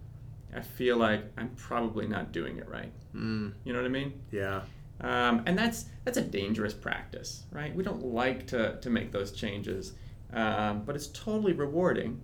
I 0.54 0.60
feel 0.60 0.96
like 0.96 1.24
I'm 1.36 1.50
probably 1.56 2.06
not 2.06 2.32
doing 2.32 2.56
it 2.58 2.68
right. 2.68 2.92
mm, 3.14 3.52
You 3.64 3.72
know 3.72 3.78
what 3.80 3.86
I 3.86 3.90
mean? 3.90 4.12
yeah 4.30 4.62
Um, 5.00 5.42
and 5.46 5.56
that's 5.58 5.86
that's 6.04 6.18
a 6.18 6.22
dangerous 6.22 6.74
practice, 6.74 7.44
right? 7.52 7.74
We 7.74 7.84
don't 7.84 8.04
like 8.04 8.46
to, 8.48 8.78
to 8.80 8.90
make 8.90 9.12
those 9.12 9.30
changes, 9.32 9.92
um, 10.32 10.82
but 10.84 10.96
it's 10.96 11.08
totally 11.08 11.52
rewarding 11.52 12.20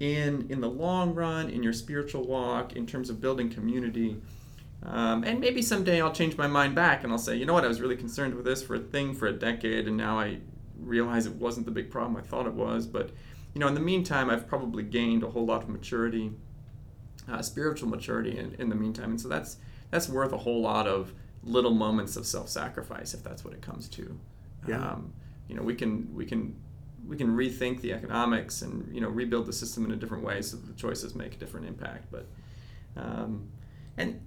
in 0.00 0.46
in 0.50 0.60
the 0.60 0.68
long 0.68 1.14
run, 1.14 1.48
in 1.50 1.62
your 1.62 1.72
spiritual 1.72 2.24
walk, 2.26 2.74
in 2.76 2.86
terms 2.86 3.10
of 3.10 3.20
building 3.20 3.50
community. 3.50 4.16
Um, 4.82 5.24
and 5.24 5.40
maybe 5.40 5.60
someday 5.62 6.00
I'll 6.00 6.12
change 6.12 6.36
my 6.36 6.46
mind 6.46 6.74
back 6.76 7.02
and 7.02 7.12
I'll 7.12 7.18
say, 7.18 7.34
you 7.36 7.44
know 7.46 7.52
what, 7.52 7.64
I 7.64 7.68
was 7.68 7.80
really 7.80 7.96
concerned 7.96 8.34
with 8.34 8.44
this 8.44 8.62
for 8.62 8.76
a 8.76 8.78
thing 8.78 9.12
for 9.14 9.26
a 9.26 9.32
decade, 9.32 9.88
and 9.88 9.96
now 9.96 10.18
I 10.18 10.38
realize 10.78 11.26
it 11.26 11.34
wasn't 11.34 11.66
the 11.66 11.72
big 11.72 11.90
problem 11.90 12.16
I 12.16 12.20
thought 12.22 12.46
it 12.46 12.54
was. 12.54 12.86
But 12.86 13.10
you 13.54 13.60
know, 13.60 13.66
in 13.66 13.74
the 13.74 13.80
meantime, 13.80 14.30
I've 14.30 14.46
probably 14.46 14.82
gained 14.84 15.22
a 15.24 15.30
whole 15.30 15.46
lot 15.46 15.62
of 15.62 15.68
maturity, 15.68 16.30
uh, 17.30 17.42
spiritual 17.42 17.88
maturity 17.88 18.38
in, 18.38 18.54
in 18.58 18.68
the 18.68 18.74
meantime, 18.74 19.10
and 19.10 19.20
so 19.20 19.28
that's 19.28 19.56
that's 19.90 20.08
worth 20.08 20.32
a 20.32 20.38
whole 20.38 20.60
lot 20.60 20.86
of 20.86 21.12
little 21.44 21.72
moments 21.72 22.16
of 22.16 22.26
self-sacrifice 22.26 23.14
if 23.14 23.22
that's 23.22 23.44
what 23.44 23.54
it 23.54 23.62
comes 23.62 23.88
to. 23.88 24.18
Yeah. 24.66 24.76
Um, 24.76 25.12
you 25.48 25.56
know, 25.56 25.62
we 25.62 25.74
can 25.74 26.14
we 26.14 26.26
can 26.26 26.56
we 27.06 27.16
can 27.16 27.28
rethink 27.28 27.80
the 27.80 27.92
economics 27.92 28.62
and 28.62 28.94
you 28.94 29.00
know 29.00 29.08
rebuild 29.08 29.46
the 29.46 29.52
system 29.52 29.84
in 29.84 29.92
a 29.92 29.96
different 29.96 30.22
way 30.24 30.42
so 30.42 30.56
the 30.56 30.74
choices 30.74 31.14
make 31.14 31.34
a 31.34 31.38
different 31.38 31.66
impact. 31.66 32.06
But 32.10 32.26
um, 32.96 33.48
and 33.96 34.20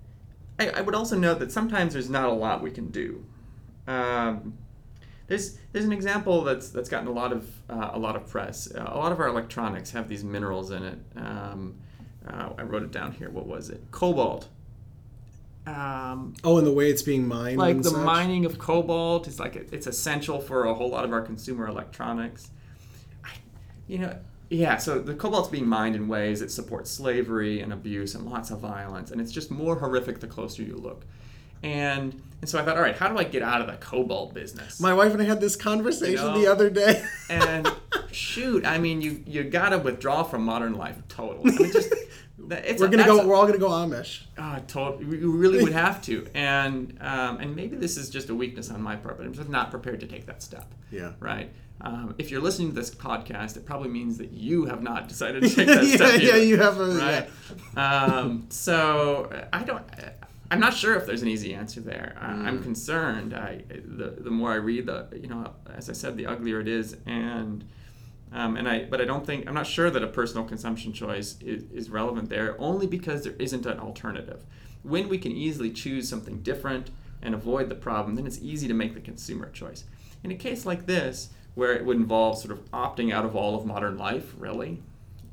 I, 0.59 0.69
I 0.69 0.81
would 0.81 0.95
also 0.95 1.17
note 1.17 1.39
that 1.39 1.51
sometimes 1.51 1.93
there's 1.93 2.09
not 2.09 2.25
a 2.25 2.33
lot 2.33 2.61
we 2.61 2.71
can 2.71 2.89
do. 2.89 3.25
Um, 3.87 4.57
there's 5.27 5.57
there's 5.71 5.85
an 5.85 5.93
example 5.93 6.43
that's 6.43 6.69
that's 6.69 6.89
gotten 6.89 7.07
a 7.07 7.11
lot 7.11 7.31
of 7.31 7.49
uh, 7.69 7.91
a 7.93 7.99
lot 7.99 8.15
of 8.15 8.27
press. 8.27 8.69
Uh, 8.73 8.83
a 8.87 8.97
lot 8.97 9.11
of 9.11 9.19
our 9.19 9.27
electronics 9.27 9.91
have 9.91 10.09
these 10.09 10.23
minerals 10.23 10.71
in 10.71 10.83
it. 10.83 10.99
Um, 11.15 11.77
uh, 12.27 12.49
I 12.57 12.63
wrote 12.63 12.83
it 12.83 12.91
down 12.91 13.11
here. 13.13 13.29
What 13.29 13.47
was 13.47 13.69
it? 13.69 13.83
Cobalt. 13.91 14.47
Um, 15.67 16.33
oh 16.43 16.57
and 16.57 16.65
the 16.65 16.71
way 16.71 16.89
it's 16.89 17.03
being 17.03 17.27
mined 17.27 17.59
like 17.59 17.77
the 17.83 17.91
such? 17.91 18.03
mining 18.03 18.45
of 18.45 18.57
cobalt 18.57 19.27
is 19.27 19.39
like 19.39 19.55
it's 19.55 19.85
essential 19.85 20.39
for 20.39 20.65
a 20.65 20.73
whole 20.73 20.89
lot 20.89 21.05
of 21.05 21.13
our 21.13 21.21
consumer 21.21 21.67
electronics. 21.67 22.49
I, 23.23 23.29
you 23.87 23.99
know, 23.99 24.17
yeah. 24.49 24.77
So 24.77 24.97
the 24.99 25.13
cobalt's 25.13 25.49
being 25.49 25.67
mined 25.67 25.95
in 25.95 26.07
ways 26.07 26.39
that 26.39 26.49
support 26.51 26.87
slavery 26.87 27.61
and 27.61 27.71
abuse 27.71 28.15
and 28.15 28.25
lots 28.25 28.49
of 28.49 28.59
violence, 28.59 29.11
and 29.11 29.21
it's 29.21 29.31
just 29.31 29.51
more 29.51 29.75
horrific 29.75 30.19
the 30.19 30.25
closer 30.27 30.63
you 30.63 30.77
look. 30.77 31.05
And 31.61 32.19
and 32.41 32.49
so 32.49 32.57
I 32.57 32.65
thought, 32.65 32.75
all 32.75 32.81
right, 32.81 32.95
how 32.97 33.07
do 33.07 33.19
I 33.19 33.23
get 33.23 33.43
out 33.43 33.61
of 33.61 33.67
the 33.67 33.73
cobalt 33.73 34.33
business? 34.33 34.79
my 34.79 34.95
wife 34.95 35.13
and 35.13 35.21
i 35.21 35.25
had 35.25 35.39
this 35.39 35.55
conversation 35.55 36.13
You 36.13 36.31
know? 36.31 36.39
the 36.39 36.47
other 36.47 36.71
day 36.71 37.05
and 37.29 37.71
shoot, 38.11 38.65
I 38.65 38.79
mean, 38.79 38.99
you 39.01 39.23
you 39.27 39.43
gotta 39.43 39.77
withdraw 39.77 40.23
from 40.23 40.43
modern 40.43 40.73
life 40.73 40.97
totally. 41.07 41.51
I 41.53 41.55
mean, 41.59 41.71
just 41.71 41.93
it's 42.51 42.81
we're 42.81 42.87
gonna 42.87 43.05
go 43.05 43.19
a- 43.21 43.27
we're 43.27 43.35
all 43.35 43.45
gonna 43.45 43.57
go 43.57 43.69
amish 43.69 44.23
Oh, 44.37 44.57
totally. 44.67 45.05
You 45.19 45.31
really 45.31 45.63
would 45.63 45.73
have 45.85 46.01
to, 46.03 46.27
and 46.33 46.97
um, 47.01 47.37
and 47.37 47.55
maybe 47.55 47.75
this 47.77 47.97
is 47.97 48.09
just 48.09 48.29
a 48.29 48.35
weakness 48.35 48.69
on 48.71 48.81
my 48.81 48.95
part, 48.95 49.17
but 49.17 49.25
I'm 49.25 49.33
just 49.33 49.49
not 49.49 49.71
prepared 49.71 49.99
to 50.01 50.07
take 50.07 50.25
that 50.27 50.41
step. 50.43 50.65
Yeah. 50.91 51.11
Right. 51.19 51.51
Um, 51.83 52.13
if 52.19 52.29
you're 52.29 52.41
listening 52.41 52.69
to 52.69 52.75
this 52.75 52.93
podcast, 52.93 53.57
it 53.57 53.65
probably 53.65 53.89
means 53.89 54.17
that 54.19 54.31
you 54.31 54.65
have 54.65 54.83
not 54.83 55.07
decided 55.07 55.41
to 55.43 55.49
take 55.55 55.67
that 55.67 55.83
yeah, 55.83 55.95
step. 55.95 56.21
yeah, 56.21 56.29
either, 56.35 56.43
you 56.43 56.57
have 56.57 56.79
a 56.79 56.85
right. 56.85 57.29
Um, 57.75 58.45
so 58.49 59.47
I 59.51 59.63
don't. 59.63 59.83
I'm 60.51 60.59
not 60.59 60.73
sure 60.73 60.95
if 60.95 61.05
there's 61.05 61.21
an 61.21 61.27
easy 61.29 61.53
answer 61.53 61.79
there. 61.81 62.17
I, 62.19 62.27
Mm. 62.33 62.45
I'm 62.45 62.63
concerned. 62.63 63.33
I 63.33 63.63
the 63.85 64.15
the 64.19 64.29
more 64.31 64.51
I 64.51 64.55
read, 64.55 64.85
the 64.87 65.07
you 65.13 65.27
know, 65.27 65.53
as 65.73 65.89
I 65.89 65.93
said, 65.93 66.17
the 66.17 66.25
uglier 66.27 66.59
it 66.59 66.67
is, 66.67 66.97
and. 67.05 67.63
Um, 68.33 68.55
and 68.55 68.67
I, 68.67 68.85
but 68.85 69.01
I 69.01 69.05
don't 69.05 69.25
think 69.25 69.47
I'm 69.47 69.53
not 69.53 69.67
sure 69.67 69.89
that 69.89 70.03
a 70.03 70.07
personal 70.07 70.45
consumption 70.45 70.93
choice 70.93 71.35
is, 71.41 71.63
is 71.71 71.89
relevant 71.89 72.29
there, 72.29 72.55
only 72.59 72.87
because 72.87 73.23
there 73.23 73.35
isn't 73.39 73.65
an 73.65 73.79
alternative. 73.79 74.43
When 74.83 75.09
we 75.09 75.17
can 75.17 75.33
easily 75.33 75.69
choose 75.69 76.07
something 76.07 76.41
different 76.41 76.91
and 77.21 77.35
avoid 77.35 77.69
the 77.69 77.75
problem, 77.75 78.15
then 78.15 78.25
it's 78.25 78.39
easy 78.39 78.67
to 78.67 78.73
make 78.73 78.93
the 78.93 79.01
consumer 79.01 79.49
choice. 79.51 79.83
In 80.23 80.31
a 80.31 80.35
case 80.35 80.65
like 80.65 80.85
this, 80.85 81.29
where 81.55 81.73
it 81.73 81.85
would 81.85 81.97
involve 81.97 82.37
sort 82.37 82.51
of 82.51 82.71
opting 82.71 83.13
out 83.13 83.25
of 83.25 83.35
all 83.35 83.55
of 83.55 83.65
modern 83.65 83.97
life, 83.97 84.33
really, 84.37 84.81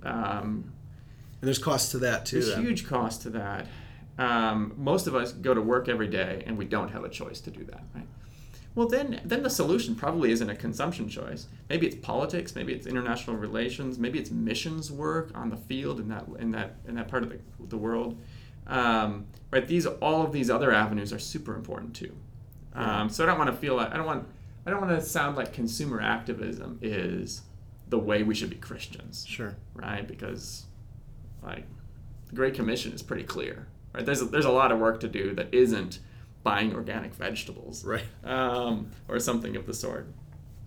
um, 0.03 0.73
and 1.41 1.47
there's 1.47 1.59
costs 1.59 1.91
to 1.93 1.99
that 1.99 2.27
too 2.27 2.41
there's 2.41 2.55
then. 2.55 2.65
huge 2.65 2.87
cost 2.87 3.23
to 3.23 3.31
that. 3.31 3.67
Um, 4.19 4.75
most 4.77 5.07
of 5.07 5.15
us 5.15 5.31
go 5.33 5.55
to 5.55 5.61
work 5.61 5.89
every 5.89 6.09
day, 6.09 6.43
and 6.47 6.59
we 6.59 6.65
don't 6.65 6.89
have 6.89 7.05
a 7.05 7.09
choice 7.09 7.41
to 7.43 7.51
do 7.51 7.63
that, 7.65 7.83
right? 7.95 8.07
Well, 8.75 8.87
then, 8.87 9.21
then 9.25 9.43
the 9.43 9.51
solution 9.51 9.97
probably 9.97 10.31
isn't 10.31 10.49
a 10.49 10.55
consumption 10.55 11.09
choice. 11.09 11.49
Maybe 11.69 11.87
it's 11.87 11.97
politics. 11.97 12.55
Maybe 12.55 12.73
it's 12.73 12.87
international 12.87 13.37
relations. 13.37 13.99
Maybe 13.99 14.19
it's 14.19 14.31
missions 14.31 14.93
work 14.93 15.31
on 15.35 15.51
the 15.51 15.57
field 15.57 15.99
in 15.99 16.09
that 16.09 16.27
in 16.39 16.53
that 16.53 16.77
in 16.87 16.95
that 16.95 17.09
part 17.09 17.25
of 17.25 17.31
the, 17.31 17.39
the 17.69 17.77
world. 17.77 18.21
Um, 18.69 19.27
right? 19.51 19.67
These 19.67 19.87
all 19.87 20.23
of 20.23 20.33
these 20.33 20.49
other 20.49 20.73
avenues 20.73 21.13
are 21.13 21.19
super 21.19 21.55
important 21.57 21.95
too. 21.95 22.15
Um, 22.75 23.09
so 23.09 23.25
I 23.25 23.27
don't 23.27 23.39
want 23.39 23.51
to 23.51 23.57
feel 23.57 23.75
like 23.75 23.93
I 23.93 23.97
don't 23.97 24.07
want 24.07 24.29
I 24.65 24.71
don't 24.71 24.81
want 24.81 24.99
to 24.99 25.05
sound 25.05 25.37
like 25.37 25.53
consumer 25.53 26.01
activism 26.01 26.79
is 26.81 27.43
the 27.89 27.99
way 27.99 28.23
we 28.23 28.35
should 28.35 28.51
be 28.51 28.57
Christians 28.57 29.25
sure 29.27 29.57
right? 29.75 30.07
Because 30.07 30.67
like 31.43 31.65
the 32.27 32.35
Great 32.35 32.55
Commission 32.55 32.93
is 32.93 33.03
pretty 33.03 33.25
clear, 33.25 33.67
right? 33.95 34.05
There's 34.05 34.21
a, 34.21 34.27
there's 34.27 34.45
a 34.45 34.53
lot 34.53 34.71
of 34.71 34.79
work 34.79 35.01
to 35.01 35.09
do 35.09 35.35
that 35.35 35.53
isn't 35.53 36.01
buying 36.49 36.75
organic 36.75 37.15
vegetables, 37.15 37.85
right 37.85 38.05
um, 38.25 38.91
or 39.09 39.19
something 39.21 39.55
of 39.57 39.67
the 39.67 39.75
sort. 39.75 40.07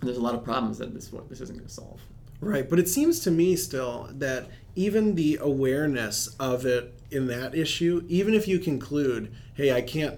There's 0.01 0.17
a 0.17 0.21
lot 0.21 0.35
of 0.35 0.43
problems 0.43 0.77
that 0.77 0.93
this 0.93 1.11
what 1.11 1.27
this 1.29 1.41
isn't 1.41 1.57
going 1.57 1.67
to 1.67 1.73
solve. 1.73 2.01
Right, 2.39 2.67
but 2.69 2.79
it 2.79 2.89
seems 2.89 3.19
to 3.21 3.31
me 3.31 3.55
still 3.55 4.09
that 4.13 4.47
even 4.75 5.15
the 5.15 5.37
awareness 5.41 6.35
of 6.39 6.65
it 6.65 6.93
in 7.11 7.27
that 7.27 7.53
issue, 7.55 8.03
even 8.07 8.33
if 8.33 8.47
you 8.47 8.57
conclude, 8.57 9.31
hey, 9.53 9.71
I 9.71 9.81
can't 9.81 10.17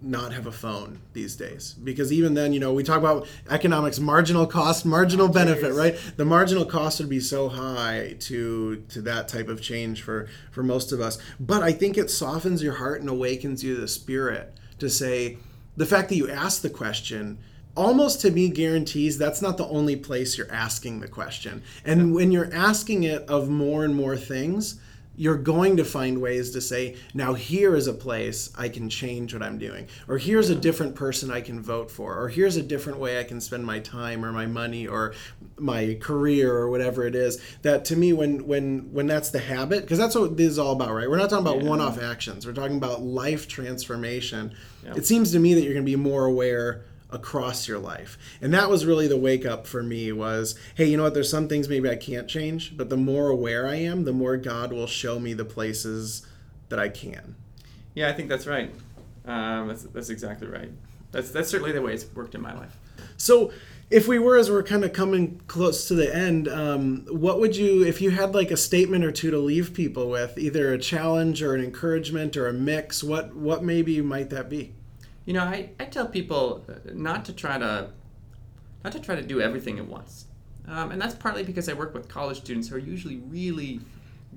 not 0.00 0.32
have 0.32 0.46
a 0.46 0.52
phone 0.52 1.00
these 1.12 1.36
days, 1.36 1.74
because 1.82 2.12
even 2.12 2.34
then, 2.34 2.52
you 2.52 2.60
know, 2.60 2.72
we 2.72 2.84
talk 2.84 2.98
about 2.98 3.26
economics, 3.50 3.98
marginal 3.98 4.46
cost, 4.46 4.86
marginal 4.86 5.28
benefit, 5.28 5.72
right? 5.74 5.98
The 6.16 6.24
marginal 6.24 6.64
cost 6.64 7.00
would 7.00 7.08
be 7.08 7.20
so 7.20 7.48
high 7.48 8.16
to 8.20 8.76
to 8.90 9.02
that 9.02 9.26
type 9.28 9.48
of 9.48 9.60
change 9.60 10.02
for 10.02 10.28
for 10.50 10.62
most 10.62 10.92
of 10.92 11.00
us. 11.00 11.18
But 11.40 11.62
I 11.62 11.72
think 11.72 11.98
it 11.98 12.10
softens 12.10 12.62
your 12.62 12.74
heart 12.74 13.00
and 13.00 13.10
awakens 13.10 13.64
you 13.64 13.74
to 13.74 13.80
the 13.80 13.88
spirit 13.88 14.54
to 14.78 14.88
say 14.88 15.38
the 15.76 15.86
fact 15.86 16.08
that 16.08 16.16
you 16.16 16.30
ask 16.30 16.62
the 16.62 16.70
question 16.70 17.38
almost 17.76 18.20
to 18.20 18.30
me 18.32 18.48
guarantees 18.48 19.16
that's 19.16 19.40
not 19.40 19.56
the 19.56 19.68
only 19.68 19.94
place 19.94 20.36
you're 20.36 20.50
asking 20.50 20.98
the 20.98 21.08
question. 21.08 21.62
And 21.84 22.12
when 22.12 22.32
you're 22.32 22.52
asking 22.52 23.04
it 23.04 23.22
of 23.28 23.48
more 23.48 23.84
and 23.84 23.94
more 23.94 24.16
things, 24.16 24.80
you're 25.18 25.36
going 25.36 25.76
to 25.76 25.84
find 25.84 26.22
ways 26.22 26.52
to 26.52 26.60
say, 26.60 26.94
now 27.12 27.34
here 27.34 27.74
is 27.74 27.88
a 27.88 27.92
place 27.92 28.50
I 28.56 28.68
can 28.68 28.88
change 28.88 29.34
what 29.34 29.42
I'm 29.42 29.58
doing, 29.58 29.88
or 30.06 30.16
here's 30.16 30.48
a 30.48 30.54
different 30.54 30.94
person 30.94 31.30
I 31.30 31.40
can 31.40 31.60
vote 31.60 31.90
for, 31.90 32.16
or 32.16 32.28
here's 32.28 32.56
a 32.56 32.62
different 32.62 33.00
way 33.00 33.18
I 33.18 33.24
can 33.24 33.40
spend 33.40 33.66
my 33.66 33.80
time 33.80 34.24
or 34.24 34.30
my 34.32 34.46
money 34.46 34.86
or 34.86 35.14
my 35.58 35.98
career 36.00 36.54
or 36.54 36.70
whatever 36.70 37.04
it 37.04 37.16
is. 37.16 37.42
That 37.62 37.84
to 37.86 37.96
me, 37.96 38.12
when 38.12 38.46
when 38.46 38.92
when 38.92 39.08
that's 39.08 39.30
the 39.30 39.40
habit, 39.40 39.82
because 39.82 39.98
that's 39.98 40.14
what 40.14 40.36
this 40.36 40.52
is 40.52 40.58
all 40.58 40.72
about, 40.72 40.94
right? 40.94 41.10
We're 41.10 41.18
not 41.18 41.30
talking 41.30 41.46
about 41.46 41.62
Yeah. 41.62 41.68
one-off 41.68 42.00
actions. 42.00 42.46
We're 42.46 42.52
talking 42.52 42.76
about 42.76 43.02
life 43.02 43.48
transformation. 43.48 44.52
Yeah. 44.84 44.94
It 44.94 45.04
seems 45.04 45.32
to 45.32 45.40
me 45.40 45.52
that 45.54 45.62
you're 45.62 45.74
going 45.74 45.84
to 45.84 45.90
be 45.90 45.96
more 45.96 46.26
aware 46.26 46.82
across 47.10 47.66
your 47.66 47.78
life 47.78 48.18
and 48.42 48.52
that 48.52 48.68
was 48.68 48.84
really 48.84 49.08
the 49.08 49.16
wake 49.16 49.46
up 49.46 49.66
for 49.66 49.82
me 49.82 50.12
was 50.12 50.54
hey 50.74 50.84
you 50.84 50.96
know 50.96 51.04
what 51.04 51.14
there's 51.14 51.30
some 51.30 51.48
things 51.48 51.68
maybe 51.68 51.88
i 51.88 51.96
can't 51.96 52.28
change 52.28 52.76
but 52.76 52.90
the 52.90 52.96
more 52.96 53.28
aware 53.28 53.66
i 53.66 53.76
am 53.76 54.04
the 54.04 54.12
more 54.12 54.36
god 54.36 54.72
will 54.72 54.86
show 54.86 55.18
me 55.18 55.32
the 55.32 55.44
places 55.44 56.26
that 56.68 56.78
i 56.78 56.88
can 56.88 57.34
Yeah, 57.94 58.08
I 58.08 58.12
think 58.12 58.28
that's 58.28 58.46
right. 58.46 58.70
Um, 59.26 59.68
that's 59.68 59.82
that's 59.82 60.08
exactly 60.08 60.46
right. 60.46 60.70
that's 61.10 61.30
that's 61.30 61.48
certainly 61.48 61.72
the 61.72 61.82
way 61.82 61.94
it's 61.94 62.06
worked 62.14 62.34
in 62.34 62.40
my 62.40 62.54
life. 62.54 62.76
So, 63.16 63.50
if 63.90 64.06
we 64.06 64.18
were, 64.18 64.36
as 64.36 64.50
we're 64.50 64.62
kind 64.62 64.84
of 64.84 64.92
coming 64.92 65.40
close 65.48 65.88
to 65.88 65.94
the 65.94 66.14
end, 66.14 66.46
um, 66.46 67.06
what 67.10 67.40
would 67.40 67.56
you, 67.56 67.84
if 67.84 68.00
you 68.00 68.10
had 68.10 68.34
like 68.34 68.50
a 68.52 68.56
statement 68.56 69.04
or 69.04 69.10
two 69.10 69.30
to 69.32 69.38
leave 69.38 69.74
people 69.74 70.08
with, 70.10 70.38
either 70.38 70.72
a 70.72 70.78
challenge 70.78 71.42
or 71.42 71.54
an 71.54 71.64
encouragement 71.64 72.36
or 72.36 72.46
a 72.46 72.52
mix, 72.52 73.02
what 73.02 73.34
what 73.34 73.64
maybe 73.64 74.00
might 74.00 74.30
that 74.30 74.48
be? 74.48 74.74
You 75.28 75.34
know, 75.34 75.44
I, 75.44 75.68
I 75.78 75.84
tell 75.84 76.06
people 76.06 76.64
uh, 76.70 76.72
not 76.94 77.26
to 77.26 77.34
try 77.34 77.58
to 77.58 77.90
not 78.82 78.94
to 78.94 78.98
try 78.98 79.14
to 79.14 79.20
do 79.20 79.42
everything 79.42 79.78
at 79.78 79.86
once, 79.86 80.24
um, 80.66 80.90
and 80.90 80.98
that's 80.98 81.14
partly 81.14 81.42
because 81.42 81.68
I 81.68 81.74
work 81.74 81.92
with 81.92 82.08
college 82.08 82.38
students 82.38 82.68
who 82.68 82.76
are 82.76 82.78
usually 82.78 83.16
really 83.16 83.82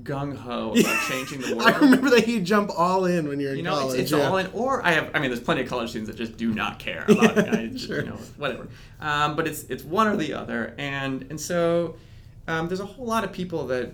gung 0.03 0.35
ho 0.35 0.73
about 0.77 1.01
changing 1.07 1.39
the 1.39 1.55
world. 1.55 1.69
I 1.69 1.77
remember 1.77 2.09
that 2.09 2.27
you 2.27 2.41
jump 2.41 2.71
all 2.77 3.05
in 3.05 3.29
when 3.29 3.39
you're 3.39 3.51
in 3.51 3.57
you 3.59 3.63
know, 3.63 3.75
college. 3.75 4.01
it's, 4.01 4.11
it's 4.11 4.19
yeah. 4.19 4.27
all 4.27 4.35
in. 4.35 4.47
Or 4.47 4.85
I 4.85 4.91
have, 4.91 5.11
I 5.13 5.19
mean, 5.19 5.29
there's 5.29 5.39
plenty 5.39 5.61
of 5.61 5.69
college 5.69 5.91
students 5.91 6.11
that 6.11 6.17
just 6.17 6.35
do 6.35 6.53
not 6.53 6.77
care 6.77 7.05
about 7.07 7.37
it. 7.37 7.47
I 7.47 7.67
just, 7.71 7.87
Sure. 7.87 8.01
You 8.01 8.09
know, 8.09 8.19
whatever. 8.35 8.67
Um, 8.99 9.37
but 9.37 9.47
it's 9.47 9.63
it's 9.69 9.85
one 9.85 10.07
or 10.07 10.17
the 10.17 10.33
other, 10.33 10.75
and 10.77 11.25
and 11.29 11.39
so 11.39 11.95
um, 12.49 12.67
there's 12.67 12.81
a 12.81 12.85
whole 12.85 13.05
lot 13.05 13.23
of 13.23 13.31
people 13.31 13.65
that 13.67 13.93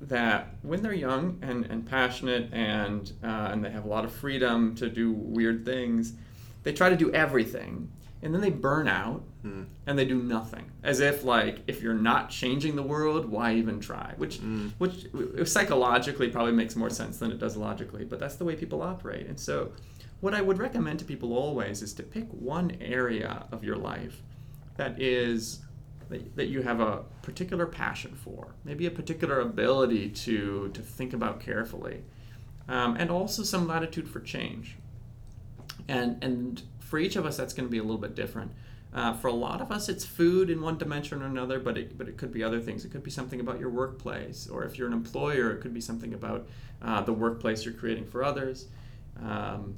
that 0.00 0.54
when 0.62 0.82
they're 0.82 0.94
young 0.94 1.38
and, 1.42 1.64
and 1.66 1.86
passionate 1.86 2.52
and 2.52 3.12
uh, 3.22 3.48
and 3.52 3.64
they 3.64 3.70
have 3.70 3.84
a 3.84 3.88
lot 3.88 4.04
of 4.04 4.12
freedom 4.12 4.74
to 4.76 4.88
do 4.88 5.12
weird 5.12 5.64
things, 5.64 6.14
they 6.62 6.72
try 6.72 6.90
to 6.90 6.96
do 6.96 7.12
everything, 7.12 7.90
and 8.22 8.34
then 8.34 8.40
they 8.40 8.50
burn 8.50 8.88
out 8.88 9.22
hmm. 9.42 9.62
and 9.86 9.98
they 9.98 10.04
do 10.04 10.22
nothing, 10.22 10.70
as 10.82 11.00
if 11.00 11.24
like 11.24 11.60
if 11.66 11.82
you're 11.82 11.94
not 11.94 12.28
changing 12.28 12.76
the 12.76 12.82
world, 12.82 13.26
why 13.26 13.54
even 13.54 13.80
try? 13.80 14.12
Which 14.16 14.38
hmm. 14.38 14.68
which 14.78 15.06
uh, 15.14 15.44
psychologically 15.44 16.28
probably 16.28 16.52
makes 16.52 16.76
more 16.76 16.90
sense 16.90 17.18
than 17.18 17.30
it 17.30 17.38
does 17.38 17.56
logically, 17.56 18.04
but 18.04 18.18
that's 18.18 18.36
the 18.36 18.44
way 18.44 18.56
people 18.56 18.82
operate, 18.82 19.26
and 19.26 19.38
so. 19.38 19.72
What 20.20 20.32
I 20.32 20.40
would 20.40 20.56
recommend 20.56 20.98
to 21.00 21.04
people 21.04 21.36
always 21.36 21.82
is 21.82 21.92
to 21.92 22.02
pick 22.02 22.26
one 22.30 22.78
area 22.80 23.44
of 23.52 23.62
your 23.62 23.76
life 23.76 24.22
that 24.78 25.00
is 25.00 25.60
that, 26.08 26.36
that 26.36 26.46
you 26.46 26.62
have 26.62 26.80
a 26.80 27.04
particular 27.22 27.66
passion 27.66 28.14
for, 28.14 28.54
maybe 28.64 28.86
a 28.86 28.90
particular 28.90 29.40
ability 29.40 30.08
to 30.10 30.70
to 30.72 30.82
think 30.82 31.12
about 31.12 31.40
carefully, 31.40 32.02
um, 32.68 32.96
and 32.96 33.10
also 33.10 33.42
some 33.42 33.66
latitude 33.66 34.08
for 34.08 34.20
change. 34.20 34.76
And 35.88 36.22
and 36.22 36.62
for 36.80 36.98
each 36.98 37.16
of 37.16 37.26
us, 37.26 37.36
that's 37.36 37.52
going 37.52 37.66
to 37.68 37.70
be 37.70 37.78
a 37.78 37.82
little 37.82 37.98
bit 38.00 38.14
different. 38.14 38.52
Uh, 38.94 39.12
for 39.12 39.28
a 39.28 39.32
lot 39.32 39.60
of 39.60 39.70
us, 39.70 39.88
it's 39.88 40.06
food 40.06 40.48
in 40.48 40.62
one 40.62 40.78
dimension 40.78 41.20
or 41.22 41.26
another, 41.26 41.58
but 41.58 41.76
it, 41.76 41.98
but 41.98 42.08
it 42.08 42.16
could 42.16 42.32
be 42.32 42.42
other 42.42 42.60
things. 42.60 42.84
It 42.84 42.90
could 42.90 43.02
be 43.02 43.10
something 43.10 43.40
about 43.40 43.60
your 43.60 43.68
workplace, 43.68 44.48
or 44.48 44.64
if 44.64 44.78
you're 44.78 44.86
an 44.86 44.94
employer, 44.94 45.50
it 45.50 45.60
could 45.60 45.74
be 45.74 45.82
something 45.82 46.14
about 46.14 46.48
uh, 46.80 47.02
the 47.02 47.12
workplace 47.12 47.64
you're 47.64 47.74
creating 47.74 48.06
for 48.06 48.24
others. 48.24 48.66
Um, 49.22 49.76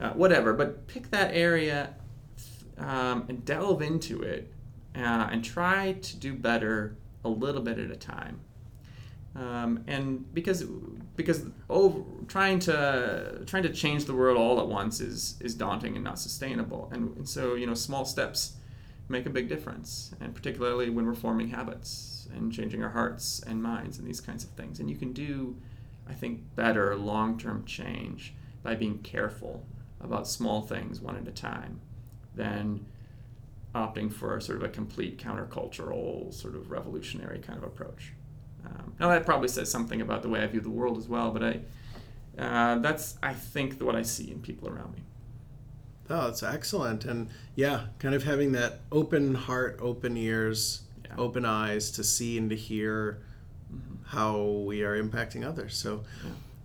uh, 0.00 0.10
whatever, 0.10 0.52
but 0.52 0.86
pick 0.88 1.10
that 1.10 1.34
area 1.34 1.94
um, 2.78 3.24
and 3.28 3.44
delve 3.44 3.82
into 3.82 4.22
it 4.22 4.52
uh, 4.96 5.28
and 5.30 5.44
try 5.44 5.92
to 5.92 6.16
do 6.16 6.34
better 6.34 6.96
a 7.24 7.28
little 7.28 7.60
bit 7.60 7.78
at 7.78 7.90
a 7.90 7.96
time. 7.96 8.40
Um, 9.34 9.84
and 9.86 10.32
because 10.32 10.64
because 11.14 11.44
over, 11.68 12.02
trying 12.26 12.58
to 12.60 13.42
trying 13.46 13.64
to 13.64 13.72
change 13.72 14.06
the 14.06 14.14
world 14.14 14.38
all 14.38 14.58
at 14.60 14.66
once 14.66 15.00
is 15.00 15.36
is 15.40 15.54
daunting 15.54 15.94
and 15.94 16.02
not 16.02 16.18
sustainable. 16.18 16.88
And, 16.92 17.14
and 17.16 17.28
so 17.28 17.54
you 17.54 17.66
know 17.66 17.74
small 17.74 18.06
steps 18.06 18.56
make 19.08 19.26
a 19.26 19.30
big 19.30 19.48
difference, 19.48 20.14
and 20.20 20.34
particularly 20.34 20.88
when 20.88 21.06
we're 21.06 21.14
forming 21.14 21.48
habits 21.48 22.28
and 22.34 22.50
changing 22.52 22.82
our 22.82 22.90
hearts 22.90 23.42
and 23.46 23.62
minds 23.62 23.98
and 23.98 24.08
these 24.08 24.20
kinds 24.20 24.42
of 24.42 24.50
things. 24.50 24.80
And 24.80 24.90
you 24.90 24.96
can 24.96 25.12
do, 25.12 25.56
I 26.08 26.14
think, 26.14 26.54
better 26.56 26.96
long 26.96 27.38
term 27.38 27.64
change 27.66 28.34
by 28.62 28.74
being 28.74 28.98
careful 29.00 29.66
about 30.00 30.26
small 30.26 30.62
things 30.62 31.00
one 31.00 31.16
at 31.16 31.28
a 31.28 31.32
time 31.32 31.80
than 32.34 32.86
opting 33.76 34.12
for 34.12 34.40
sort 34.40 34.58
of 34.58 34.64
a 34.64 34.68
complete 34.68 35.18
countercultural, 35.18 36.32
sort 36.32 36.54
of 36.54 36.70
revolutionary 36.70 37.38
kind 37.38 37.58
of 37.58 37.64
approach. 37.64 38.12
Um, 38.64 38.94
now 38.98 39.08
that 39.10 39.24
probably 39.26 39.48
says 39.48 39.70
something 39.70 40.00
about 40.00 40.22
the 40.22 40.28
way 40.28 40.40
I 40.42 40.46
view 40.46 40.60
the 40.60 40.70
world 40.70 40.98
as 40.98 41.08
well, 41.08 41.30
but 41.30 41.42
I 41.44 41.60
uh, 42.38 42.78
that's 42.80 43.16
I 43.22 43.32
think 43.34 43.80
what 43.80 43.94
I 43.96 44.02
see 44.02 44.30
in 44.30 44.40
people 44.40 44.68
around 44.68 44.94
me. 44.94 45.02
Oh, 46.08 46.26
that's 46.26 46.42
excellent. 46.42 47.04
And 47.04 47.28
yeah, 47.54 47.86
kind 47.98 48.14
of 48.14 48.24
having 48.24 48.52
that 48.52 48.80
open 48.92 49.34
heart, 49.34 49.78
open 49.80 50.16
ears, 50.16 50.82
Yeah. 51.04 51.14
open 51.18 51.44
eyes 51.44 51.90
to 51.92 52.04
see 52.04 52.38
and 52.38 52.48
to 52.50 52.56
hear 52.56 53.18
how 54.06 54.40
we 54.66 54.82
are 54.84 55.00
impacting 55.02 55.44
others. 55.44 55.76
So 55.76 56.04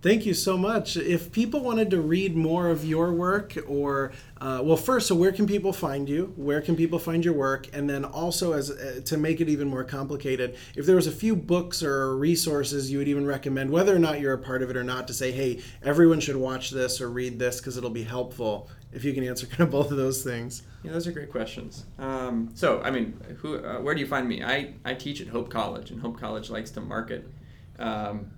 thank 0.02 0.26
you 0.26 0.34
so 0.34 0.58
much. 0.58 0.96
If 0.96 1.30
people 1.32 1.60
wanted 1.60 1.90
to 1.90 2.00
read 2.00 2.36
more 2.36 2.68
of 2.68 2.84
your 2.84 3.12
work, 3.12 3.56
or, 3.66 4.12
uh, 4.40 4.60
well, 4.62 4.76
first, 4.76 5.06
so 5.06 5.14
where 5.14 5.32
can 5.32 5.46
people 5.46 5.72
find 5.72 6.08
you? 6.08 6.32
Where 6.36 6.60
can 6.60 6.76
people 6.76 6.98
find 6.98 7.24
your 7.24 7.34
work? 7.34 7.68
And 7.72 7.88
then 7.88 8.04
also, 8.04 8.52
as 8.52 8.70
uh, 8.70 9.00
to 9.04 9.16
make 9.16 9.40
it 9.40 9.48
even 9.48 9.68
more 9.68 9.84
complicated, 9.84 10.56
if 10.76 10.84
there 10.84 10.96
was 10.96 11.06
a 11.06 11.12
few 11.12 11.36
books 11.36 11.82
or 11.82 12.16
resources 12.16 12.90
you 12.90 12.98
would 12.98 13.08
even 13.08 13.24
recommend, 13.24 13.70
whether 13.70 13.94
or 13.94 14.00
not 14.00 14.20
you're 14.20 14.34
a 14.34 14.38
part 14.38 14.62
of 14.62 14.70
it 14.70 14.76
or 14.76 14.84
not, 14.84 15.06
to 15.08 15.14
say, 15.14 15.30
hey, 15.30 15.62
everyone 15.82 16.20
should 16.20 16.36
watch 16.36 16.70
this 16.70 17.00
or 17.00 17.08
read 17.08 17.38
this 17.38 17.60
because 17.60 17.76
it'll 17.76 17.90
be 17.90 18.02
helpful. 18.02 18.68
If 18.92 19.04
you 19.04 19.14
can 19.14 19.24
answer 19.24 19.46
kind 19.52 19.60
of 19.60 19.70
both 19.70 19.90
of 19.92 19.96
those 19.96 20.22
things. 20.22 20.64
Yeah, 20.82 20.92
those 20.92 21.06
are 21.06 21.12
great 21.12 21.30
questions. 21.30 21.86
Um, 22.00 22.50
so, 22.54 22.82
I 22.82 22.90
mean, 22.90 23.18
who, 23.38 23.64
uh, 23.64 23.80
where 23.80 23.94
do 23.94 24.00
you 24.00 24.06
find 24.06 24.28
me? 24.28 24.42
I, 24.42 24.74
I 24.84 24.94
teach 24.94 25.20
at 25.20 25.28
Hope 25.28 25.48
College, 25.48 25.92
and 25.92 26.00
Hope 26.00 26.18
College 26.18 26.50
likes 26.50 26.72
to 26.72 26.80
market 26.80 27.30
um, 27.78 28.32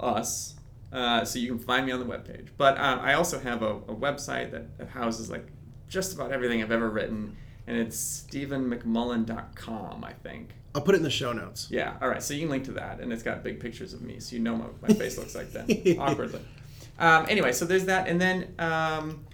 us. 0.00 0.54
Uh, 0.92 1.24
so 1.24 1.38
you 1.38 1.48
can 1.48 1.58
find 1.58 1.84
me 1.84 1.92
on 1.92 2.00
the 2.00 2.06
webpage. 2.06 2.48
But 2.56 2.78
uh, 2.78 2.98
I 3.02 3.14
also 3.14 3.38
have 3.38 3.62
a, 3.62 3.74
a 3.74 3.94
website 3.94 4.52
that, 4.52 4.78
that 4.78 4.88
houses 4.88 5.30
like 5.30 5.46
just 5.88 6.14
about 6.14 6.32
everything 6.32 6.62
I've 6.62 6.72
ever 6.72 6.88
written, 6.88 7.36
and 7.66 7.76
it's 7.76 8.24
stephenmcmullen.com, 8.30 10.04
I 10.04 10.12
think. 10.12 10.54
I'll 10.74 10.82
put 10.82 10.94
it 10.94 10.98
in 10.98 11.04
the 11.04 11.10
show 11.10 11.32
notes. 11.32 11.68
Yeah, 11.70 11.96
all 12.00 12.08
right. 12.08 12.22
So 12.22 12.34
you 12.34 12.40
can 12.40 12.50
link 12.50 12.64
to 12.64 12.72
that, 12.72 13.00
and 13.00 13.12
it's 13.12 13.22
got 13.22 13.42
big 13.42 13.60
pictures 13.60 13.94
of 13.94 14.02
me, 14.02 14.20
so 14.20 14.36
you 14.36 14.42
know 14.42 14.54
what 14.54 14.82
my 14.82 14.94
face 14.94 15.18
looks 15.18 15.34
like 15.34 15.50
then, 15.52 15.66
awkwardly. 15.98 16.40
Um, 16.98 17.26
anyway, 17.28 17.52
so 17.52 17.64
there's 17.64 17.86
that, 17.86 18.08
and 18.08 18.20
then 18.20 18.54
um, 18.58 19.24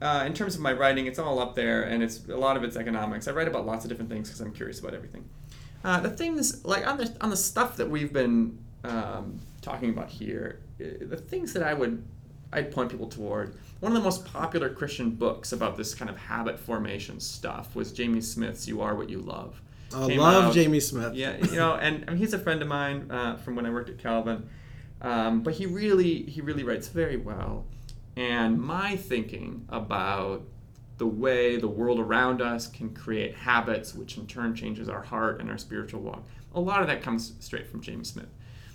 uh, 0.00 0.24
in 0.26 0.34
terms 0.34 0.54
of 0.54 0.60
my 0.60 0.72
writing, 0.72 1.06
it's 1.06 1.18
all 1.18 1.38
up 1.38 1.54
there, 1.54 1.82
and 1.82 2.02
it's 2.02 2.26
a 2.28 2.36
lot 2.36 2.56
of 2.56 2.64
it's 2.64 2.76
economics. 2.76 3.28
I 3.28 3.32
write 3.32 3.48
about 3.48 3.66
lots 3.66 3.84
of 3.84 3.88
different 3.88 4.10
things 4.10 4.28
because 4.28 4.40
I'm 4.40 4.52
curious 4.52 4.80
about 4.80 4.94
everything. 4.94 5.24
Uh, 5.84 6.00
the 6.00 6.10
things 6.10 6.64
like 6.64 6.86
on 6.86 6.96
the 6.98 7.12
on 7.20 7.30
the 7.30 7.36
stuff 7.36 7.76
that 7.76 7.90
we've 7.90 8.12
been 8.12 8.58
um, 8.84 9.40
talking 9.62 9.88
about 9.90 10.10
here, 10.10 10.60
the 10.78 11.16
things 11.16 11.52
that 11.54 11.62
I 11.62 11.72
would 11.72 12.04
I'd 12.54 12.70
point 12.70 12.90
people 12.90 13.06
toward. 13.08 13.56
One 13.80 13.92
of 13.92 13.96
the 13.96 14.04
most 14.04 14.26
popular 14.26 14.68
Christian 14.68 15.12
books 15.12 15.52
about 15.52 15.78
this 15.78 15.94
kind 15.94 16.10
of 16.10 16.18
habit 16.18 16.58
formation 16.58 17.18
stuff 17.18 17.74
was 17.74 17.92
Jamie 17.92 18.20
Smith's 18.20 18.68
"You 18.68 18.82
Are 18.82 18.94
What 18.94 19.08
You 19.08 19.20
Love." 19.20 19.62
I 19.94 20.06
Came 20.08 20.20
love 20.20 20.44
out- 20.44 20.54
Jamie 20.54 20.80
Smith. 20.80 21.14
yeah, 21.14 21.36
you 21.38 21.56
know, 21.56 21.74
and 21.74 22.04
I 22.06 22.10
mean, 22.10 22.18
he's 22.18 22.34
a 22.34 22.38
friend 22.38 22.60
of 22.60 22.68
mine 22.68 23.10
uh, 23.10 23.36
from 23.38 23.56
when 23.56 23.64
I 23.66 23.70
worked 23.70 23.88
at 23.90 23.98
Calvin, 23.98 24.48
um, 25.00 25.42
but 25.42 25.54
he 25.54 25.64
really 25.66 26.22
he 26.24 26.40
really 26.42 26.62
writes 26.64 26.88
very 26.88 27.16
well. 27.16 27.64
And 28.16 28.60
my 28.60 28.96
thinking 28.96 29.64
about 29.70 30.42
the 30.98 31.06
way 31.06 31.56
the 31.56 31.68
world 31.68 31.98
around 31.98 32.42
us 32.42 32.66
can 32.66 32.94
create 32.94 33.34
habits, 33.34 33.94
which 33.94 34.18
in 34.18 34.26
turn 34.26 34.54
changes 34.54 34.88
our 34.90 35.02
heart 35.02 35.40
and 35.40 35.50
our 35.50 35.56
spiritual 35.58 36.00
walk, 36.02 36.22
a 36.54 36.60
lot 36.60 36.82
of 36.82 36.86
that 36.88 37.02
comes 37.02 37.32
straight 37.40 37.66
from 37.66 37.80
Jamie 37.80 38.04
Smith. 38.04 38.28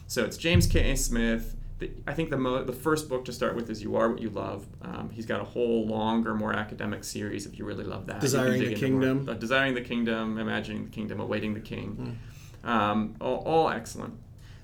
So 0.07 0.23
it's 0.23 0.37
James 0.37 0.67
K. 0.67 0.91
A. 0.91 0.97
Smith. 0.97 1.55
The, 1.79 1.91
I 2.07 2.13
think 2.13 2.31
the 2.31 2.37
mo- 2.37 2.63
the 2.63 2.73
first 2.73 3.07
book 3.07 3.25
to 3.25 3.33
start 3.33 3.55
with 3.55 3.69
is 3.69 3.83
"You 3.83 3.95
Are 3.97 4.09
What 4.09 4.19
You 4.21 4.29
Love." 4.29 4.65
Um, 4.81 5.09
he's 5.11 5.25
got 5.27 5.41
a 5.41 5.43
whole 5.43 5.85
longer, 5.85 6.33
more 6.33 6.53
academic 6.53 7.03
series. 7.03 7.45
If 7.45 7.59
you 7.59 7.65
really 7.65 7.83
love 7.83 8.07
that, 8.07 8.19
Desiring 8.19 8.59
the 8.59 8.69
into 8.69 8.69
more. 8.69 8.79
Kingdom. 8.79 9.29
Uh, 9.29 9.33
Desiring 9.33 9.75
the 9.75 9.81
Kingdom, 9.81 10.37
Imagining 10.39 10.85
the 10.85 10.89
Kingdom, 10.89 11.19
Awaiting 11.19 11.53
the 11.53 11.59
King. 11.59 12.17
Hmm. 12.63 12.69
Um, 12.69 13.15
all, 13.21 13.37
all 13.45 13.69
excellent. 13.69 14.15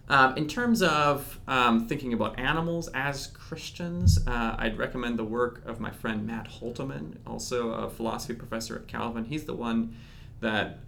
Um, 0.10 0.36
in 0.36 0.48
terms 0.48 0.82
of 0.82 1.40
um, 1.48 1.88
thinking 1.88 2.12
about 2.14 2.38
animals 2.38 2.90
as 2.94 3.28
Christians, 3.28 4.20
uh, 4.28 4.56
I'd 4.58 4.78
recommend 4.78 5.18
the 5.18 5.24
work 5.24 5.66
of 5.66 5.80
my 5.80 5.92
friend 5.92 6.26
Matt 6.28 6.48
Halteman, 6.48 7.20
also 7.26 7.72
a 7.72 7.90
philosophy 7.90 8.34
professor 8.34 8.76
at 8.76 8.88
Calvin. 8.88 9.24
He's 9.26 9.46
the 9.46 9.54
one 9.54 9.96
that, 10.42 10.80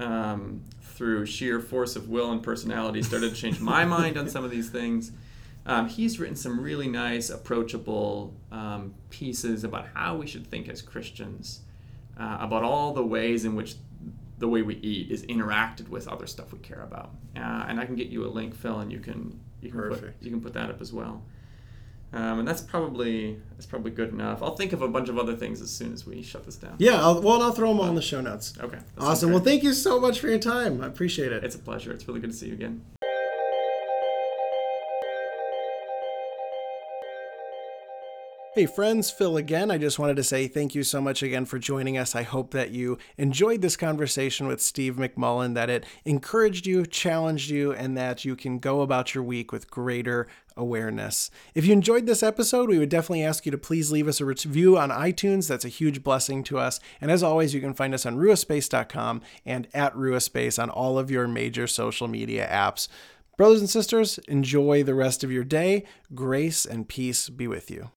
um, 0.00 0.64
through 0.96 1.26
sheer 1.26 1.60
force 1.60 1.94
of 1.94 2.08
will 2.08 2.32
and 2.32 2.42
personality, 2.42 3.02
started 3.02 3.34
to 3.34 3.36
change 3.36 3.60
my 3.60 3.84
mind 3.84 4.16
on 4.16 4.28
some 4.28 4.44
of 4.44 4.50
these 4.50 4.70
things. 4.70 5.12
Um, 5.66 5.88
he's 5.88 6.18
written 6.18 6.36
some 6.36 6.60
really 6.60 6.88
nice, 6.88 7.28
approachable 7.28 8.34
um, 8.50 8.94
pieces 9.10 9.62
about 9.62 9.88
how 9.92 10.16
we 10.16 10.26
should 10.26 10.46
think 10.46 10.68
as 10.68 10.80
Christians, 10.80 11.60
uh, 12.18 12.38
about 12.40 12.62
all 12.62 12.94
the 12.94 13.04
ways 13.04 13.44
in 13.44 13.54
which 13.54 13.74
the 14.38 14.48
way 14.48 14.62
we 14.62 14.76
eat 14.76 15.10
is 15.10 15.22
interacted 15.24 15.88
with 15.88 16.08
other 16.08 16.26
stuff 16.26 16.52
we 16.52 16.60
care 16.60 16.82
about. 16.82 17.10
Uh, 17.36 17.66
and 17.68 17.78
I 17.78 17.84
can 17.84 17.96
get 17.96 18.08
you 18.08 18.24
a 18.24 18.30
link, 18.30 18.54
Phil, 18.54 18.78
and 18.80 18.90
you 18.90 19.00
can 19.00 19.38
you 19.60 19.70
can 19.70 19.80
put, 19.88 20.14
you 20.20 20.30
can 20.30 20.40
put 20.40 20.54
that 20.54 20.70
up 20.70 20.80
as 20.80 20.92
well. 20.92 21.22
Um, 22.12 22.38
and 22.38 22.48
that's 22.48 22.62
probably 22.62 23.38
that's 23.52 23.66
probably 23.66 23.90
good 23.90 24.10
enough. 24.10 24.42
I'll 24.42 24.56
think 24.56 24.72
of 24.72 24.80
a 24.80 24.88
bunch 24.88 25.08
of 25.08 25.18
other 25.18 25.34
things 25.34 25.60
as 25.60 25.70
soon 25.70 25.92
as 25.92 26.06
we 26.06 26.22
shut 26.22 26.44
this 26.44 26.56
down. 26.56 26.76
Yeah, 26.78 27.00
I'll, 27.02 27.20
well, 27.20 27.42
I'll 27.42 27.52
throw 27.52 27.68
them 27.68 27.80
all 27.80 27.88
in 27.88 27.94
the 27.94 28.02
show 28.02 28.20
notes. 28.20 28.54
Okay. 28.60 28.78
Awesome. 28.96 29.30
Well, 29.30 29.40
thank 29.40 29.62
you 29.62 29.72
so 29.72 30.00
much 30.00 30.20
for 30.20 30.28
your 30.28 30.38
time. 30.38 30.82
I 30.82 30.86
appreciate 30.86 31.32
it. 31.32 31.44
It's 31.44 31.56
a 31.56 31.58
pleasure. 31.58 31.92
It's 31.92 32.06
really 32.06 32.20
good 32.20 32.30
to 32.30 32.36
see 32.36 32.46
you 32.46 32.54
again. 32.54 32.82
Hey 38.56 38.64
friends, 38.64 39.10
Phil 39.10 39.36
again. 39.36 39.70
I 39.70 39.76
just 39.76 39.98
wanted 39.98 40.16
to 40.16 40.24
say 40.24 40.48
thank 40.48 40.74
you 40.74 40.82
so 40.82 40.98
much 40.98 41.22
again 41.22 41.44
for 41.44 41.58
joining 41.58 41.98
us. 41.98 42.16
I 42.16 42.22
hope 42.22 42.52
that 42.52 42.70
you 42.70 42.96
enjoyed 43.18 43.60
this 43.60 43.76
conversation 43.76 44.46
with 44.46 44.62
Steve 44.62 44.96
McMullen, 44.96 45.52
that 45.52 45.68
it 45.68 45.84
encouraged 46.06 46.66
you, 46.66 46.86
challenged 46.86 47.50
you, 47.50 47.74
and 47.74 47.98
that 47.98 48.24
you 48.24 48.34
can 48.34 48.58
go 48.58 48.80
about 48.80 49.14
your 49.14 49.22
week 49.24 49.52
with 49.52 49.70
greater 49.70 50.26
awareness. 50.56 51.30
If 51.54 51.66
you 51.66 51.74
enjoyed 51.74 52.06
this 52.06 52.22
episode, 52.22 52.70
we 52.70 52.78
would 52.78 52.88
definitely 52.88 53.24
ask 53.24 53.44
you 53.44 53.52
to 53.52 53.58
please 53.58 53.92
leave 53.92 54.08
us 54.08 54.22
a 54.22 54.24
review 54.24 54.78
on 54.78 54.88
iTunes. 54.88 55.48
That's 55.48 55.66
a 55.66 55.68
huge 55.68 56.02
blessing 56.02 56.42
to 56.44 56.58
us. 56.58 56.80
And 56.98 57.10
as 57.10 57.22
always, 57.22 57.52
you 57.52 57.60
can 57.60 57.74
find 57.74 57.92
us 57.92 58.06
on 58.06 58.16
ruachspace.com 58.16 59.20
and 59.44 59.68
at 59.74 59.94
ruachspace 59.94 60.58
on 60.58 60.70
all 60.70 60.98
of 60.98 61.10
your 61.10 61.28
major 61.28 61.66
social 61.66 62.08
media 62.08 62.48
apps. 62.50 62.88
Brothers 63.36 63.60
and 63.60 63.68
sisters, 63.68 64.16
enjoy 64.28 64.82
the 64.82 64.94
rest 64.94 65.22
of 65.22 65.30
your 65.30 65.44
day. 65.44 65.84
Grace 66.14 66.64
and 66.64 66.88
peace 66.88 67.28
be 67.28 67.46
with 67.46 67.70
you. 67.70 67.90